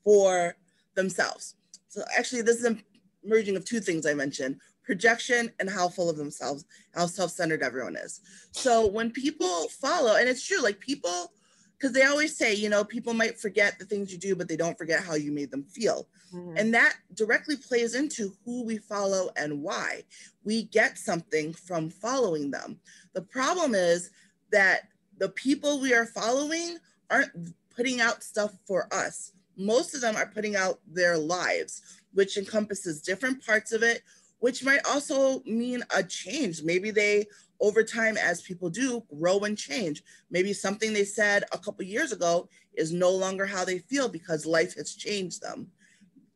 for 0.03 0.55
themselves. 0.95 1.55
So 1.87 2.03
actually, 2.17 2.41
this 2.41 2.57
is 2.57 2.65
a 2.65 2.77
merging 3.23 3.55
of 3.55 3.65
two 3.65 3.79
things 3.79 4.05
I 4.05 4.13
mentioned 4.13 4.59
projection 4.89 5.51
and 5.59 5.69
how 5.69 5.87
full 5.87 6.09
of 6.09 6.17
themselves, 6.17 6.65
how 6.95 7.05
self-centered 7.05 7.61
everyone 7.61 7.95
is. 7.95 8.21
So 8.53 8.87
when 8.87 9.11
people 9.11 9.67
follow, 9.67 10.15
and 10.15 10.27
it's 10.27 10.43
true, 10.43 10.63
like 10.63 10.79
people, 10.79 11.31
because 11.77 11.93
they 11.93 12.05
always 12.05 12.35
say, 12.35 12.55
you 12.55 12.69
know, 12.69 12.83
people 12.83 13.13
might 13.13 13.39
forget 13.39 13.77
the 13.77 13.85
things 13.85 14.11
you 14.11 14.17
do, 14.17 14.35
but 14.35 14.47
they 14.47 14.57
don't 14.57 14.79
forget 14.79 15.03
how 15.03 15.13
you 15.13 15.31
made 15.31 15.51
them 15.51 15.63
feel. 15.63 16.07
Mm-hmm. 16.33 16.57
And 16.57 16.73
that 16.73 16.95
directly 17.13 17.55
plays 17.55 17.93
into 17.93 18.33
who 18.43 18.63
we 18.63 18.79
follow 18.79 19.29
and 19.37 19.61
why. 19.61 20.05
We 20.43 20.63
get 20.63 20.97
something 20.97 21.53
from 21.53 21.91
following 21.91 22.49
them. 22.49 22.79
The 23.13 23.21
problem 23.21 23.75
is 23.75 24.09
that 24.51 24.87
the 25.19 25.29
people 25.29 25.79
we 25.79 25.93
are 25.93 26.07
following 26.07 26.79
aren't 27.11 27.53
putting 27.75 28.01
out 28.01 28.23
stuff 28.23 28.53
for 28.65 28.91
us. 28.91 29.33
Most 29.55 29.93
of 29.93 30.01
them 30.01 30.15
are 30.15 30.31
putting 30.33 30.55
out 30.55 30.79
their 30.87 31.15
lives, 31.15 31.83
which 32.15 32.37
encompasses 32.37 33.03
different 33.03 33.45
parts 33.45 33.71
of 33.71 33.83
it, 33.83 34.01
which 34.39 34.63
might 34.63 34.85
also 34.89 35.41
mean 35.43 35.83
a 35.95 36.03
change. 36.03 36.63
Maybe 36.63 36.91
they, 36.91 37.27
over 37.59 37.83
time, 37.83 38.17
as 38.17 38.41
people 38.41 38.69
do, 38.69 39.03
grow 39.13 39.39
and 39.39 39.57
change. 39.57 40.03
Maybe 40.31 40.53
something 40.53 40.93
they 40.93 41.05
said 41.05 41.43
a 41.51 41.57
couple 41.57 41.83
years 41.85 42.11
ago 42.11 42.49
is 42.73 42.93
no 42.93 43.11
longer 43.11 43.45
how 43.45 43.65
they 43.65 43.79
feel 43.79 44.07
because 44.07 44.45
life 44.45 44.75
has 44.75 44.95
changed 44.95 45.41
them. 45.41 45.67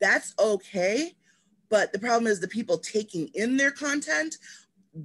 That's 0.02 0.34
okay. 0.38 1.14
But 1.70 1.94
the 1.94 2.00
problem 2.00 2.28
is 2.28 2.40
the 2.40 2.48
people 2.48 2.78
taking 2.78 3.30
in 3.34 3.58
their 3.58 3.72
content 3.72 4.36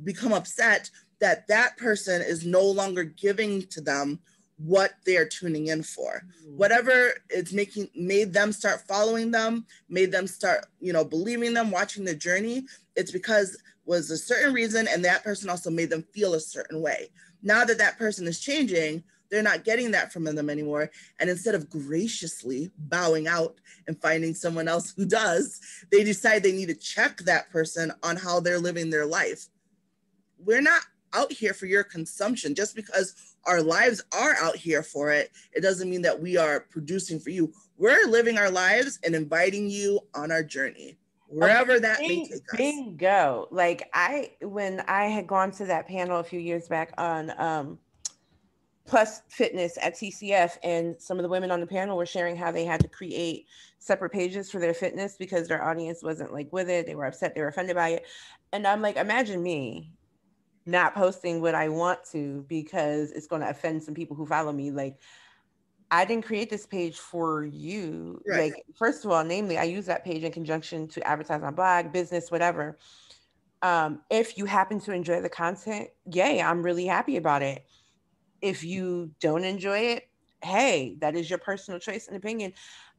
become 0.05 0.33
upset 0.33 0.91
that 1.21 1.47
that 1.49 1.77
person 1.77 2.21
is 2.23 2.45
no 2.45 2.63
longer 2.63 3.05
giving 3.05 3.63
to 3.69 3.81
them 3.81 4.21
what 4.59 4.93
they're 5.07 5.29
tuning 5.29 5.69
in 5.69 5.83
for. 5.83 6.23
Mm-hmm. 6.43 6.57
whatever 6.57 7.13
it's 7.31 7.53
making 7.53 7.89
made 7.95 8.33
them 8.33 8.53
start 8.53 8.83
following 8.89 9.31
them 9.31 9.67
made 9.89 10.13
them 10.13 10.27
start 10.27 10.67
you 10.81 10.93
know 10.93 11.05
believing 11.05 11.55
them 11.55 11.71
watching 11.71 12.05
the 12.05 12.15
journey 12.15 12.65
it's 12.97 13.13
because 13.13 13.57
was 13.89 14.11
a 14.11 14.19
certain 14.19 14.53
reason 14.53 14.87
and 14.87 15.05
that 15.05 15.25
person 15.25 15.49
also 15.49 15.71
made 15.71 15.89
them 15.89 16.05
feel 16.13 16.35
a 16.35 16.41
certain 16.41 16.83
way. 16.83 17.09
Now 17.43 17.65
that 17.65 17.79
that 17.79 17.99
person 17.99 18.27
is 18.27 18.39
changing 18.39 19.03
they're 19.31 19.43
not 19.43 19.65
getting 19.65 19.91
that 19.91 20.11
from 20.11 20.25
them 20.25 20.49
anymore. 20.49 20.91
And 21.21 21.29
instead 21.29 21.55
of 21.55 21.69
graciously 21.69 22.71
bowing 22.79 23.29
out 23.29 23.57
and 23.87 24.01
finding 24.01 24.33
someone 24.33 24.69
else 24.69 24.95
who 24.97 25.05
does 25.05 25.61
they 25.91 26.05
decide 26.05 26.43
they 26.43 26.53
need 26.53 26.69
to 26.69 26.75
check 26.75 27.19
that 27.19 27.51
person 27.51 27.93
on 28.03 28.17
how 28.17 28.41
they're 28.41 28.59
living 28.59 28.91
their 28.91 29.07
life. 29.07 29.49
We're 30.39 30.63
not 30.63 30.83
out 31.13 31.33
here 31.33 31.55
for 31.55 31.67
your 31.67 31.85
consumption. 31.85 32.55
Just 32.55 32.75
because 32.75 33.37
our 33.47 33.63
lives 33.63 34.03
are 34.13 34.35
out 34.37 34.57
here 34.57 34.83
for 34.83 35.11
it 35.11 35.31
it 35.53 35.61
doesn't 35.61 35.89
mean 35.89 36.03
that 36.03 36.21
we 36.21 36.37
are 36.37 36.61
producing 36.71 37.19
for 37.19 37.31
you. 37.31 37.53
We're 37.77 38.07
living 38.07 38.39
our 38.39 38.51
lives 38.51 38.99
and 39.05 39.15
inviting 39.15 39.71
you 39.71 40.01
on 40.15 40.31
our 40.31 40.43
journey 40.43 40.99
wherever 41.29 41.73
okay, 41.73 41.81
that 41.81 42.01
may 42.01 42.27
take 42.27 42.33
us. 42.33 42.57
bingo. 42.57 43.49
Like 43.51 43.89
i 43.93 44.31
when 44.41 44.81
i 44.89 45.05
had 45.05 45.27
gone 45.27 45.51
to 45.53 45.67
that 45.67 45.87
panel 45.87 46.21
a 46.21 46.25
few 46.25 46.41
years 46.41 46.69
back 46.69 46.93
on 46.99 47.33
um 47.39 47.79
plus 48.87 49.21
fitness 49.29 49.77
at 49.83 49.95
tcf 49.95 50.57
and 50.63 50.97
some 50.99 51.19
of 51.19 51.23
the 51.23 51.29
women 51.29 51.51
on 51.51 51.61
the 51.61 51.67
panel 51.67 51.99
were 51.99 52.07
sharing 52.07 52.35
how 52.35 52.51
they 52.51 52.65
had 52.65 52.81
to 52.81 52.89
create 52.89 53.47
separate 53.79 54.11
pages 54.11 54.51
for 54.51 54.59
their 54.59 54.73
fitness 54.73 55.17
because 55.19 55.47
their 55.47 55.63
audience 55.63 56.03
wasn't 56.03 56.33
like 56.33 56.51
with 56.53 56.69
it. 56.69 56.87
They 56.87 56.95
were 56.95 57.05
upset 57.05 57.35
they 57.35 57.43
were 57.43 57.49
offended 57.49 57.77
by 57.77 57.91
it. 57.91 58.07
And 58.53 58.67
i'm 58.67 58.81
like 58.81 58.97
imagine 58.97 59.43
me 59.43 59.93
not 60.69 60.95
posting 60.95 61.41
what 61.41 61.55
I 61.55 61.69
want 61.69 62.05
to 62.13 62.45
because 62.49 63.11
it's 63.13 63.27
going 63.27 63.43
to 63.43 63.49
offend 63.49 63.83
some 63.83 63.95
people 63.95 64.17
who 64.17 64.27
follow 64.27 64.53
me. 64.53 64.71
Like, 64.71 64.99
I 65.91 66.05
didn't 66.05 66.27
create 66.27 66.51
this 66.51 66.67
page 66.67 66.99
for 66.99 67.45
you. 67.47 68.21
Right. 68.27 68.53
Like, 68.53 68.65
first 68.77 69.05
of 69.05 69.11
all, 69.11 69.25
namely, 69.25 69.57
I 69.57 69.65
use 69.65 69.87
that 69.87 70.05
page 70.05 70.23
in 70.23 70.31
conjunction 70.31 70.87
to 70.89 71.07
advertise 71.07 71.41
my 71.41 71.51
blog, 71.51 71.93
business, 71.93 72.31
whatever. 72.31 72.79
Um, 73.63 74.03
if 74.11 74.37
you 74.37 74.45
happen 74.45 74.79
to 74.81 74.93
enjoy 74.93 75.23
the 75.23 75.31
content, 75.31 75.89
yay, 76.05 76.41
I'm 76.43 76.63
really 76.63 76.87
happy 76.87 77.17
about 77.17 77.43
it. 77.43 77.65
If 78.43 78.63
you 78.63 79.11
don't 79.21 79.45
enjoy 79.45 79.79
it, 79.79 80.09
hey, 80.45 80.97
that 81.01 81.17
is 81.17 81.29
your 81.29 81.39
personal 81.39 81.81
choice 81.81 82.07
and 82.07 82.17
opinion. 82.17 82.53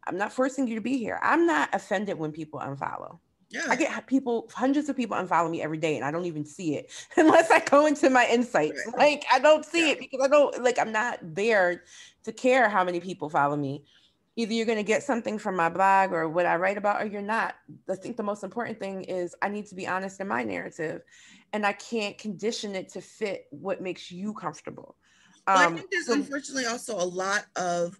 I'm 0.08 0.18
not 0.18 0.34
forcing 0.34 0.68
you 0.68 0.76
to 0.76 0.82
be 0.82 0.98
here. 0.98 1.20
I'm 1.22 1.46
not 1.46 1.70
offended 1.74 2.18
when 2.18 2.32
people 2.32 2.60
unfollow. 2.60 3.20
Yeah. 3.52 3.66
I 3.68 3.76
get 3.76 4.06
people, 4.06 4.50
hundreds 4.54 4.90
of 4.90 4.96
people 4.96 5.18
unfollow 5.18 5.50
me 5.50 5.62
every 5.62 5.78
day 5.78 5.96
and 5.96 6.06
I 6.06 6.12
don't 6.12 6.26
even 6.26 6.46
see 6.46 6.76
it 6.76 6.92
unless 7.18 7.50
I 7.50 7.60
go 7.62 7.88
into 7.88 8.10
my 8.10 8.28
insights. 8.30 8.86
Right. 8.88 8.98
Like 8.98 9.26
I 9.32 9.40
don't 9.40 9.66
see 9.66 9.88
yeah. 9.88 9.94
it 9.94 10.00
because 10.00 10.22
I 10.24 10.28
don't 10.28 10.64
like 10.64 10.78
I'm 10.78 10.92
not 10.92 11.20
there 11.22 11.84
to 12.24 12.32
care 12.32 12.70
how 12.70 12.84
many 12.84 13.00
people 13.00 13.30
follow 13.30 13.56
me. 13.56 13.86
Either 14.36 14.54
you're 14.54 14.66
going 14.66 14.78
to 14.78 14.84
get 14.84 15.04
something 15.04 15.38
from 15.38 15.56
my 15.56 15.68
blog 15.68 16.14
or 16.14 16.30
what 16.30 16.46
I 16.46 16.56
write 16.56 16.78
about 16.78 17.02
or 17.02 17.06
you're 17.06 17.22
not. 17.22 17.56
I 17.90 17.96
think 17.96 18.16
the 18.16 18.24
most 18.24 18.44
important 18.44 18.80
thing 18.80 19.04
is 19.04 19.36
I 19.42 19.50
need 19.50 19.66
to 19.68 19.76
be 19.76 19.86
honest 19.86 20.22
in 20.22 20.28
my 20.28 20.44
narrative 20.44 21.02
and 21.52 21.66
I 21.66 21.74
can't 21.74 22.18
condition 22.18 22.76
it 22.76 22.90
to 22.90 23.02
fit 23.02 23.48
what 23.50 23.82
makes 23.82 24.12
you 24.12 24.34
comfortable. 24.34 24.96
Um, 25.48 25.56
well, 25.56 25.70
I 25.70 25.76
think 25.76 25.92
there's 25.92 26.06
so, 26.06 26.14
unfortunately 26.14 26.68
also 26.68 26.96
a 26.96 27.04
lot 27.04 27.48
of 27.56 28.00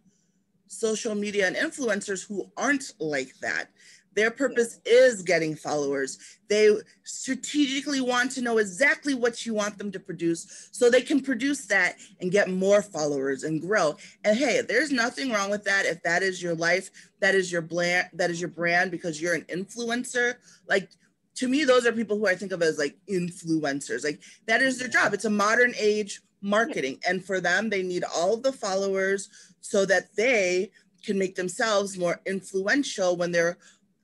social 0.68 1.16
media 1.16 1.48
and 1.48 1.56
influencers 1.56 2.26
who 2.26 2.50
aren't 2.56 2.94
like 3.00 3.34
that 3.42 3.70
their 4.20 4.32
purpose 4.32 4.82
is 4.86 5.22
getting 5.22 5.56
followers. 5.56 6.18
They 6.50 6.76
strategically 7.06 8.02
want 8.02 8.32
to 8.32 8.42
know 8.42 8.58
exactly 8.58 9.14
what 9.14 9.46
you 9.46 9.54
want 9.54 9.78
them 9.78 9.94
to 9.94 10.00
produce 10.00 10.68
so 10.74 10.90
they 10.90 11.02
can 11.02 11.22
produce 11.22 11.68
that 11.68 11.96
and 12.20 12.30
get 12.30 12.50
more 12.50 12.82
followers 12.82 13.46
and 13.46 13.62
grow. 13.62 13.96
And 14.26 14.38
hey, 14.38 14.60
there's 14.60 14.92
nothing 14.92 15.32
wrong 15.32 15.50
with 15.50 15.64
that 15.64 15.86
if 15.86 16.04
that 16.04 16.22
is 16.22 16.44
your 16.44 16.54
life, 16.54 16.92
that 17.22 17.34
is 17.34 17.50
your 17.50 17.62
brand, 17.62 18.10
that 18.12 18.30
is 18.30 18.42
your 18.42 18.50
brand 18.50 18.92
because 18.92 19.22
you're 19.22 19.36
an 19.36 19.44
influencer. 19.44 20.36
Like 20.68 20.90
to 21.36 21.48
me, 21.48 21.64
those 21.64 21.86
are 21.86 21.94
people 21.94 22.18
who 22.18 22.28
I 22.28 22.36
think 22.36 22.52
of 22.52 22.62
as 22.62 22.78
like 22.78 22.98
influencers. 23.10 24.04
Like 24.04 24.20
that 24.48 24.62
is 24.62 24.80
their 24.80 24.90
job. 24.90 25.14
It's 25.14 25.24
a 25.24 25.30
modern 25.30 25.74
age 25.80 26.20
marketing. 26.42 27.00
And 27.08 27.24
for 27.24 27.40
them, 27.40 27.70
they 27.70 27.84
need 27.84 28.04
all 28.04 28.34
of 28.34 28.44
the 28.44 28.52
followers 28.52 29.30
so 29.62 29.86
that 29.86 30.14
they 30.18 30.72
can 31.04 31.18
make 31.18 31.36
themselves 31.36 31.98
more 31.98 32.20
influential 32.26 33.16
when 33.16 33.32
they're 33.32 33.58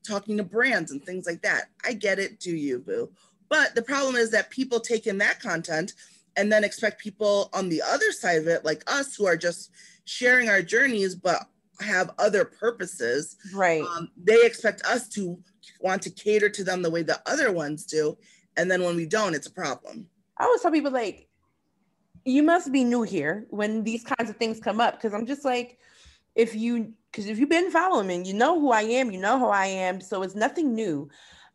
talking 0.05 0.37
to 0.37 0.43
brands 0.43 0.91
and 0.91 1.03
things 1.03 1.25
like 1.25 1.41
that. 1.41 1.65
I 1.83 1.93
get 1.93 2.19
it, 2.19 2.39
do 2.39 2.55
you, 2.55 2.79
boo? 2.79 3.11
But 3.49 3.75
the 3.75 3.81
problem 3.81 4.15
is 4.15 4.31
that 4.31 4.49
people 4.49 4.79
take 4.79 5.07
in 5.07 5.17
that 5.19 5.39
content 5.39 5.93
and 6.35 6.51
then 6.51 6.63
expect 6.63 7.01
people 7.01 7.49
on 7.53 7.69
the 7.69 7.81
other 7.81 8.11
side 8.11 8.37
of 8.37 8.47
it, 8.47 8.65
like 8.65 8.83
us, 8.87 9.15
who 9.15 9.25
are 9.25 9.37
just 9.37 9.71
sharing 10.05 10.49
our 10.49 10.61
journeys, 10.61 11.15
but 11.15 11.47
have 11.79 12.11
other 12.19 12.45
purposes. 12.45 13.37
Right. 13.53 13.81
Um, 13.81 14.09
they 14.21 14.43
expect 14.43 14.83
us 14.85 15.07
to 15.09 15.37
want 15.81 16.01
to 16.03 16.09
cater 16.09 16.49
to 16.49 16.63
them 16.63 16.81
the 16.81 16.91
way 16.91 17.03
the 17.03 17.21
other 17.25 17.51
ones 17.51 17.85
do. 17.85 18.17
And 18.57 18.69
then 18.69 18.83
when 18.83 18.95
we 18.95 19.05
don't, 19.05 19.35
it's 19.35 19.47
a 19.47 19.51
problem. 19.51 20.07
I 20.37 20.45
always 20.45 20.61
tell 20.61 20.71
people, 20.71 20.91
like, 20.91 21.27
you 22.25 22.43
must 22.43 22.71
be 22.71 22.83
new 22.83 23.03
here 23.03 23.45
when 23.49 23.83
these 23.83 24.03
kinds 24.03 24.29
of 24.29 24.37
things 24.37 24.59
come 24.59 24.81
up. 24.81 24.99
Cause 25.01 25.13
I'm 25.13 25.25
just 25.25 25.45
like, 25.45 25.77
if 26.35 26.55
you 26.55 26.93
because 27.11 27.27
if 27.27 27.39
you've 27.39 27.49
been 27.49 27.71
following 27.71 28.07
me, 28.07 28.23
you 28.23 28.33
know 28.33 28.59
who 28.59 28.71
I 28.71 28.81
am, 28.81 29.09
you 29.09 29.19
know 29.19 29.39
who 29.39 29.47
I 29.47 29.67
am. 29.67 30.01
So 30.01 30.21
it's 30.21 30.35
nothing 30.35 30.75
new. 30.75 31.09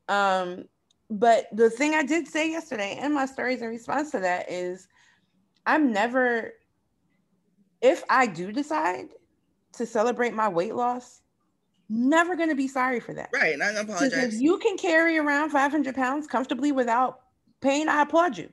Um, 0.08 0.64
but 1.10 1.48
the 1.52 1.68
thing 1.68 1.94
I 1.94 2.02
did 2.02 2.26
say 2.26 2.50
yesterday 2.50 2.98
and 2.98 3.12
my 3.12 3.26
stories 3.26 3.60
in 3.60 3.68
response 3.68 4.10
to 4.12 4.20
that 4.20 4.50
is 4.50 4.88
I'm 5.66 5.92
never, 5.92 6.54
if 7.82 8.02
I 8.08 8.26
do 8.26 8.52
decide 8.52 9.08
to 9.74 9.84
celebrate 9.84 10.32
my 10.32 10.48
weight 10.48 10.74
loss, 10.74 11.20
never 11.90 12.36
going 12.36 12.48
to 12.48 12.54
be 12.54 12.68
sorry 12.68 13.00
for 13.00 13.12
that. 13.12 13.28
Right. 13.34 13.52
And 13.52 13.62
I 13.62 13.72
apologize. 13.72 14.34
If 14.34 14.40
you 14.40 14.56
can 14.58 14.78
carry 14.78 15.18
around 15.18 15.50
500 15.50 15.94
pounds 15.94 16.26
comfortably 16.26 16.72
without 16.72 17.20
pain, 17.60 17.88
I 17.88 18.02
applaud 18.02 18.38
you. 18.38 18.48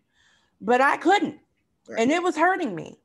But 0.60 0.82
I 0.82 0.98
couldn't. 0.98 1.40
Right. 1.88 2.00
And 2.02 2.12
it 2.12 2.22
was 2.22 2.36
hurting 2.36 2.76
me. 2.76 3.00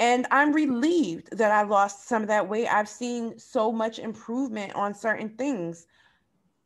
And 0.00 0.26
I'm 0.30 0.52
relieved 0.54 1.36
that 1.36 1.52
I 1.52 1.62
lost 1.62 2.08
some 2.08 2.22
of 2.22 2.28
that 2.28 2.48
weight. 2.48 2.66
I've 2.66 2.88
seen 2.88 3.38
so 3.38 3.70
much 3.70 3.98
improvement 3.98 4.74
on 4.74 4.94
certain 4.94 5.28
things. 5.28 5.86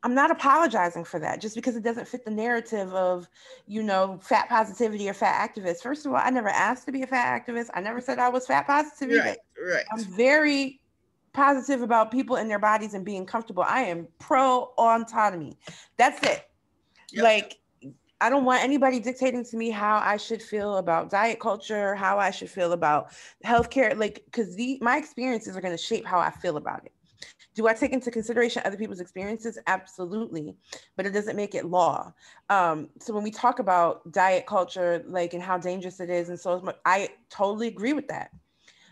I'm 0.03 0.15
not 0.15 0.31
apologizing 0.31 1.03
for 1.03 1.19
that 1.19 1.41
just 1.41 1.53
because 1.53 1.75
it 1.75 1.83
doesn't 1.83 2.07
fit 2.07 2.23
the 2.23 2.31
narrative 2.31 2.93
of, 2.93 3.27
you 3.67 3.83
know, 3.83 4.19
fat 4.21 4.47
positivity 4.47 5.09
or 5.09 5.13
fat 5.13 5.49
activist. 5.49 5.81
First 5.81 6.05
of 6.05 6.13
all, 6.13 6.21
I 6.23 6.29
never 6.29 6.47
asked 6.47 6.85
to 6.85 6.93
be 6.93 7.01
a 7.01 7.07
fat 7.07 7.45
activist. 7.45 7.69
I 7.73 7.81
never 7.81 7.99
said 7.99 8.19
I 8.19 8.29
was 8.29 8.47
fat 8.47 8.67
positive. 8.67 9.17
Right, 9.17 9.37
right. 9.67 9.83
I'm 9.91 10.05
very 10.05 10.79
positive 11.33 11.81
about 11.81 12.11
people 12.11 12.37
and 12.37 12.49
their 12.49 12.59
bodies 12.59 12.93
and 12.93 13.03
being 13.03 13.25
comfortable. 13.25 13.63
I 13.63 13.81
am 13.81 14.07
pro 14.17 14.71
autonomy. 14.77 15.57
That's 15.97 16.23
it. 16.23 16.47
Yep. 17.11 17.23
Like 17.23 17.57
I 18.21 18.29
don't 18.29 18.45
want 18.45 18.63
anybody 18.63 18.99
dictating 18.99 19.43
to 19.43 19.57
me 19.57 19.69
how 19.69 19.97
I 19.97 20.17
should 20.17 20.41
feel 20.41 20.77
about 20.77 21.09
diet 21.09 21.39
culture, 21.39 21.95
how 21.95 22.17
I 22.17 22.31
should 22.31 22.49
feel 22.49 22.71
about 22.71 23.11
healthcare, 23.45 23.97
like 23.97 24.23
because 24.25 24.55
my 24.81 24.97
experiences 24.97 25.55
are 25.55 25.61
going 25.61 25.75
to 25.75 25.83
shape 25.83 26.05
how 26.05 26.19
I 26.19 26.31
feel 26.31 26.57
about 26.57 26.85
it. 26.85 26.91
Do 27.55 27.67
I 27.67 27.73
take 27.73 27.91
into 27.91 28.11
consideration 28.11 28.61
other 28.65 28.77
people's 28.77 28.99
experiences? 28.99 29.57
Absolutely, 29.67 30.55
but 30.95 31.05
it 31.05 31.11
doesn't 31.11 31.35
make 31.35 31.55
it 31.55 31.65
law. 31.65 32.13
Um, 32.49 32.89
so 32.99 33.13
when 33.13 33.23
we 33.23 33.31
talk 33.31 33.59
about 33.59 34.11
diet 34.11 34.45
culture, 34.45 35.03
like 35.07 35.33
and 35.33 35.43
how 35.43 35.57
dangerous 35.57 35.99
it 35.99 36.09
is, 36.09 36.29
and 36.29 36.39
so 36.39 36.73
I 36.85 37.09
totally 37.29 37.67
agree 37.67 37.93
with 37.93 38.07
that. 38.09 38.31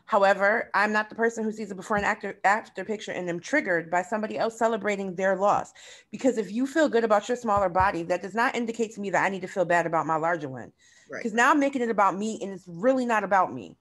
However, 0.05 0.69
I'm 0.73 0.91
not 0.91 1.09
the 1.09 1.15
person 1.15 1.43
who 1.43 1.51
sees 1.51 1.71
a 1.71 1.75
before 1.75 1.97
and 1.97 2.05
after, 2.05 2.39
after 2.43 2.83
picture 2.83 3.11
and 3.11 3.29
am 3.29 3.39
triggered 3.39 3.89
by 3.89 4.01
somebody 4.01 4.37
else 4.37 4.59
celebrating 4.59 5.15
their 5.15 5.35
loss. 5.37 5.73
Because 6.11 6.37
if 6.37 6.51
you 6.51 6.67
feel 6.67 6.89
good 6.89 7.03
about 7.03 7.27
your 7.27 7.37
smaller 7.37 7.69
body, 7.69 8.03
that 8.03 8.21
does 8.21 8.35
not 8.35 8.55
indicate 8.55 8.93
to 8.95 9.01
me 9.01 9.09
that 9.11 9.23
I 9.23 9.29
need 9.29 9.41
to 9.41 9.47
feel 9.47 9.65
bad 9.65 9.85
about 9.85 10.05
my 10.05 10.17
larger 10.17 10.49
one. 10.49 10.71
Because 11.09 11.31
right. 11.31 11.37
now 11.37 11.51
I'm 11.51 11.59
making 11.59 11.81
it 11.81 11.89
about 11.89 12.17
me 12.17 12.39
and 12.41 12.51
it's 12.51 12.65
really 12.67 13.05
not 13.05 13.23
about 13.23 13.53
me. 13.53 13.77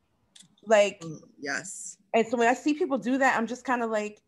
Like, 0.65 1.01
mm, 1.01 1.19
yes. 1.41 1.99
And 2.15 2.27
so 2.27 2.37
when 2.37 2.49
I 2.49 2.55
see 2.55 2.75
people 2.75 2.99
do 2.99 3.19
that, 3.19 3.37
I'm 3.37 3.47
just 3.47 3.65
kind 3.65 3.83
of 3.83 3.91
like, 3.91 4.23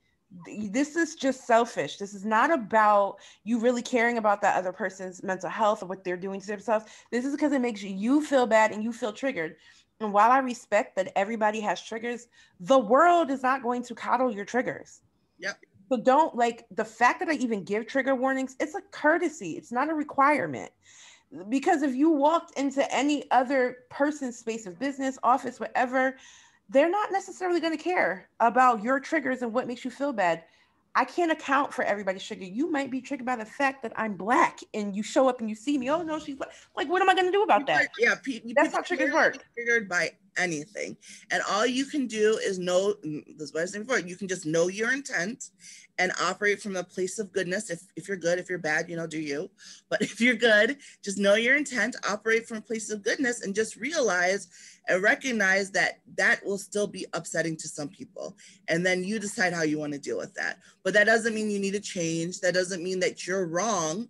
this 0.68 0.96
is 0.96 1.14
just 1.14 1.46
selfish. 1.46 1.96
This 1.98 2.12
is 2.12 2.24
not 2.24 2.50
about 2.50 3.16
you 3.44 3.60
really 3.60 3.82
caring 3.82 4.18
about 4.18 4.42
that 4.42 4.56
other 4.56 4.72
person's 4.72 5.22
mental 5.22 5.48
health 5.48 5.82
or 5.82 5.86
what 5.86 6.02
they're 6.02 6.16
doing 6.16 6.40
to 6.40 6.46
themselves. 6.46 6.86
This 7.12 7.24
is 7.24 7.34
because 7.34 7.52
it 7.52 7.60
makes 7.60 7.82
you 7.82 8.20
feel 8.20 8.46
bad 8.46 8.72
and 8.72 8.82
you 8.82 8.92
feel 8.92 9.12
triggered. 9.12 9.56
And 10.00 10.12
while 10.12 10.30
I 10.30 10.38
respect 10.38 10.96
that 10.96 11.12
everybody 11.16 11.60
has 11.60 11.80
triggers, 11.80 12.26
the 12.60 12.78
world 12.78 13.30
is 13.30 13.42
not 13.42 13.62
going 13.62 13.82
to 13.84 13.94
coddle 13.94 14.32
your 14.32 14.44
triggers. 14.44 15.00
Yep. 15.38 15.58
So 15.90 15.98
don't 15.98 16.34
like 16.34 16.66
the 16.70 16.84
fact 16.84 17.20
that 17.20 17.28
I 17.28 17.34
even 17.34 17.62
give 17.62 17.86
trigger 17.86 18.14
warnings, 18.14 18.56
it's 18.58 18.74
a 18.74 18.80
courtesy, 18.90 19.52
it's 19.52 19.70
not 19.70 19.90
a 19.90 19.94
requirement. 19.94 20.72
Because 21.48 21.82
if 21.82 21.94
you 21.94 22.10
walked 22.10 22.58
into 22.58 22.90
any 22.94 23.30
other 23.30 23.78
person's 23.90 24.38
space 24.38 24.66
of 24.66 24.78
business, 24.78 25.18
office, 25.22 25.60
whatever, 25.60 26.16
they're 26.68 26.90
not 26.90 27.12
necessarily 27.12 27.60
going 27.60 27.76
to 27.76 27.82
care 27.82 28.28
about 28.40 28.82
your 28.82 29.00
triggers 29.00 29.42
and 29.42 29.52
what 29.52 29.66
makes 29.66 29.84
you 29.84 29.90
feel 29.90 30.12
bad. 30.12 30.44
I 30.96 31.04
can't 31.04 31.32
account 31.32 31.74
for 31.74 31.82
everybody's 31.82 32.22
trigger. 32.22 32.44
You 32.44 32.70
might 32.70 32.90
be 32.90 33.00
triggered 33.00 33.26
by 33.26 33.36
the 33.36 33.44
fact 33.44 33.82
that 33.82 33.92
I'm 33.96 34.16
black 34.16 34.60
and 34.74 34.94
you 34.94 35.02
show 35.02 35.28
up 35.28 35.40
and 35.40 35.48
you 35.48 35.56
see 35.56 35.76
me. 35.76 35.90
Oh 35.90 36.02
no, 36.02 36.18
she's 36.18 36.36
black. 36.36 36.50
Like, 36.76 36.88
what 36.88 37.02
am 37.02 37.10
I 37.10 37.14
going 37.14 37.26
to 37.26 37.32
do 37.32 37.42
about 37.42 37.66
that? 37.66 37.88
Yeah, 37.98 38.14
that's 38.54 38.72
how 38.74 38.82
triggers 38.82 39.12
work. 39.12 39.44
Triggered 39.54 39.88
by 39.88 40.12
anything, 40.36 40.96
and 41.30 41.42
all 41.48 41.66
you 41.66 41.86
can 41.86 42.06
do 42.06 42.38
is 42.42 42.58
know. 42.58 42.94
Mm, 43.04 43.24
this 43.38 43.48
is 43.48 43.54
what 43.54 43.60
I 43.60 43.62
was 43.62 43.72
saying 43.72 43.84
before. 43.84 44.00
You 44.00 44.16
can 44.16 44.28
just 44.28 44.46
know 44.46 44.68
your 44.68 44.92
intent 44.92 45.50
and 45.98 46.12
operate 46.20 46.60
from 46.60 46.76
a 46.76 46.82
place 46.82 47.18
of 47.18 47.32
goodness. 47.32 47.70
If, 47.70 47.80
if 47.96 48.08
you're 48.08 48.16
good, 48.16 48.38
if 48.38 48.48
you're 48.48 48.58
bad, 48.58 48.90
you 48.90 48.96
know, 48.96 49.06
do 49.06 49.20
you. 49.20 49.50
But 49.88 50.02
if 50.02 50.20
you're 50.20 50.34
good, 50.34 50.78
just 51.02 51.18
know 51.18 51.34
your 51.34 51.56
intent, 51.56 51.96
operate 52.08 52.46
from 52.46 52.58
a 52.58 52.62
place 52.62 52.90
of 52.90 53.02
goodness, 53.02 53.42
and 53.42 53.54
just 53.54 53.76
realize 53.76 54.48
and 54.88 55.02
recognize 55.02 55.70
that 55.70 56.00
that 56.16 56.44
will 56.44 56.58
still 56.58 56.86
be 56.86 57.06
upsetting 57.14 57.56
to 57.56 57.68
some 57.68 57.88
people. 57.88 58.36
And 58.68 58.84
then 58.84 59.04
you 59.04 59.18
decide 59.18 59.52
how 59.52 59.62
you 59.62 59.78
want 59.78 59.92
to 59.92 59.98
deal 59.98 60.18
with 60.18 60.34
that. 60.34 60.58
But 60.82 60.94
that 60.94 61.04
doesn't 61.04 61.34
mean 61.34 61.50
you 61.50 61.58
need 61.58 61.72
to 61.72 61.80
change. 61.80 62.40
That 62.40 62.54
doesn't 62.54 62.82
mean 62.82 63.00
that 63.00 63.26
you're 63.26 63.46
wrong. 63.46 64.08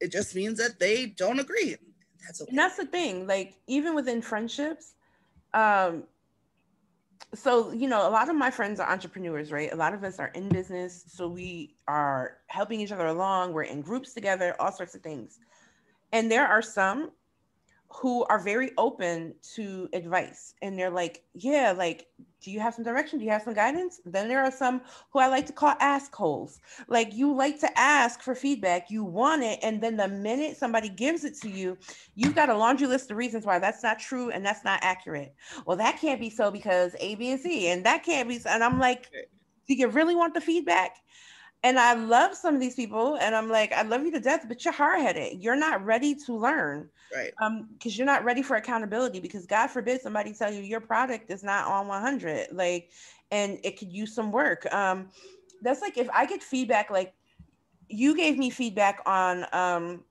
It 0.00 0.12
just 0.12 0.34
means 0.34 0.58
that 0.58 0.78
they 0.78 1.06
don't 1.06 1.40
agree. 1.40 1.76
That's 2.26 2.42
okay. 2.42 2.50
And 2.50 2.58
that's 2.58 2.76
the 2.76 2.86
thing. 2.86 3.26
Like, 3.26 3.54
even 3.66 3.94
within 3.94 4.20
friendships, 4.20 4.94
um, 5.54 6.04
so 7.34 7.72
you 7.72 7.88
know 7.88 8.08
a 8.08 8.10
lot 8.10 8.28
of 8.28 8.36
my 8.36 8.50
friends 8.50 8.80
are 8.80 8.90
entrepreneurs 8.90 9.52
right? 9.52 9.72
A 9.72 9.76
lot 9.76 9.94
of 9.94 10.02
us 10.04 10.18
are 10.18 10.28
in 10.28 10.48
business 10.48 11.04
so 11.06 11.28
we 11.28 11.76
are 11.86 12.38
helping 12.48 12.80
each 12.80 12.92
other 12.92 13.06
along. 13.06 13.52
We're 13.52 13.62
in 13.62 13.82
groups 13.82 14.14
together 14.14 14.56
all 14.58 14.72
sorts 14.72 14.94
of 14.94 15.02
things. 15.02 15.38
And 16.12 16.30
there 16.30 16.46
are 16.46 16.62
some 16.62 17.12
who 17.92 18.24
are 18.24 18.38
very 18.38 18.70
open 18.78 19.34
to 19.54 19.88
advice 19.92 20.54
and 20.62 20.78
they're 20.78 20.90
like 20.90 21.24
yeah 21.34 21.74
like 21.76 22.06
do 22.42 22.50
you 22.50 22.60
have 22.60 22.74
some 22.74 22.84
direction? 22.84 23.18
Do 23.18 23.24
you 23.26 23.30
have 23.32 23.42
some 23.42 23.52
guidance? 23.52 24.00
Then 24.06 24.26
there 24.26 24.42
are 24.42 24.50
some 24.50 24.80
who 25.12 25.18
i 25.18 25.26
like 25.26 25.46
to 25.46 25.52
call 25.52 25.74
ask 25.80 26.14
holes 26.14 26.60
like 26.88 27.14
you 27.14 27.34
like 27.34 27.60
to 27.60 27.78
ask 27.78 28.22
for 28.22 28.34
feedback 28.34 28.90
you 28.90 29.04
want 29.04 29.42
it 29.42 29.58
and 29.62 29.82
then 29.82 29.96
the 29.96 30.08
minute 30.08 30.56
somebody 30.56 30.88
gives 30.88 31.24
it 31.24 31.36
to 31.40 31.50
you 31.50 31.76
you've 32.14 32.34
got 32.34 32.48
a 32.48 32.56
laundry 32.56 32.86
list 32.86 33.10
of 33.10 33.16
reasons 33.16 33.44
why 33.44 33.58
that's 33.58 33.82
not 33.82 33.98
true 33.98 34.30
and 34.30 34.44
that's 34.44 34.64
not 34.64 34.78
accurate. 34.82 35.34
Well 35.66 35.76
that 35.76 35.98
can't 36.00 36.20
be 36.20 36.30
so 36.30 36.50
because 36.50 36.94
a 37.00 37.14
b 37.16 37.32
and 37.32 37.40
c 37.40 37.68
and 37.68 37.84
that 37.84 38.04
can't 38.04 38.28
be 38.28 38.38
so 38.38 38.50
and 38.50 38.64
i'm 38.64 38.78
like 38.78 39.10
do 39.68 39.74
you 39.74 39.88
really 39.88 40.14
want 40.14 40.34
the 40.34 40.40
feedback 40.40 40.96
and 41.62 41.78
I 41.78 41.94
love 41.94 42.34
some 42.34 42.54
of 42.54 42.60
these 42.60 42.74
people, 42.74 43.16
and 43.16 43.34
I'm 43.34 43.48
like, 43.48 43.72
I 43.72 43.82
love 43.82 44.02
you 44.02 44.10
to 44.12 44.20
death, 44.20 44.46
but 44.48 44.64
you're 44.64 44.72
hard 44.72 45.00
headed. 45.00 45.42
You're 45.42 45.56
not 45.56 45.84
ready 45.84 46.14
to 46.26 46.34
learn, 46.34 46.88
right? 47.14 47.32
Um, 47.40 47.68
because 47.72 47.98
you're 47.98 48.06
not 48.06 48.24
ready 48.24 48.42
for 48.42 48.56
accountability. 48.56 49.20
Because 49.20 49.46
God 49.46 49.66
forbid 49.66 50.00
somebody 50.00 50.32
tell 50.32 50.52
you 50.52 50.62
your 50.62 50.80
product 50.80 51.30
is 51.30 51.44
not 51.44 51.66
on 51.66 51.86
100, 51.86 52.48
like, 52.52 52.90
and 53.30 53.58
it 53.62 53.78
could 53.78 53.92
use 53.92 54.14
some 54.14 54.32
work. 54.32 54.72
Um, 54.72 55.08
that's 55.60 55.82
like 55.82 55.98
if 55.98 56.08
I 56.10 56.24
get 56.24 56.42
feedback, 56.42 56.90
like 56.90 57.12
you 57.88 58.16
gave 58.16 58.38
me 58.38 58.48
feedback 58.50 59.02
on 59.04 59.44
um 59.52 60.04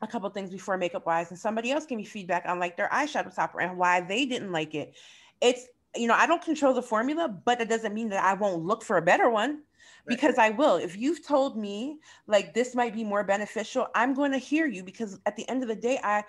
a 0.00 0.06
couple 0.08 0.28
things 0.30 0.50
before 0.50 0.76
makeup 0.76 1.06
wise, 1.06 1.30
and 1.30 1.38
somebody 1.38 1.70
else 1.70 1.86
gave 1.86 1.98
me 1.98 2.04
feedback 2.04 2.44
on 2.46 2.58
like 2.58 2.76
their 2.76 2.88
eyeshadow 2.88 3.32
topper 3.32 3.60
and 3.60 3.78
why 3.78 4.00
they 4.00 4.26
didn't 4.26 4.50
like 4.50 4.74
it. 4.74 4.96
It's 5.40 5.64
you 5.94 6.08
know 6.08 6.14
I 6.14 6.26
don't 6.26 6.42
control 6.42 6.74
the 6.74 6.82
formula, 6.82 7.28
but 7.28 7.60
it 7.60 7.68
doesn't 7.68 7.94
mean 7.94 8.08
that 8.08 8.24
I 8.24 8.34
won't 8.34 8.64
look 8.64 8.82
for 8.82 8.96
a 8.96 9.02
better 9.02 9.30
one 9.30 9.62
because 10.06 10.38
I 10.38 10.50
will. 10.50 10.76
If 10.76 10.96
you've 10.96 11.24
told 11.24 11.56
me 11.56 11.98
like 12.26 12.54
this 12.54 12.74
might 12.74 12.94
be 12.94 13.04
more 13.04 13.24
beneficial, 13.24 13.88
I'm 13.94 14.14
going 14.14 14.32
to 14.32 14.38
hear 14.38 14.66
you 14.66 14.82
because 14.82 15.18
at 15.26 15.36
the 15.36 15.48
end 15.48 15.62
of 15.62 15.68
the 15.68 15.76
day, 15.76 15.98
I 16.02 16.24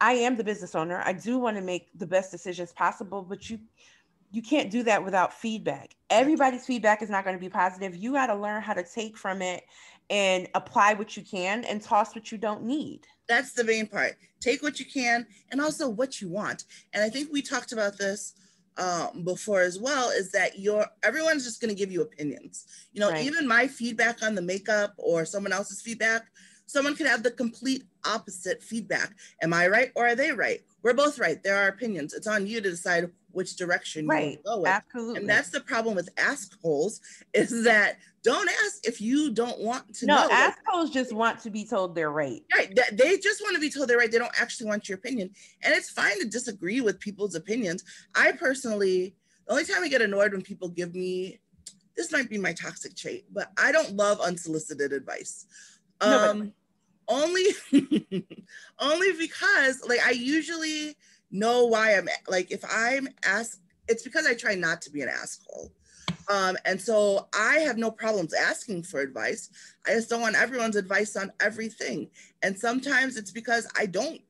I 0.00 0.12
am 0.12 0.36
the 0.36 0.44
business 0.44 0.74
owner. 0.74 1.02
I 1.04 1.12
do 1.12 1.38
want 1.38 1.56
to 1.56 1.62
make 1.62 1.88
the 1.98 2.06
best 2.06 2.30
decisions 2.30 2.72
possible, 2.72 3.22
but 3.22 3.48
you 3.48 3.58
you 4.30 4.42
can't 4.42 4.70
do 4.70 4.82
that 4.82 5.04
without 5.04 5.32
feedback. 5.32 5.94
Everybody's 6.10 6.66
feedback 6.66 7.02
is 7.02 7.10
not 7.10 7.24
going 7.24 7.36
to 7.36 7.40
be 7.40 7.48
positive. 7.48 7.94
You 7.94 8.12
got 8.12 8.26
to 8.26 8.34
learn 8.34 8.62
how 8.62 8.74
to 8.74 8.82
take 8.82 9.16
from 9.16 9.40
it 9.40 9.64
and 10.10 10.48
apply 10.54 10.94
what 10.94 11.16
you 11.16 11.22
can 11.22 11.64
and 11.64 11.80
toss 11.80 12.14
what 12.14 12.32
you 12.32 12.38
don't 12.38 12.64
need. 12.64 13.06
That's 13.28 13.52
the 13.52 13.62
main 13.62 13.86
part. 13.86 14.16
Take 14.40 14.62
what 14.62 14.80
you 14.80 14.86
can 14.86 15.26
and 15.50 15.60
also 15.60 15.88
what 15.88 16.20
you 16.20 16.28
want. 16.28 16.64
And 16.92 17.02
I 17.02 17.08
think 17.08 17.32
we 17.32 17.42
talked 17.42 17.72
about 17.72 17.96
this 17.96 18.34
um, 18.76 19.22
before 19.24 19.60
as 19.60 19.78
well 19.78 20.10
is 20.10 20.32
that 20.32 20.58
you're 20.58 20.86
everyone's 21.02 21.44
just 21.44 21.60
going 21.60 21.68
to 21.68 21.78
give 21.78 21.92
you 21.92 22.02
opinions. 22.02 22.66
You 22.92 23.00
know, 23.00 23.10
right. 23.10 23.24
even 23.24 23.46
my 23.46 23.66
feedback 23.66 24.22
on 24.22 24.34
the 24.34 24.42
makeup 24.42 24.94
or 24.98 25.24
someone 25.24 25.52
else's 25.52 25.80
feedback, 25.80 26.26
someone 26.66 26.96
could 26.96 27.06
have 27.06 27.22
the 27.22 27.30
complete 27.30 27.84
opposite 28.04 28.62
feedback. 28.62 29.14
Am 29.42 29.52
I 29.52 29.68
right 29.68 29.92
or 29.94 30.06
are 30.06 30.16
they 30.16 30.32
right? 30.32 30.60
We're 30.82 30.94
both 30.94 31.18
right. 31.18 31.42
There 31.42 31.56
are 31.56 31.68
opinions. 31.68 32.14
It's 32.14 32.26
on 32.26 32.46
you 32.46 32.60
to 32.60 32.70
decide 32.70 33.10
which 33.34 33.56
direction 33.56 34.06
right. 34.06 34.32
you 34.32 34.38
go. 34.44 34.66
Absolutely. 34.66 35.20
And 35.20 35.28
that's 35.28 35.50
the 35.50 35.60
problem 35.60 35.94
with 35.94 36.08
ask 36.18 36.58
holes 36.60 37.00
is 37.32 37.64
that 37.64 37.98
don't 38.22 38.48
ask 38.64 38.86
if 38.88 39.00
you 39.00 39.32
don't 39.32 39.60
want 39.60 39.94
to 39.96 40.06
no, 40.06 40.22
know. 40.22 40.28
No, 40.28 40.34
assholes 40.34 40.90
just 40.90 41.12
want 41.12 41.40
to 41.40 41.50
be 41.50 41.64
told 41.64 41.94
they're 41.94 42.10
right. 42.10 42.42
Right. 42.56 42.74
They 42.92 43.18
just 43.18 43.42
want 43.42 43.54
to 43.54 43.60
be 43.60 43.68
told 43.68 43.88
they're 43.88 43.98
right. 43.98 44.10
They 44.10 44.18
don't 44.18 44.40
actually 44.40 44.68
want 44.68 44.88
your 44.88 44.96
opinion. 44.96 45.30
And 45.62 45.74
it's 45.74 45.90
fine 45.90 46.18
to 46.20 46.26
disagree 46.26 46.80
with 46.80 46.98
people's 46.98 47.34
opinions. 47.34 47.84
I 48.14 48.32
personally, 48.32 49.14
the 49.46 49.52
only 49.52 49.64
time 49.66 49.82
I 49.82 49.88
get 49.88 50.00
annoyed 50.00 50.32
when 50.32 50.40
people 50.40 50.68
give 50.68 50.94
me, 50.94 51.38
this 51.96 52.10
might 52.10 52.30
be 52.30 52.38
my 52.38 52.54
toxic 52.54 52.96
trait, 52.96 53.26
but 53.30 53.50
I 53.58 53.72
don't 53.72 53.94
love 53.94 54.20
unsolicited 54.20 54.92
advice. 54.92 55.46
Um, 56.00 56.38
no, 56.38 56.50
only, 57.08 57.44
only 58.80 59.12
because 59.18 59.82
like 59.86 60.00
I 60.04 60.12
usually 60.12 60.96
know 61.30 61.66
why 61.66 61.96
I'm 61.96 62.08
like, 62.28 62.50
if 62.50 62.64
I'm 62.70 63.08
asked, 63.24 63.60
it's 63.88 64.02
because 64.02 64.26
I 64.26 64.34
try 64.34 64.54
not 64.54 64.82
to 64.82 64.90
be 64.90 65.02
an 65.02 65.08
asshole. 65.08 65.72
Um, 66.28 66.56
and 66.64 66.80
so 66.80 67.28
I 67.34 67.58
have 67.58 67.76
no 67.76 67.90
problems 67.90 68.32
asking 68.32 68.84
for 68.84 69.00
advice. 69.00 69.50
I 69.86 69.90
just 69.90 70.08
don't 70.08 70.20
want 70.20 70.36
everyone's 70.36 70.76
advice 70.76 71.16
on 71.16 71.32
everything. 71.40 72.08
And 72.42 72.58
sometimes 72.58 73.16
it's 73.16 73.30
because 73.30 73.68
I 73.76 73.86
don't 73.86 74.20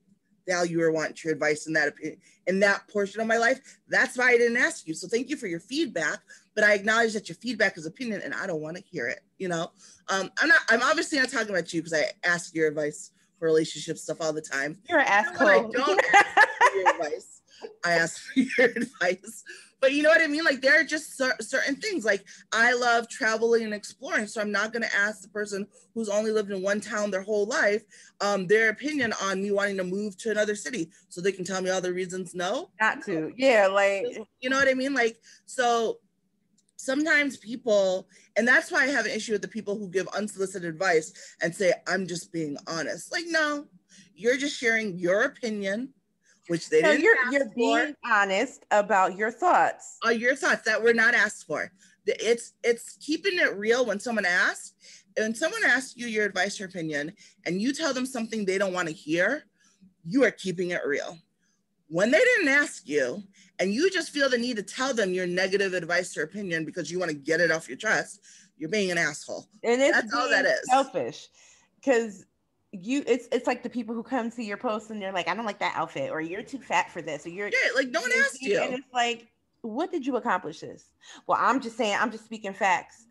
value 0.47 0.81
or 0.83 0.93
want 0.93 1.25
your 1.25 1.33
advice 1.33 1.67
in 1.67 1.73
that 1.73 1.89
opinion, 1.89 2.19
in 2.47 2.61
that 2.61 2.87
portion 2.89 3.21
of 3.21 3.27
my 3.27 3.39
life. 3.39 3.79
That's 3.89 4.19
why 4.19 4.31
I 4.31 4.39
didn't 4.39 4.57
ask 4.57 4.87
you. 4.87 4.95
So 4.95 5.09
thank 5.09 5.31
you 5.31 5.37
for 5.37 5.47
your 5.47 5.61
feedback. 5.61 6.19
But 6.55 6.65
I 6.65 6.75
acknowledge 6.75 7.15
that 7.15 7.29
your 7.29 7.37
feedback 7.37 7.77
is 7.77 7.87
opinion 7.87 8.23
and 8.23 8.35
I 8.35 8.47
don't 8.47 8.61
want 8.61 8.77
to 8.77 8.83
hear 8.83 9.07
it. 9.07 9.21
You 9.39 9.49
know, 9.49 9.71
um, 10.09 10.31
I'm 10.41 10.49
not, 10.49 10.61
I'm 10.69 10.83
obviously 10.83 11.19
not 11.19 11.31
talking 11.31 11.51
about 11.51 11.73
you 11.73 11.81
because 11.83 11.99
I 11.99 12.11
ask 12.25 12.55
your 12.55 12.69
advice 12.69 13.11
for 13.39 13.47
relationship 13.47 13.99
stuff 13.99 14.19
all 14.21 14.33
the 14.33 14.41
time. 14.41 14.79
You're 14.89 15.01
an 15.01 15.07
asshole. 15.07 15.71
Don't 15.71 16.01
ask 16.15 16.39
for 16.75 16.79
your 16.79 16.91
advice. 16.91 17.41
I 17.85 17.93
ask 17.93 18.21
for 18.21 18.41
your 18.59 18.71
advice 18.71 19.45
but 19.85 19.93
you 19.93 20.03
know 20.03 20.09
what 20.09 20.23
I 20.23 20.29
mean? 20.29 20.45
Like 20.45 20.63
there 20.63 20.81
are 20.81 20.85
just 20.85 21.15
cer- 21.15 21.37
certain 21.43 21.77
things. 21.77 22.07
Like 22.07 22.25
I 22.55 22.73
love 22.73 23.07
traveling 23.07 23.65
and 23.65 23.75
exploring, 23.75 24.27
so 24.27 24.41
I'm 24.41 24.51
not 24.51 24.73
going 24.73 24.83
to 24.83 24.97
ask 24.97 25.21
the 25.21 25.29
person 25.29 25.67
who's 25.93 26.09
only 26.09 26.31
lived 26.31 26.51
in 26.51 26.63
one 26.63 26.81
town 26.81 27.11
their 27.11 27.21
whole 27.21 27.45
life 27.45 27.83
um, 28.23 28.47
their 28.47 28.71
opinion 28.71 29.13
on 29.23 29.43
me 29.43 29.51
wanting 29.51 29.77
to 29.77 29.85
move 29.85 30.17
to 30.19 30.31
another 30.31 30.55
city, 30.55 30.91
so 31.11 31.21
they 31.21 31.33
can 31.33 31.45
tell 31.45 31.61
me 31.61 31.69
all 31.69 31.83
the 31.83 31.93
reasons 31.93 32.35
no. 32.35 32.71
Not 32.81 33.05
to, 33.05 33.31
yeah, 33.37 33.67
like 33.67 34.07
you 34.41 34.49
know 34.49 34.57
what 34.57 34.69
I 34.69 34.75
mean? 34.75 34.95
Like 34.95 35.21
so. 35.45 35.99
Sometimes 36.77 37.39
people, 37.39 38.09
and 38.37 38.47
that's 38.47 38.71
why 38.71 38.83
I 38.83 38.89
have 38.89 39.07
an 39.07 39.13
issue 39.13 39.33
with 39.33 39.41
the 39.41 39.49
people 39.49 39.79
who 39.79 39.89
give 39.89 40.07
unsolicited 40.09 40.69
advice 40.69 41.35
and 41.41 41.55
say, 41.55 41.73
I'm 41.87 42.07
just 42.07 42.31
being 42.31 42.59
honest. 42.67 43.11
Like, 43.11 43.25
no, 43.29 43.65
you're 44.15 44.37
just 44.37 44.59
sharing 44.59 44.99
your 44.99 45.23
opinion 45.23 45.95
which 46.49 46.69
they 46.69 46.81
so 46.81 46.93
didn't 46.93 47.03
you're, 47.03 47.33
you're 47.33 47.53
being 47.57 47.95
for. 48.03 48.11
honest 48.13 48.65
about 48.71 49.17
your 49.17 49.31
thoughts. 49.31 49.99
Uh, 50.07 50.11
your 50.11 50.35
thoughts 50.35 50.63
that 50.63 50.83
were 50.83 50.95
not 50.95 51.15
asked 51.15 51.47
for. 51.47 51.71
It's 52.07 52.53
it's 52.63 52.97
keeping 53.01 53.39
it 53.39 53.57
real 53.57 53.87
when 53.87 53.99
someone 53.99 54.27
asks. 54.27 54.73
And 55.17 55.37
someone 55.37 55.65
asks 55.65 55.97
you 55.97 56.09
your 56.09 56.27
advice 56.27 56.61
or 56.61 56.65
opinion 56.65 57.13
and 57.47 57.63
you 57.63 57.73
tell 57.73 57.95
them 57.95 58.05
something 58.05 58.45
they 58.45 58.59
don't 58.59 58.73
want 58.73 58.89
to 58.89 58.95
hear 58.95 59.45
you 60.05 60.25
are 60.25 60.31
keeping 60.33 60.71
it 60.73 60.81
real. 60.85 61.17
When 61.89 62.11
they 62.11 62.19
didn't 62.19 62.49
ask 62.49 62.89
you 62.89 63.23
and 63.61 63.73
you 63.73 63.91
just 63.91 64.11
feel 64.11 64.29
the 64.29 64.37
need 64.37 64.57
to 64.57 64.63
tell 64.65 64.93
them 64.93 65.15
your 65.15 65.29
negative 65.29 65.73
advice 65.73 66.17
or 66.17 66.25
opinion 66.25 66.65
because 66.65 66.91
you 66.91 66.99
want 66.99 67.13
to 67.13 67.17
get 67.17 67.41
it 67.41 67.53
off 67.53 67.69
your 67.69 67.79
chest 67.79 68.21
you're 68.57 68.71
being 68.71 68.91
an 68.91 68.99
asshole. 68.99 69.47
And 69.63 69.81
it's 69.81 69.93
that's 69.93 70.15
all 70.15 70.29
that 70.31 70.45
is. 70.45 70.61
selfish 70.71 71.29
because 71.77 72.25
you 72.83 73.05
it's 73.07 73.29
it's 73.33 73.47
like 73.47 73.63
the 73.63 73.71
people 73.71 73.95
who 73.95 74.03
come 74.03 74.31
to 74.31 74.43
your 74.43 74.57
post 74.57 74.91
and 74.91 75.01
they're 75.01 75.13
like, 75.13 75.29
I 75.29 75.35
don't 75.35 75.47
like 75.47 75.61
that 75.61 75.75
outfit, 75.77 76.11
or 76.11 76.21
you're 76.21 76.43
too 76.43 76.59
fat 76.59 76.91
for 76.91 77.03
this, 77.03 77.27
or 77.27 77.31
you're 77.31 77.49
yeah, 77.49 77.73
like 77.75 77.89
no 77.89 78.01
one 78.01 78.11
asked 78.19 78.43
you. 78.43 78.59
And 78.61 78.75
it's 78.75 78.93
like, 78.93 79.29
what 79.63 79.93
did 79.93 80.07
you 80.07 80.17
accomplish 80.17 80.61
this? 80.61 80.91
Well, 81.27 81.39
I'm 81.41 81.61
just 81.61 81.77
saying, 81.77 81.97
I'm 81.99 82.11
just 82.11 82.25
speaking 82.25 82.53
facts. 82.53 83.07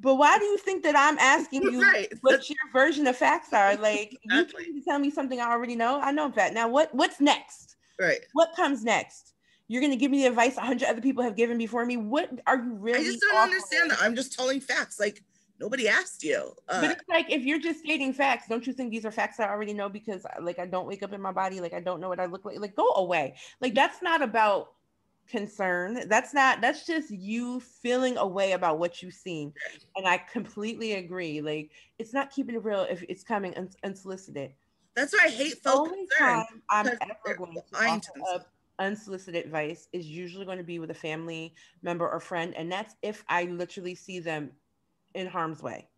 But 0.00 0.16
why 0.16 0.36
do 0.36 0.44
you 0.44 0.58
think 0.58 0.82
that 0.82 0.96
I'm 0.96 1.16
asking 1.18 1.62
you 1.62 1.80
right. 1.80 2.12
what 2.22 2.50
your 2.50 2.58
version 2.72 3.06
of 3.06 3.16
facts 3.16 3.52
are? 3.52 3.76
Like 3.82 4.16
exactly. 4.24 4.66
you 4.66 4.82
tell 4.82 4.98
me 4.98 5.10
something 5.10 5.40
I 5.40 5.50
already 5.50 5.76
know. 5.76 6.00
I 6.00 6.12
know 6.12 6.30
that. 6.36 6.54
Now 6.54 6.68
what 6.68 6.94
what's 6.94 7.20
next? 7.20 7.76
Right. 8.00 8.20
What 8.32 8.50
comes 8.56 8.84
next? 8.84 9.34
You're 9.68 9.80
going 9.80 9.92
to 9.92 9.96
give 9.96 10.10
me 10.10 10.22
the 10.22 10.28
advice 10.28 10.56
a 10.56 10.60
hundred 10.60 10.88
other 10.88 11.00
people 11.00 11.22
have 11.22 11.36
given 11.36 11.56
before 11.56 11.86
me. 11.86 11.96
What 11.96 12.30
are 12.46 12.56
you 12.56 12.74
really? 12.74 12.98
I 12.98 13.04
just 13.04 13.20
don't 13.20 13.36
understand 13.36 13.90
that. 13.90 14.02
I'm 14.02 14.14
just 14.14 14.32
telling 14.32 14.60
facts. 14.60 14.98
Like 14.98 15.22
nobody 15.62 15.88
asked 15.88 16.24
you. 16.24 16.52
Uh, 16.68 16.80
but 16.80 16.90
it's 16.90 17.08
like 17.08 17.30
if 17.30 17.44
you're 17.44 17.60
just 17.60 17.80
stating 17.80 18.12
facts, 18.12 18.46
don't 18.48 18.66
you 18.66 18.72
think 18.72 18.90
these 18.90 19.06
are 19.06 19.12
facts 19.12 19.38
I 19.38 19.48
already 19.48 19.72
know 19.72 19.88
because 19.88 20.26
like 20.40 20.58
I 20.58 20.66
don't 20.66 20.86
wake 20.86 21.02
up 21.02 21.12
in 21.12 21.22
my 21.22 21.32
body, 21.32 21.60
like 21.60 21.72
I 21.72 21.80
don't 21.80 22.00
know 22.00 22.08
what 22.08 22.20
I 22.20 22.26
look 22.26 22.44
like. 22.44 22.58
Like 22.58 22.74
go 22.74 22.88
away. 22.96 23.36
Like 23.60 23.74
that's 23.74 24.02
not 24.02 24.20
about 24.20 24.72
concern. 25.28 26.08
That's 26.08 26.34
not. 26.34 26.60
That's 26.60 26.84
just 26.84 27.10
you 27.10 27.60
feeling 27.60 28.16
away 28.18 28.52
about 28.52 28.78
what 28.80 29.02
you've 29.02 29.14
seen, 29.14 29.52
and 29.96 30.06
I 30.06 30.18
completely 30.18 30.94
agree. 30.94 31.40
Like 31.40 31.70
it's 31.98 32.12
not 32.12 32.30
keeping 32.30 32.56
it 32.56 32.64
real 32.64 32.86
if 32.90 33.02
it's 33.08 33.22
coming 33.22 33.54
un- 33.56 33.70
unsolicited. 33.84 34.52
That's 34.96 35.12
why 35.12 35.26
I 35.26 35.28
hate 35.30 35.54
felt 35.62 35.88
only 35.88 36.06
time 36.18 36.44
I'm 36.68 36.88
ever 36.88 37.36
going 37.36 37.54
to 37.54 37.62
offer 37.78 38.12
up 38.34 38.46
unsolicited 38.78 39.44
advice 39.44 39.86
is 39.92 40.06
usually 40.06 40.44
going 40.44 40.58
to 40.58 40.64
be 40.64 40.78
with 40.80 40.90
a 40.90 40.94
family 40.94 41.54
member 41.82 42.08
or 42.08 42.18
friend, 42.18 42.52
and 42.56 42.70
that's 42.70 42.96
if 43.02 43.24
I 43.28 43.44
literally 43.44 43.94
see 43.94 44.18
them 44.18 44.50
in 45.14 45.26
harm's 45.26 45.62
way. 45.62 45.88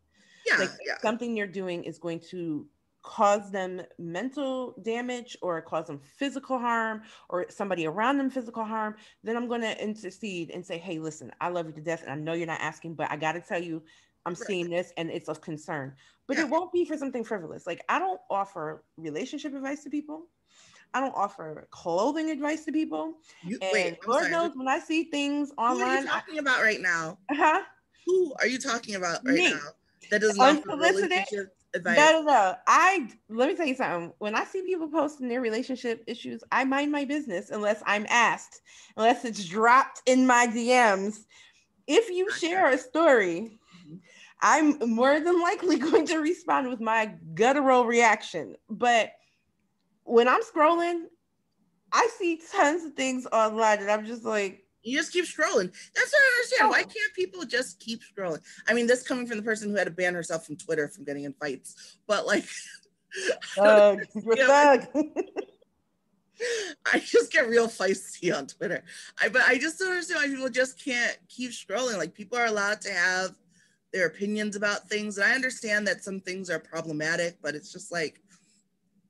Yeah, 0.46 0.58
like 0.58 0.70
yeah. 0.86 0.98
something 1.00 1.36
you're 1.36 1.46
doing 1.46 1.84
is 1.84 1.98
going 1.98 2.20
to 2.30 2.66
cause 3.04 3.50
them 3.50 3.82
mental 3.98 4.74
damage 4.82 5.36
or 5.42 5.60
cause 5.60 5.86
them 5.86 6.00
physical 6.02 6.58
harm 6.58 7.02
or 7.28 7.46
somebody 7.50 7.86
around 7.86 8.18
them 8.18 8.30
physical 8.30 8.64
harm, 8.64 8.96
then 9.22 9.36
I'm 9.36 9.46
going 9.46 9.60
to 9.60 9.80
intercede 9.80 10.50
and 10.50 10.64
say, 10.64 10.78
hey, 10.78 10.98
listen, 10.98 11.30
I 11.40 11.50
love 11.50 11.66
you 11.66 11.72
to 11.72 11.80
death. 11.80 12.02
And 12.02 12.10
I 12.10 12.16
know 12.16 12.32
you're 12.32 12.46
not 12.46 12.62
asking, 12.62 12.94
but 12.94 13.10
I 13.10 13.16
got 13.16 13.32
to 13.32 13.40
tell 13.40 13.62
you, 13.62 13.82
I'm 14.26 14.32
right. 14.32 14.46
seeing 14.46 14.70
this 14.70 14.92
and 14.96 15.10
it's 15.10 15.28
of 15.28 15.42
concern. 15.42 15.92
But 16.26 16.38
yeah. 16.38 16.44
it 16.44 16.48
won't 16.48 16.72
be 16.72 16.86
for 16.86 16.96
something 16.96 17.24
frivolous. 17.24 17.66
Like 17.66 17.84
I 17.90 17.98
don't 17.98 18.20
offer 18.30 18.82
relationship 18.96 19.54
advice 19.54 19.84
to 19.84 19.90
people. 19.90 20.26
I 20.94 21.00
don't 21.00 21.14
offer 21.14 21.66
clothing 21.70 22.30
advice 22.30 22.64
to 22.64 22.72
people. 22.72 23.14
You, 23.42 23.58
and 23.60 23.70
wait, 23.72 24.08
Lord 24.08 24.22
sorry. 24.22 24.32
knows 24.32 24.52
when 24.54 24.68
I 24.68 24.78
see 24.78 25.04
things 25.04 25.52
online. 25.58 25.78
Who 25.78 25.84
are 25.84 26.00
you 26.00 26.06
talking 26.06 26.36
I, 26.36 26.40
about 26.40 26.62
right 26.62 26.80
now? 26.80 27.18
Uh 27.28 27.34
huh 27.34 27.62
Who 28.06 28.34
are 28.40 28.46
you 28.46 28.58
talking 28.58 28.94
about 28.94 29.24
right 29.24 29.36
Me. 29.36 29.50
now? 29.50 29.60
That 30.10 30.20
does 30.20 30.36
not 30.36 30.66
relationship 30.66 31.56
advice. 31.74 31.96
No, 31.96 32.12
no, 32.12 32.22
no. 32.22 32.54
I 32.66 33.08
let 33.28 33.48
me 33.48 33.56
tell 33.56 33.66
you 33.66 33.74
something. 33.74 34.12
When 34.18 34.34
I 34.34 34.44
see 34.44 34.62
people 34.62 34.88
posting 34.88 35.28
their 35.28 35.40
relationship 35.40 36.04
issues, 36.06 36.42
I 36.52 36.64
mind 36.64 36.92
my 36.92 37.04
business 37.04 37.50
unless 37.50 37.82
I'm 37.86 38.06
asked, 38.08 38.60
unless 38.96 39.24
it's 39.24 39.44
dropped 39.44 40.02
in 40.06 40.26
my 40.26 40.46
DMs. 40.46 41.24
If 41.86 42.10
you 42.10 42.30
share 42.30 42.70
a 42.70 42.78
story, 42.78 43.58
mm-hmm. 43.86 43.96
I'm 44.40 44.78
more 44.94 45.20
than 45.20 45.40
likely 45.40 45.78
going 45.90 46.06
to 46.06 46.18
respond 46.18 46.68
with 46.68 46.80
my 46.80 47.14
guttural 47.34 47.84
reaction. 47.86 48.56
But 48.70 49.12
when 50.04 50.28
I'm 50.28 50.42
scrolling, 50.42 51.04
I 51.92 52.08
see 52.18 52.40
tons 52.52 52.84
of 52.84 52.94
things 52.94 53.26
online 53.32 53.80
and 53.80 53.90
I'm 53.90 54.06
just 54.06 54.24
like, 54.24 54.63
you 54.84 54.96
just 54.96 55.12
keep 55.12 55.24
scrolling. 55.24 55.72
That's 55.94 56.12
what 56.12 56.22
I 56.22 56.36
understand. 56.36 56.70
Why 56.70 56.82
can't 56.82 57.14
people 57.16 57.44
just 57.44 57.80
keep 57.80 58.02
scrolling? 58.02 58.40
I 58.68 58.74
mean, 58.74 58.86
this 58.86 59.02
coming 59.02 59.26
from 59.26 59.38
the 59.38 59.42
person 59.42 59.70
who 59.70 59.76
had 59.76 59.86
to 59.86 59.90
ban 59.90 60.14
herself 60.14 60.46
from 60.46 60.56
Twitter 60.56 60.88
from 60.88 61.04
getting 61.04 61.24
in 61.24 61.32
fights, 61.32 61.96
but 62.06 62.26
like, 62.26 62.44
uh, 63.58 63.96
I 66.92 66.98
just 66.98 67.32
get 67.32 67.48
real 67.48 67.68
feisty 67.68 68.36
on 68.36 68.46
Twitter. 68.46 68.84
I 69.22 69.28
but 69.28 69.42
I 69.48 69.56
just 69.56 69.78
don't 69.78 69.90
understand 69.90 70.20
why 70.20 70.28
people 70.28 70.50
just 70.50 70.84
can't 70.84 71.16
keep 71.28 71.52
scrolling. 71.52 71.96
Like 71.96 72.14
people 72.14 72.38
are 72.38 72.46
allowed 72.46 72.80
to 72.82 72.92
have 72.92 73.30
their 73.92 74.06
opinions 74.06 74.56
about 74.56 74.88
things, 74.88 75.16
and 75.16 75.26
I 75.26 75.34
understand 75.34 75.86
that 75.86 76.04
some 76.04 76.20
things 76.20 76.50
are 76.50 76.58
problematic, 76.58 77.38
but 77.40 77.54
it's 77.54 77.72
just 77.72 77.92
like 77.92 78.20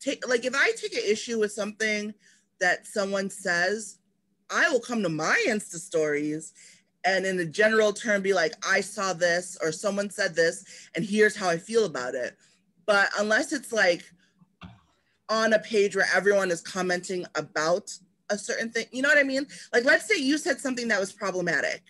take 0.01 0.29
like 0.29 0.45
if 0.45 0.55
I 0.55 0.73
take 0.77 0.95
an 0.95 1.03
issue 1.07 1.41
with 1.41 1.53
something 1.53 2.15
that 2.61 2.87
someone 2.87 3.31
says, 3.31 3.99
I 4.51 4.69
will 4.71 4.81
come 4.81 5.03
to 5.03 5.09
my 5.09 5.43
Insta 5.49 5.77
stories 5.77 6.53
and 7.05 7.27
in 7.27 7.39
a 7.39 7.45
general 7.45 7.93
term 7.93 8.23
be 8.23 8.33
like, 8.33 8.53
I 8.67 8.81
saw 8.81 9.13
this 9.13 9.59
or 9.63 9.73
someone 9.73 10.11
said 10.11 10.35
this, 10.35 10.65
and 10.95 11.05
here's 11.05 11.37
how 11.37 11.49
I 11.49 11.59
feel 11.59 11.85
about 11.85 12.15
it. 12.15 12.37
But 12.87 13.11
unless 13.19 13.53
it's 13.53 13.73
like 13.73 14.03
on 15.29 15.53
a 15.53 15.59
page 15.59 15.97
where 15.97 16.09
everyone 16.15 16.51
is 16.51 16.61
commenting 16.61 17.27
about 17.35 17.91
a 18.31 18.39
certain 18.39 18.71
thing, 18.71 18.87
you 18.91 19.03
know 19.03 19.09
what 19.09 19.19
I 19.19 19.23
mean? 19.23 19.47
Like, 19.73 19.85
let's 19.85 20.07
say 20.07 20.21
you 20.21 20.39
said 20.39 20.61
something 20.61 20.89
that 20.89 21.01
was 21.01 21.13
problematic. 21.13 21.83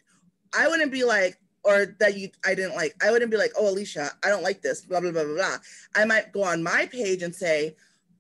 I 0.57 0.69
wouldn't 0.69 0.93
be 0.93 1.05
like, 1.05 1.39
or 1.63 1.97
that 1.99 2.17
you 2.17 2.29
I 2.45 2.55
didn't 2.55 2.75
like, 2.75 2.95
I 3.03 3.11
wouldn't 3.11 3.31
be 3.31 3.39
like, 3.39 3.53
oh 3.59 3.71
Alicia, 3.71 4.11
I 4.23 4.29
don't 4.29 4.43
like 4.43 4.63
this, 4.63 4.83
blah 4.83 5.01
blah 5.01 5.13
blah 5.13 5.25
blah 5.25 5.35
blah. 5.35 5.57
I 5.95 6.05
might 6.05 6.33
go 6.33 6.43
on 6.43 6.63
my 6.63 6.87
page 6.87 7.23
and 7.23 7.35
say, 7.35 7.75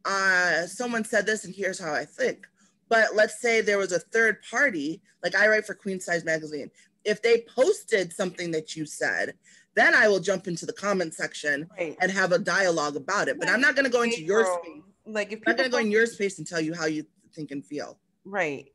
uh, 0.05 0.67
someone 0.67 1.05
said 1.05 1.27
this 1.27 1.45
and 1.45 1.55
here's 1.55 1.79
how 1.79 1.93
I 1.93 2.05
think. 2.05 2.47
But 2.95 3.17
let's 3.17 3.41
say 3.41 3.61
there 3.61 3.79
was 3.79 3.91
a 3.91 3.99
third 3.99 4.39
party, 4.49 5.03
like 5.21 5.35
I 5.35 5.49
write 5.49 5.67
for 5.67 5.75
Queen 5.75 5.99
Size 5.99 6.25
Magazine. 6.25 6.71
If 7.05 7.23
they 7.23 7.45
posted 7.53 8.13
something 8.13 8.53
that 8.53 8.77
you 8.77 8.87
said, 8.87 9.35
then 9.75 9.97
I 9.97 10.07
will 10.07 10.21
jump 10.21 10.47
into 10.47 10.65
the 10.65 10.73
comment 10.73 11.13
section 11.13 11.69
right. 11.77 11.97
and 12.01 12.09
have 12.13 12.31
a 12.31 12.39
dialogue 12.39 12.95
about 12.95 13.27
it. 13.27 13.41
But 13.41 13.49
I'm 13.49 13.61
not 13.61 13.75
going 13.75 13.85
to 13.85 13.91
go 13.91 14.03
into 14.03 14.23
your 14.23 14.45
space. 14.45 14.83
Like 15.07 15.33
if 15.33 15.41
I'm 15.45 15.51
not 15.51 15.57
going 15.57 15.71
to 15.71 15.73
go 15.73 15.79
in 15.79 15.91
your 15.91 16.07
space 16.07 16.39
and 16.39 16.47
tell 16.47 16.61
you 16.61 16.73
how 16.73 16.87
you 16.87 17.05
think 17.35 17.51
and 17.51 17.67
feel. 17.67 17.99
Right. 18.25 18.71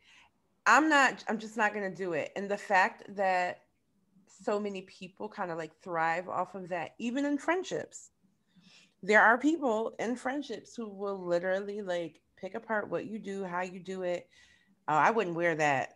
I'm 0.65 0.89
not. 0.89 1.23
I'm 1.29 1.39
just 1.39 1.55
not 1.55 1.73
going 1.73 1.89
to 1.89 1.95
do 1.95 2.11
it. 2.11 2.33
And 2.35 2.51
the 2.51 2.57
fact 2.57 3.03
that 3.15 3.61
so 4.43 4.59
many 4.59 4.81
people 4.81 5.29
kind 5.29 5.49
of 5.49 5.57
like 5.57 5.71
thrive 5.81 6.27
off 6.27 6.55
of 6.55 6.67
that, 6.69 6.95
even 6.99 7.23
in 7.23 7.37
friendships. 7.37 8.09
There 9.01 9.21
are 9.21 9.37
people 9.37 9.95
in 9.97 10.17
friendships 10.17 10.75
who 10.75 10.89
will 10.89 11.25
literally 11.25 11.81
like 11.81 12.19
pick 12.39 12.55
apart 12.55 12.89
what 12.89 13.05
you 13.05 13.19
do, 13.19 13.43
how 13.43 13.61
you 13.61 13.79
do 13.79 14.03
it. 14.03 14.27
Oh, 14.87 14.95
I 14.95 15.11
wouldn't 15.11 15.35
wear 15.35 15.55
that. 15.55 15.95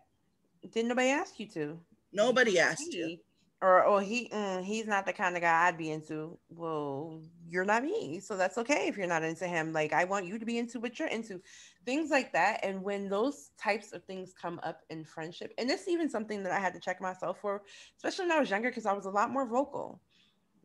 Didn't 0.72 0.90
nobody 0.90 1.10
ask 1.10 1.40
you 1.40 1.48
to? 1.50 1.80
Nobody 2.12 2.60
asked 2.60 2.94
you. 2.94 3.18
Or, 3.62 3.86
oh, 3.86 4.00
he 4.00 4.28
mm, 4.28 4.62
he's 4.62 4.88
not 4.88 5.06
the 5.06 5.14
kind 5.14 5.38
of 5.38 5.42
guy 5.42 5.68
I'd 5.68 5.78
be 5.78 5.90
into. 5.90 6.38
Well, 6.50 7.22
you're 7.48 7.64
not 7.64 7.84
me, 7.84 8.20
so 8.20 8.36
that's 8.36 8.58
okay 8.58 8.88
if 8.88 8.98
you're 8.98 9.08
not 9.08 9.24
into 9.24 9.48
him. 9.48 9.72
Like 9.72 9.94
I 9.94 10.04
want 10.04 10.26
you 10.26 10.38
to 10.38 10.46
be 10.46 10.58
into 10.58 10.82
what 10.82 11.00
you're 11.00 11.08
into, 11.08 11.42
things 11.86 12.10
like 12.10 12.34
that. 12.34 12.60
And 12.62 12.84
when 12.84 13.08
those 13.08 13.52
types 13.58 13.94
of 13.94 14.04
things 14.04 14.34
come 14.34 14.60
up 14.64 14.82
in 14.90 15.06
friendship, 15.06 15.54
and 15.58 15.72
it's 15.72 15.88
even 15.88 16.10
something 16.10 16.44
that 16.44 16.52
I 16.52 16.60
had 16.60 16.74
to 16.74 16.80
check 16.80 17.00
myself 17.00 17.40
for, 17.40 17.62
especially 17.96 18.26
when 18.26 18.36
I 18.36 18.40
was 18.42 18.50
younger, 18.50 18.70
because 18.70 18.86
I 18.86 18.94
was 18.94 19.06
a 19.06 19.12
lot 19.12 19.32
more 19.32 19.48
vocal 19.48 20.02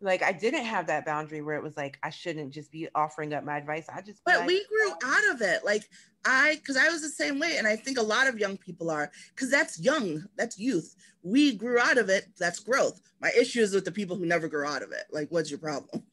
like 0.01 0.23
I 0.23 0.33
didn't 0.33 0.65
have 0.65 0.87
that 0.87 1.05
boundary 1.05 1.43
where 1.43 1.57
it 1.57 1.63
was 1.63 1.77
like 1.77 1.99
I 2.03 2.11
shouldn't 2.11 2.53
just 2.53 2.71
be 2.71 2.89
offering 2.95 3.35
up 3.35 3.45
my 3.45 3.57
advice. 3.57 3.87
I 3.93 4.01
just 4.01 4.23
But 4.25 4.41
like, 4.41 4.47
we 4.47 4.65
grew 4.67 4.91
out 5.05 5.35
of 5.35 5.43
it. 5.43 5.65
Like 5.65 5.89
I 6.25 6.61
cuz 6.65 6.77
I 6.77 6.89
was 6.89 7.03
the 7.03 7.09
same 7.09 7.39
way 7.39 7.57
and 7.59 7.67
I 7.67 7.77
think 7.77 7.99
a 7.99 8.03
lot 8.03 8.29
of 8.29 8.39
young 8.39 8.57
people 8.57 8.91
are 8.91 9.11
cuz 9.37 9.51
that's 9.51 9.79
young, 9.81 10.25
that's 10.37 10.59
youth. 10.59 10.95
We 11.23 11.55
grew 11.55 11.79
out 11.79 11.99
of 11.99 12.09
it, 12.09 12.29
that's 12.39 12.61
growth. 12.61 13.01
My 13.21 13.33
issue 13.39 13.61
is 13.61 13.75
with 13.75 13.85
the 13.85 13.93
people 13.93 14.17
who 14.17 14.27
never 14.27 14.49
grew 14.49 14.67
out 14.67 14.83
of 14.83 14.93
it. 14.93 15.05
Like 15.11 15.29
what's 15.31 15.51
your 15.51 15.59
problem? 15.59 16.05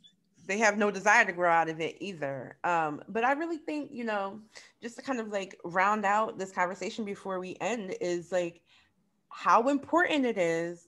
They 0.47 0.59
have 0.59 0.77
no 0.77 0.91
desire 0.91 1.25
to 1.25 1.31
grow 1.31 1.49
out 1.49 1.69
of 1.69 1.81
it 1.81 1.97
either. 1.99 2.57
Um, 2.63 3.01
but 3.09 3.23
I 3.23 3.31
really 3.31 3.57
think, 3.57 3.91
you 3.91 4.03
know, 4.03 4.41
just 4.79 4.95
to 4.95 5.01
kind 5.01 5.19
of 5.19 5.29
like 5.29 5.59
round 5.63 6.05
out 6.05 6.37
this 6.37 6.51
conversation 6.51 7.03
before 7.03 7.39
we 7.39 7.57
end 7.61 7.95
is 7.99 8.31
like 8.31 8.61
how 9.29 9.69
important 9.69 10.25
it 10.25 10.37
is 10.37 10.87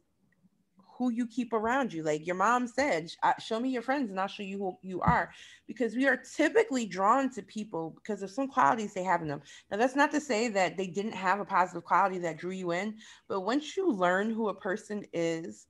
who 0.97 1.11
you 1.11 1.27
keep 1.27 1.53
around 1.53 1.93
you. 1.93 2.03
Like 2.03 2.25
your 2.25 2.35
mom 2.35 2.67
said, 2.67 3.11
uh, 3.23 3.33
show 3.39 3.59
me 3.59 3.69
your 3.69 3.81
friends 3.81 4.09
and 4.09 4.19
I'll 4.19 4.27
show 4.27 4.43
you 4.43 4.57
who 4.57 4.77
you 4.81 5.01
are. 5.01 5.31
Because 5.67 5.95
we 5.95 6.07
are 6.07 6.17
typically 6.17 6.85
drawn 6.85 7.29
to 7.31 7.41
people 7.43 7.91
because 7.95 8.23
of 8.23 8.31
some 8.31 8.47
qualities 8.47 8.93
they 8.93 9.03
have 9.03 9.21
in 9.21 9.27
them. 9.27 9.41
Now, 9.69 9.77
that's 9.77 9.95
not 9.95 10.11
to 10.11 10.21
say 10.21 10.47
that 10.49 10.77
they 10.77 10.87
didn't 10.87 11.13
have 11.13 11.39
a 11.39 11.45
positive 11.45 11.83
quality 11.83 12.19
that 12.19 12.37
drew 12.37 12.51
you 12.51 12.71
in, 12.71 12.95
but 13.27 13.41
once 13.41 13.77
you 13.77 13.91
learn 13.91 14.31
who 14.31 14.49
a 14.49 14.55
person 14.55 15.03
is, 15.13 15.67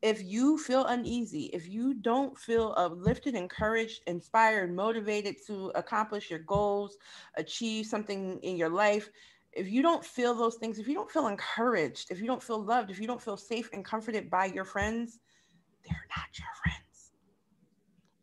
if 0.00 0.22
you 0.22 0.56
feel 0.58 0.84
uneasy, 0.86 1.50
if 1.52 1.68
you 1.68 1.92
don't 1.94 2.38
feel 2.38 2.72
uplifted, 2.76 3.34
encouraged, 3.34 4.02
inspired, 4.06 4.74
motivated 4.74 5.36
to 5.48 5.72
accomplish 5.74 6.30
your 6.30 6.38
goals, 6.40 6.96
achieve 7.36 7.86
something 7.86 8.38
in 8.42 8.56
your 8.56 8.68
life, 8.68 9.10
if 9.58 9.68
you 9.68 9.82
don't 9.82 10.04
feel 10.04 10.34
those 10.34 10.56
things, 10.56 10.78
if 10.78 10.86
you 10.86 10.94
don't 10.94 11.10
feel 11.10 11.26
encouraged, 11.26 12.10
if 12.10 12.20
you 12.20 12.26
don't 12.26 12.42
feel 12.42 12.62
loved, 12.62 12.90
if 12.90 13.00
you 13.00 13.06
don't 13.06 13.20
feel 13.20 13.36
safe 13.36 13.68
and 13.72 13.84
comforted 13.84 14.30
by 14.30 14.46
your 14.46 14.64
friends, 14.64 15.18
they're 15.84 16.06
not 16.16 16.38
your 16.38 16.48
friends. 16.62 16.77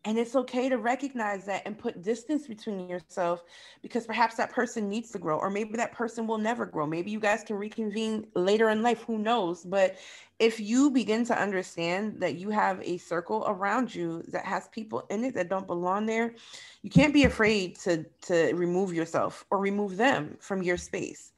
And 0.06 0.20
it's 0.20 0.36
okay 0.36 0.70
to 0.70 0.78
recognize 0.78 1.46
that 1.46 1.64
and 1.66 1.78
put 1.78 2.04
distance 2.04 2.46
between 2.46 2.88
yourself 2.88 3.44
because 3.82 4.06
perhaps 4.06 4.36
that 4.36 4.52
person 4.52 4.88
needs 4.88 5.10
to 5.12 5.20
grow, 5.20 5.40
or 5.40 5.50
maybe 5.50 5.76
that 5.78 5.94
person 5.94 6.28
will 6.28 6.38
never 6.38 6.68
grow. 6.68 6.86
Maybe 6.86 7.10
you 7.10 7.20
guys 7.20 7.44
can 7.44 7.56
reconvene 7.56 8.28
later 8.36 8.70
in 8.70 8.84
life, 8.84 9.02
who 9.02 9.18
knows? 9.18 9.66
But 9.66 9.98
if 10.38 10.60
you 10.60 10.92
begin 10.92 11.26
to 11.26 11.42
understand 11.42 12.22
that 12.22 12.36
you 12.36 12.52
have 12.52 12.80
a 12.84 12.98
circle 12.98 13.46
around 13.48 13.96
you 13.96 14.22
that 14.28 14.46
has 14.46 14.68
people 14.68 15.08
in 15.10 15.24
it 15.24 15.34
that 15.34 15.50
don't 15.50 15.66
belong 15.66 16.06
there, 16.06 16.36
you 16.84 16.92
can't 16.92 17.14
be 17.14 17.24
afraid 17.24 17.76
to, 17.80 18.06
to 18.24 18.54
remove 18.54 18.94
yourself 18.94 19.44
or 19.50 19.58
remove 19.58 19.98
them 19.98 20.38
from 20.40 20.62
your 20.62 20.78
space. 20.78 21.32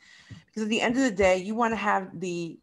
Because 0.48 0.64
at 0.64 0.70
the 0.70 0.82
end 0.82 0.98
of 0.98 1.04
the 1.04 1.12
day, 1.12 1.38
you 1.38 1.56
want 1.56 1.72
to 1.72 1.78
have 1.78 2.20
the 2.20 2.60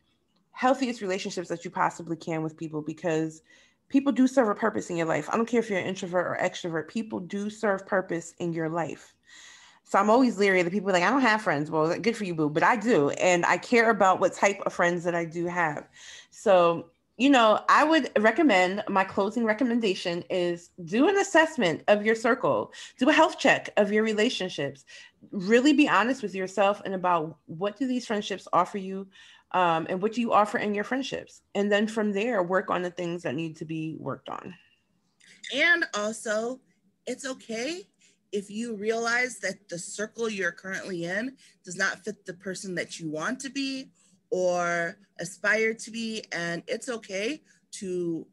healthiest 0.53 1.01
relationships 1.01 1.49
that 1.49 1.65
you 1.65 1.71
possibly 1.71 2.17
can 2.17 2.43
with 2.43 2.57
people 2.57 2.83
because 2.83 3.43
people 3.89 4.13
do 4.13 4.27
serve 4.27 4.49
a 4.49 4.55
purpose 4.55 4.91
in 4.91 4.97
your 4.97 5.07
life. 5.07 5.29
I 5.33 5.37
don't 5.37 5.47
care 5.47 5.61
if 5.61 5.71
you're 5.71 5.79
an 5.79 5.87
introvert 5.87 6.27
or 6.27 6.39
extrovert, 6.41 6.89
people 6.89 7.21
do 7.21 7.51
serve 7.51 7.87
purpose 7.87 8.35
in 8.39 8.53
your 8.53 8.69
life. 8.69 9.15
So 9.85 9.99
I'm 9.99 10.11
always 10.11 10.39
leery 10.39 10.61
of 10.61 10.65
the 10.65 10.71
people 10.71 10.91
like, 10.93 11.03
I 11.03 11.11
don't 11.11 11.21
have 11.21 11.43
friends. 11.43 11.71
Well, 11.71 11.99
good 11.99 12.17
for 12.17 12.25
you, 12.25 12.35
boo, 12.35 12.49
but 12.49 12.63
I 12.63 12.77
do. 12.77 13.11
And 13.11 13.45
I 13.45 13.59
care 13.59 13.91
about 13.91 14.19
what 14.19 14.33
type 14.33 14.61
of 14.65 14.73
friends 14.73 15.05
that 15.05 15.15
I 15.15 15.25
do 15.27 15.47
have. 15.47 15.87
So, 16.31 16.87
you 17.17 17.31
know, 17.31 17.61
I 17.69 17.85
would 17.85 18.11
recommend 18.19 18.83
my 18.89 19.05
closing 19.05 19.45
recommendation 19.45 20.25
is 20.31 20.71
do 20.85 21.09
an 21.09 21.19
assessment 21.19 21.83
of 21.87 22.05
your 22.05 22.17
circle, 22.17 22.73
do 22.99 23.09
a 23.09 23.13
health 23.13 23.39
check 23.39 23.71
of 23.77 23.93
your 23.93 24.03
relationships. 24.03 24.85
Really 25.31 25.75
be 25.75 25.89
honest 25.89 26.23
with 26.23 26.35
yourself 26.35 26.83
and 26.85 26.95
about 26.95 27.37
what 27.47 27.79
do 27.79 27.87
these 27.87 28.07
friendships 28.07 28.49
offer 28.53 28.79
you 28.79 29.07
um, 29.55 29.87
and 29.89 30.03
what 30.03 30.13
do 30.13 30.21
you 30.21 30.33
offer 30.33 30.59
in 30.59 30.75
your 30.75 30.85
friendships? 30.85 31.41
And 31.55 31.71
then 31.71 31.87
from 31.87 32.13
there, 32.13 32.43
work 32.43 32.71
on 32.71 32.83
the 32.83 32.91
things 32.91 33.23
that 33.23 33.37
need 33.37 33.57
to 33.57 33.65
be 33.65 33.97
worked 33.99 34.29
on. 34.29 34.53
And 35.55 35.85
also, 35.95 36.61
it's 37.07 37.25
okay 37.25 37.83
if 38.33 38.51
you 38.51 38.75
realize 38.75 39.39
that 39.39 39.69
the 39.69 39.79
circle 39.79 40.29
you're 40.29 40.51
currently 40.51 41.05
in 41.05 41.37
does 41.65 41.77
not 41.77 42.05
fit 42.05 42.27
the 42.27 42.35
person 42.35 42.75
that 42.75 42.99
you 42.99 43.09
want 43.09 43.39
to 43.41 43.49
be 43.49 43.91
or 44.31 44.99
aspire 45.21 45.73
to 45.73 45.91
be, 45.93 46.25
and 46.33 46.65
it's 46.67 46.89
okay 46.89 47.41
to 47.71 48.27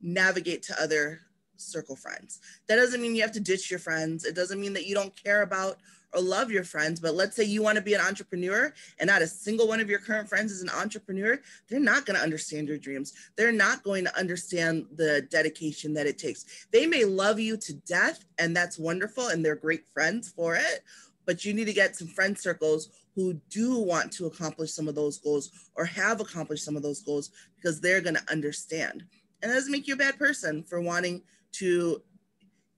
navigate 0.00 0.62
to 0.62 0.82
other 0.82 1.20
circle 1.56 1.96
friends. 1.96 2.40
That 2.66 2.76
doesn't 2.76 3.02
mean 3.02 3.14
you 3.14 3.22
have 3.22 3.32
to 3.32 3.40
ditch 3.40 3.70
your 3.70 3.78
friends. 3.78 4.24
It 4.24 4.34
doesn't 4.34 4.60
mean 4.60 4.72
that 4.72 4.86
you 4.86 4.94
don't 4.94 5.14
care 5.22 5.42
about 5.42 5.76
or 6.14 6.20
love 6.20 6.50
your 6.50 6.64
friends, 6.64 7.00
but 7.00 7.14
let's 7.14 7.36
say 7.36 7.44
you 7.44 7.62
want 7.62 7.76
to 7.76 7.82
be 7.82 7.94
an 7.94 8.00
entrepreneur 8.00 8.72
and 8.98 9.08
not 9.08 9.22
a 9.22 9.26
single 9.26 9.68
one 9.68 9.80
of 9.80 9.88
your 9.88 9.98
current 9.98 10.28
friends 10.28 10.52
is 10.52 10.62
an 10.62 10.70
entrepreneur, 10.70 11.40
they're 11.68 11.80
not 11.80 12.06
going 12.06 12.16
to 12.16 12.22
understand 12.22 12.68
your 12.68 12.78
dreams. 12.78 13.12
They're 13.36 13.52
not 13.52 13.82
going 13.82 14.04
to 14.04 14.18
understand 14.18 14.86
the 14.94 15.26
dedication 15.30 15.94
that 15.94 16.06
it 16.06 16.18
takes. 16.18 16.66
They 16.70 16.86
may 16.86 17.04
love 17.04 17.40
you 17.40 17.56
to 17.56 17.72
death, 17.72 18.24
and 18.38 18.56
that's 18.56 18.78
wonderful, 18.78 19.28
and 19.28 19.44
they're 19.44 19.56
great 19.56 19.86
friends 19.92 20.28
for 20.28 20.54
it, 20.54 20.82
but 21.24 21.44
you 21.44 21.54
need 21.54 21.66
to 21.66 21.72
get 21.72 21.96
some 21.96 22.08
friend 22.08 22.38
circles 22.38 22.88
who 23.14 23.34
do 23.50 23.78
want 23.78 24.10
to 24.12 24.26
accomplish 24.26 24.72
some 24.72 24.88
of 24.88 24.94
those 24.94 25.18
goals 25.18 25.70
or 25.74 25.84
have 25.84 26.20
accomplished 26.20 26.64
some 26.64 26.76
of 26.76 26.82
those 26.82 27.02
goals 27.02 27.30
because 27.56 27.80
they're 27.80 28.00
going 28.00 28.16
to 28.16 28.32
understand. 28.32 29.04
And 29.42 29.50
that 29.50 29.56
doesn't 29.56 29.72
make 29.72 29.86
you 29.86 29.94
a 29.94 29.98
bad 29.98 30.18
person 30.18 30.62
for 30.62 30.80
wanting 30.80 31.22
to 31.52 32.02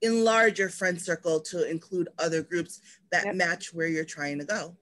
enlarge 0.04 0.58
your 0.58 0.68
friend 0.68 1.00
circle 1.00 1.40
to 1.40 1.68
include 1.68 2.08
other 2.18 2.42
groups 2.42 2.80
that 3.10 3.24
yep. 3.24 3.34
match 3.34 3.74
where 3.74 3.88
you're 3.88 4.04
trying 4.04 4.38
to 4.38 4.44
go. 4.44 4.76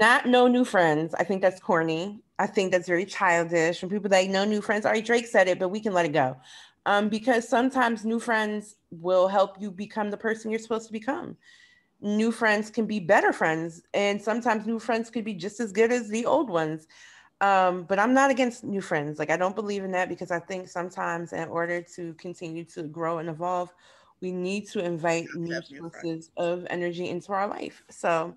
Not 0.00 0.26
no 0.26 0.46
new 0.46 0.64
friends. 0.64 1.14
I 1.14 1.24
think 1.24 1.42
that's 1.42 1.60
corny. 1.60 2.20
I 2.38 2.46
think 2.46 2.70
that's 2.70 2.86
very 2.86 3.06
childish. 3.06 3.80
When 3.80 3.90
people 3.90 4.10
like 4.10 4.28
no 4.28 4.44
new 4.44 4.60
friends, 4.60 4.84
all 4.84 4.92
right, 4.92 5.04
Drake 5.04 5.26
said 5.26 5.48
it, 5.48 5.58
but 5.58 5.70
we 5.70 5.80
can 5.80 5.94
let 5.94 6.04
it 6.04 6.12
go. 6.12 6.36
Um, 6.84 7.08
because 7.08 7.48
sometimes 7.48 8.04
new 8.04 8.20
friends 8.20 8.76
will 8.90 9.26
help 9.26 9.60
you 9.60 9.70
become 9.70 10.10
the 10.10 10.16
person 10.16 10.50
you're 10.50 10.60
supposed 10.60 10.86
to 10.86 10.92
become. 10.92 11.36
New 12.00 12.30
friends 12.30 12.70
can 12.70 12.86
be 12.86 13.00
better 13.00 13.32
friends, 13.32 13.82
and 13.94 14.20
sometimes 14.20 14.66
new 14.66 14.78
friends 14.78 15.08
could 15.10 15.24
be 15.24 15.34
just 15.34 15.58
as 15.60 15.72
good 15.72 15.90
as 15.90 16.08
the 16.08 16.26
old 16.26 16.50
ones. 16.50 16.86
Um, 17.40 17.84
but 17.84 17.98
I'm 17.98 18.14
not 18.14 18.30
against 18.30 18.64
new 18.64 18.80
friends. 18.80 19.18
Like 19.18 19.30
I 19.30 19.36
don't 19.36 19.54
believe 19.54 19.82
in 19.82 19.92
that 19.92 20.08
because 20.08 20.30
I 20.30 20.38
think 20.38 20.68
sometimes 20.68 21.32
in 21.32 21.48
order 21.48 21.82
to 21.96 22.14
continue 22.14 22.64
to 22.64 22.84
grow 22.84 23.18
and 23.18 23.28
evolve, 23.28 23.72
we 24.20 24.32
need 24.32 24.68
to 24.68 24.84
invite 24.84 25.26
new 25.34 25.60
sources 25.62 26.30
of 26.36 26.66
energy 26.70 27.08
into 27.08 27.32
our 27.32 27.48
life. 27.48 27.82
So 27.90 28.36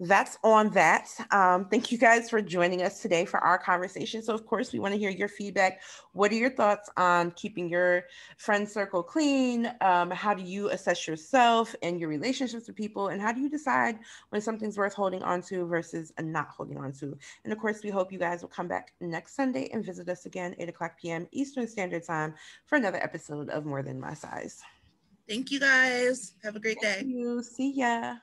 that's 0.00 0.38
on 0.42 0.70
that. 0.70 1.08
Um, 1.30 1.66
thank 1.66 1.92
you 1.92 1.98
guys 1.98 2.28
for 2.28 2.42
joining 2.42 2.82
us 2.82 3.00
today 3.00 3.24
for 3.24 3.38
our 3.38 3.58
conversation. 3.58 4.22
So, 4.22 4.34
of 4.34 4.44
course, 4.44 4.72
we 4.72 4.80
want 4.80 4.92
to 4.92 4.98
hear 4.98 5.10
your 5.10 5.28
feedback. 5.28 5.82
What 6.12 6.32
are 6.32 6.36
your 6.36 6.50
thoughts 6.50 6.90
on 6.96 7.30
keeping 7.32 7.68
your 7.68 8.04
friend 8.36 8.68
circle 8.68 9.02
clean? 9.04 9.72
Um, 9.80 10.10
how 10.10 10.34
do 10.34 10.42
you 10.42 10.68
assess 10.70 11.06
yourself 11.06 11.76
and 11.82 12.00
your 12.00 12.08
relationships 12.08 12.66
with 12.66 12.76
people? 12.76 13.08
And 13.08 13.22
how 13.22 13.32
do 13.32 13.40
you 13.40 13.48
decide 13.48 13.98
when 14.30 14.40
something's 14.40 14.76
worth 14.76 14.94
holding 14.94 15.22
on 15.22 15.42
to 15.42 15.64
versus 15.66 16.12
not 16.20 16.48
holding 16.48 16.78
on 16.78 16.92
to? 16.94 17.16
And 17.44 17.52
of 17.52 17.60
course, 17.60 17.82
we 17.84 17.90
hope 17.90 18.12
you 18.12 18.18
guys 18.18 18.42
will 18.42 18.48
come 18.48 18.66
back 18.66 18.94
next 19.00 19.36
Sunday 19.36 19.70
and 19.72 19.84
visit 19.84 20.08
us 20.08 20.26
again, 20.26 20.56
8 20.58 20.70
o'clock 20.70 20.98
p.m. 21.00 21.28
Eastern 21.30 21.68
Standard 21.68 22.04
Time, 22.04 22.34
for 22.66 22.76
another 22.76 22.98
episode 22.98 23.48
of 23.50 23.64
More 23.64 23.82
Than 23.82 24.00
My 24.00 24.14
Size. 24.14 24.60
Thank 25.28 25.50
you 25.50 25.60
guys. 25.60 26.32
Have 26.42 26.56
a 26.56 26.60
great 26.60 26.80
Thank 26.80 27.08
day. 27.08 27.08
You. 27.08 27.42
See 27.42 27.72
ya. 27.72 28.16